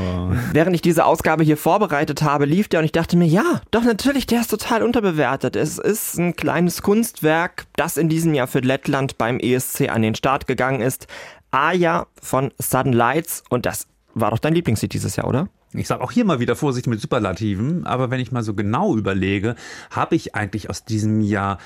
Während 0.51 0.75
ich 0.75 0.81
diese 0.81 1.05
Ausgabe 1.05 1.45
hier 1.45 1.55
vorbereitet 1.55 2.21
habe, 2.21 2.43
lief 2.43 2.67
der 2.67 2.81
und 2.81 2.85
ich 2.85 2.91
dachte 2.91 3.15
mir, 3.15 3.27
ja, 3.27 3.61
doch 3.71 3.85
natürlich, 3.85 4.25
der 4.25 4.41
ist 4.41 4.51
total 4.51 4.83
unterbewertet. 4.83 5.55
Es 5.55 5.77
ist 5.77 6.17
ein 6.17 6.35
kleines 6.35 6.81
Kunstwerk, 6.81 7.67
das 7.77 7.95
in 7.95 8.09
diesem 8.09 8.33
Jahr 8.33 8.47
für 8.47 8.59
Lettland 8.59 9.17
beim 9.17 9.39
ESC 9.39 9.87
an 9.87 10.01
den 10.01 10.15
Start 10.15 10.47
gegangen 10.47 10.81
ist. 10.81 11.07
Aja 11.51 12.07
von 12.21 12.51
Sudden 12.57 12.93
Lights 12.93 13.43
und 13.49 13.65
das 13.65 13.87
war 14.13 14.31
doch 14.31 14.39
dein 14.39 14.55
Lieblingslied 14.55 14.93
dieses 14.93 15.15
Jahr, 15.15 15.27
oder? 15.27 15.49
Ich 15.73 15.87
sage 15.87 16.03
auch 16.03 16.11
hier 16.11 16.25
mal 16.25 16.39
wieder 16.39 16.55
Vorsicht 16.55 16.87
mit 16.87 16.99
Superlativen, 16.99 17.85
aber 17.85 18.11
wenn 18.11 18.19
ich 18.19 18.31
mal 18.31 18.43
so 18.43 18.53
genau 18.53 18.97
überlege, 18.97 19.55
habe 19.89 20.15
ich 20.15 20.35
eigentlich 20.35 20.69
aus 20.69 20.83
diesem 20.83 21.21
Jahr, 21.21 21.59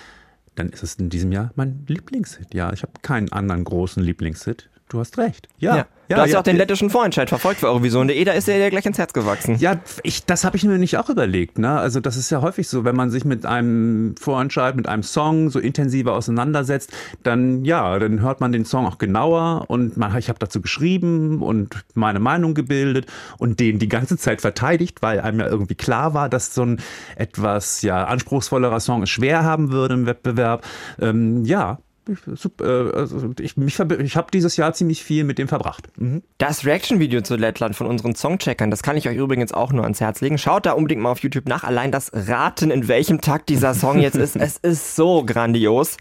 dann 0.54 0.70
ist 0.70 0.84
es 0.84 0.96
in 0.96 1.10
diesem 1.10 1.32
Jahr 1.32 1.52
mein 1.56 1.86
Lieblingshit. 1.88 2.54
Ja, 2.54 2.72
ich 2.72 2.84
habe 2.84 2.94
keinen 3.02 3.32
anderen 3.32 3.64
großen 3.64 4.04
Lieblingshit. 4.04 4.70
Du 4.88 5.00
hast 5.00 5.18
recht. 5.18 5.48
Ja, 5.58 6.18
du 6.18 6.22
hast 6.22 6.32
ja 6.32 6.40
auch 6.40 6.44
den 6.44 6.58
lettischen 6.58 6.92
Vorentscheid 6.92 7.28
verfolgt 7.28 7.60
für 7.60 7.68
Eurovision.de, 7.68 8.24
da 8.24 8.34
ist 8.34 8.48
er 8.48 8.60
dir 8.60 8.70
gleich 8.70 8.86
ins 8.86 9.00
Herz 9.00 9.14
gewachsen. 9.14 9.56
Ja, 9.58 9.80
ich, 10.04 10.26
das 10.26 10.44
habe 10.44 10.58
ich 10.58 10.64
mir 10.64 10.78
nicht 10.78 10.98
auch 10.98 11.10
überlegt. 11.10 11.58
Ne? 11.58 11.72
Also 11.80 12.00
das 12.00 12.18
ist 12.18 12.30
ja 12.30 12.42
häufig 12.42 12.68
so, 12.68 12.86
wenn 12.86 12.96
man 12.96 13.10
sich 13.10 13.26
mit 13.26 13.48
einem 13.48 14.16
Vorentscheid, 14.16 14.76
mit 14.76 14.88
einem 14.88 15.02
Song 15.02 15.50
so 15.50 15.58
intensiver 15.58 16.14
auseinandersetzt, 16.14 16.92
dann 17.24 17.66
ja, 17.66 17.98
dann 17.98 18.22
hört 18.22 18.42
man 18.42 18.52
den 18.52 18.64
Song 18.64 18.86
auch 18.86 19.00
genauer 19.00 19.66
und 19.70 19.98
man, 19.98 20.16
ich 20.18 20.30
habe 20.30 20.38
dazu 20.38 20.62
geschrieben 20.62 21.42
und 21.42 21.84
meine 21.96 22.20
Meinung 22.20 22.54
gebildet 22.54 23.08
und 23.40 23.60
den 23.60 23.80
die 23.80 23.90
ganze 23.90 24.18
Zeit 24.18 24.42
verteidigt, 24.42 25.02
weil 25.02 25.20
einem 25.20 25.40
ja 25.40 25.48
irgendwie 25.48 25.76
klar 25.76 26.14
war, 26.14 26.30
dass 26.30 26.54
so 26.54 26.62
ein 26.62 26.80
etwas 27.16 27.82
ja 27.82 28.06
anspruchsvollerer 28.06 28.80
Song 28.80 29.02
es 29.02 29.10
schwer 29.10 29.44
haben 29.44 29.72
würde 29.72 29.96
im 29.96 30.06
Wettbewerb. 30.06 30.64
Ähm, 31.00 31.44
ja, 31.44 31.80
ich, 32.08 32.20
sup- 32.40 32.62
äh, 32.62 32.66
also 32.96 33.34
ich, 33.40 33.58
mich 33.58 33.80
ich 33.80 34.16
habe 34.18 34.32
dieses 34.32 34.58
Jahr 34.58 34.74
ziemlich 34.74 35.04
viel 35.04 35.24
mit 35.24 35.38
dem 35.38 35.48
verbracht. 35.48 35.88
Mhm. 35.98 36.22
Das 36.38 36.66
Reaction-Video 36.66 37.22
zu 37.22 37.36
Lettland 37.36 37.76
von 37.76 37.88
unseren 37.88 38.16
Songcheckern, 38.16 38.72
das 38.72 38.84
kann 38.84 38.98
ich 38.98 39.08
euch 39.08 39.18
übrigens 39.18 39.52
auch 39.54 39.72
nur 39.72 39.84
ans 39.84 40.02
Herz 40.02 40.22
legen. 40.22 40.38
Schaut 40.38 40.66
da 40.66 40.74
unbedingt 40.74 41.02
mal 41.02 41.12
auf 41.12 41.20
YouTube 41.20 41.48
nach. 41.48 41.64
Allein 41.64 41.92
das 41.92 42.12
Raten, 42.14 42.72
in 42.72 42.88
welchem 42.88 43.22
Takt 43.22 43.50
dieser 43.50 43.74
Song 43.74 44.00
jetzt 44.00 44.16
ist, 44.16 44.36
es 44.36 44.58
ist 44.58 44.96
so 44.96 45.24
grandios. 45.26 45.98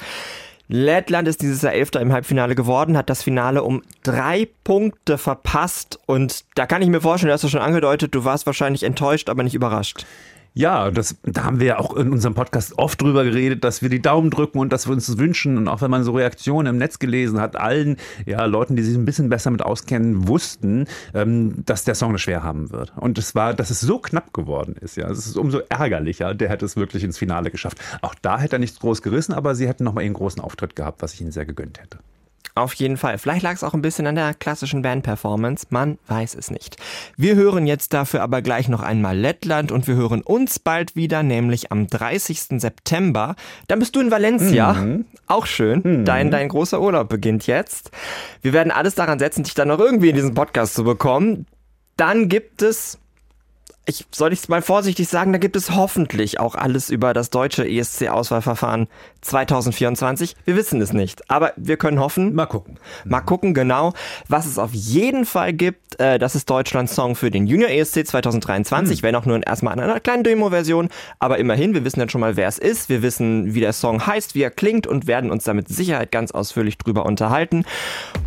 Lettland 0.69 1.29
ist 1.29 1.43
dieses 1.43 1.61
Jahr 1.61 1.75
Elfter 1.75 2.01
im 2.01 2.13
Halbfinale 2.13 2.55
geworden, 2.55 2.97
hat 2.97 3.11
das 3.11 3.23
Finale 3.23 3.63
um 3.63 3.83
drei 4.03 4.49
Punkte 4.65 5.19
verpasst 5.19 5.99
und 6.07 6.45
da 6.55 6.65
kann 6.65 6.81
ich 6.81 6.89
mir 6.89 7.03
vorstellen, 7.03 7.29
du 7.29 7.35
hast 7.35 7.45
du 7.45 7.49
schon 7.49 7.61
angedeutet, 7.61 8.15
du 8.15 8.25
warst 8.25 8.47
wahrscheinlich 8.47 8.83
enttäuscht, 8.83 9.29
aber 9.29 9.43
nicht 9.43 9.55
überrascht. 9.55 10.07
Ja, 10.57 10.93
das, 10.93 11.17
da 11.25 11.43
haben 11.43 11.59
wir 11.59 11.67
ja 11.67 11.79
auch 11.81 11.97
in 11.97 12.13
unserem 12.13 12.35
Podcast 12.35 12.79
oft 12.79 13.03
drüber 13.03 13.25
geredet, 13.25 13.65
dass 13.65 13.83
wir 13.83 13.89
die 13.89 14.01
Daumen 14.01 14.31
drücken 14.31 14.61
und 14.61 14.73
dass 14.73 14.87
wir 14.87 14.93
uns 14.93 15.07
das 15.07 15.19
wünschen. 15.19 15.59
Und 15.59 15.67
auch 15.67 15.83
wenn 15.83 15.91
man 15.91 16.05
so 16.05 16.13
Reaktionen 16.13 16.69
im 16.69 16.79
Netz 16.79 17.01
gelesen 17.01 17.41
hat, 17.41 17.57
allen 17.57 17.97
ja, 18.25 18.45
Leuten, 18.45 18.77
die 18.77 18.85
sich 18.85 18.97
ein 18.97 19.05
bisschen 19.05 19.29
besser 19.29 19.51
mit 19.51 19.63
auskennen, 19.63 20.29
wussten, 20.29 20.87
ähm, 21.13 21.65
dass 21.67 21.83
der 21.83 21.97
Song 21.97 22.15
es 22.15 22.21
schwer 22.21 22.45
haben 22.45 22.71
wird. 22.71 22.93
Und 22.95 23.19
es 23.19 23.35
war, 23.35 23.53
dass 23.53 23.71
es 23.71 23.81
so 23.81 23.99
knapp 23.99 24.33
geworden 24.33 24.77
ist. 24.81 24.97
Ja, 24.97 25.11
es 25.11 25.27
ist 25.27 25.37
umso 25.37 25.59
ärgerlicher. 25.69 26.35
Der 26.35 26.51
hätte 26.51 26.67
es 26.67 26.77
wirklich 26.77 27.03
ins 27.03 27.19
Finale 27.19 27.51
geschafft. 27.51 27.79
Auch 28.01 28.15
da 28.15 28.39
hätte 28.39 28.55
er 28.55 28.61
nichts 28.61 28.79
groß 28.79 29.03
gerissen, 29.03 29.33
aber 29.33 29.57
sie 29.57 29.67
hätten 29.67 29.83
noch 29.83 29.95
mal 29.95 30.05
einen 30.05 30.15
großen 30.15 30.41
Auftritt 30.41 30.77
gehabt, 30.77 31.03
was 31.03 31.15
ich 31.15 31.21
ihnen 31.21 31.33
sehr 31.33 31.47
gegönnt 31.47 31.81
hätte. 31.81 31.99
Auf 32.57 32.75
jeden 32.75 32.97
Fall. 32.97 33.19
Vielleicht 33.19 33.43
lag 33.43 33.55
es 33.55 33.65
auch 33.65 33.75
ein 33.75 33.83
bisschen 33.83 34.07
an 34.07 34.15
der 34.15 34.33
klassischen 34.33 34.83
Band-Performance. 34.83 35.67
Man 35.71 35.99
weiß 36.07 36.37
es 36.37 36.53
nicht. 36.53 36.77
Wir 37.17 37.35
hören 37.35 37.67
jetzt 37.67 37.93
dafür 37.93 38.23
aber 38.23 38.43
gleich 38.43 38.69
noch 38.69 38.81
einmal 38.81 39.19
Lettland 39.19 39.73
und 39.73 39.89
wir 39.89 39.97
hören 39.97 40.23
uns 40.23 40.61
bald 40.61 40.95
wieder, 40.95 41.25
nämlich 41.25 41.73
am 41.73 41.89
30. 41.89 42.61
September. 42.61 43.35
Dann 43.67 43.81
bist 43.81 43.97
du 43.97 44.01
in 44.01 44.13
Valencia. 44.13 44.77
Auch 45.27 45.47
schön. 45.47 46.05
Dein, 46.05 46.31
dein 46.31 46.49
großer 46.49 46.81
Urlaub 46.81 47.09
beginnt 47.09 47.49
jetzt. 47.49 47.91
Wir 48.41 48.53
werden 48.53 48.71
alles 48.71 48.95
daran 48.95 49.19
setzen, 49.19 49.43
dich 49.43 49.55
dann 49.55 49.69
noch 49.69 49.81
irgendwie 49.81 50.11
in 50.11 50.17
diesen 50.17 50.35
Podcast 50.35 50.75
zu 50.75 50.85
bekommen. 50.85 51.47
Dann 51.97 52.29
gibt 52.29 52.63
es 52.63 52.99
ich 53.87 54.07
soll 54.11 54.33
ich 54.33 54.49
mal 54.49 54.63
vorsichtig 54.63 55.09
sagen, 55.09 55.33
da 55.33 55.39
gibt 55.39 55.57
es 55.57 55.73
hoffentlich 55.73 56.41
auch 56.41 56.55
alles 56.55 56.89
über 56.89 57.13
das 57.13 57.29
deutsche 57.29 57.67
ESC-Auswahlverfahren 57.69 58.89
2024. 59.21 60.37
Wir 60.45 60.57
wissen 60.57 60.81
es 60.81 60.93
nicht, 60.93 61.31
aber 61.31 61.53
wir 61.57 61.77
können 61.77 62.01
hoffen. 62.01 62.35
Mal 62.35 62.47
gucken. 62.47 62.79
Mal 63.05 63.21
gucken, 63.21 63.53
genau. 63.53 63.93
Was 64.29 64.47
es 64.47 64.59
auf 64.59 64.73
jeden 64.73 65.27
Fall 65.27 65.53
gibt, 65.53 66.01
äh, 66.01 66.19
das 66.19 66.35
ist 66.35 66.49
Deutschlands 66.49 66.95
Song 66.95 67.15
für 67.15 67.31
den 67.31 67.47
Junior 67.47 67.71
ESC 67.71 68.07
2023, 68.07 69.03
wenn 69.03 69.15
auch 69.17 69.27
nur 69.27 69.47
erstmal 69.47 69.75
in 69.75 69.81
einer 69.81 70.01
kleinen 70.01 70.25
Demo-Version. 70.25 70.89
Aber 71.19 71.39
immerhin, 71.39 71.75
wir 71.75 71.85
wissen 71.85 72.01
jetzt 72.01 72.13
schon 72.13 72.23
mal, 72.23 72.37
wer 72.37 72.49
es 72.49 72.59
ist. 72.59 72.89
Wir 72.89 73.03
wissen, 73.03 73.55
wie 73.55 73.61
der 73.61 73.75
Song 73.75 74.07
heißt, 74.07 74.35
wie 74.35 74.43
er 74.43 74.51
klingt 74.51 74.87
und 74.87 75.07
werden 75.07 75.31
uns 75.31 75.45
da 75.45 75.53
mit 75.53 75.69
Sicherheit 75.69 76.11
ganz 76.11 76.31
ausführlich 76.31 76.79
drüber 76.79 77.05
unterhalten. 77.05 77.65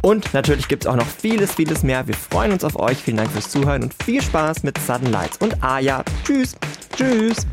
Und 0.01 0.33
natürlich 0.35 0.67
gibt 0.67 0.83
es 0.83 0.87
auch 0.87 0.95
noch 0.95 1.07
vieles, 1.07 1.55
vieles 1.55 1.81
mehr. 1.81 2.07
Wir 2.07 2.15
freuen 2.15 2.51
uns 2.51 2.63
auf 2.63 2.77
euch. 2.79 2.97
Vielen 2.97 3.17
Dank 3.17 3.31
fürs 3.31 3.49
Zuhören 3.49 3.83
und 3.83 3.95
viel 4.03 4.21
Spaß 4.21 4.63
mit 4.63 4.77
Sudden 4.77 5.11
Lights 5.11 5.39
und. 5.61 6.03
Tschüss. 6.23 6.55
Tschüss. 6.95 7.45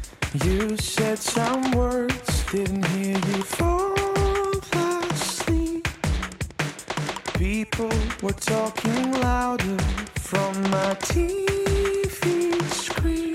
You 0.45 0.77
said 0.77 1.19
some 1.19 1.71
words, 1.73 2.45
didn't 2.51 2.85
hear 2.87 3.15
you 3.15 3.43
fall 3.43 3.95
asleep. 5.13 5.87
People 7.35 7.93
were 8.21 8.33
talking 8.33 9.13
louder 9.21 9.79
from 10.17 10.61
my 10.71 10.97
TV 11.07 12.63
screen. 12.73 13.35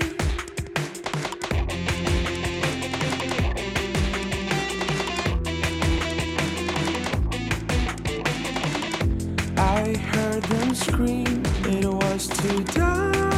I 9.56 9.96
heard 9.96 10.42
them 10.42 10.74
scream, 10.74 11.42
it 11.64 11.86
was 11.86 12.28
too 12.28 12.62
dark 12.74 13.29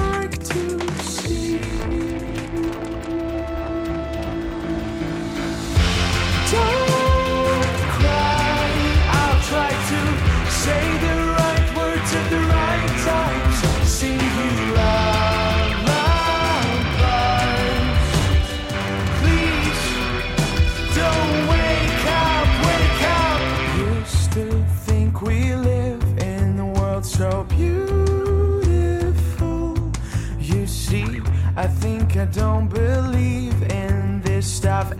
see, 30.92 31.22
I 31.56 31.66
think 31.66 32.18
I 32.18 32.26
don't 32.26 32.68
believe 32.68 33.62
in 33.62 34.20
this 34.20 34.46
stuff 34.46 34.92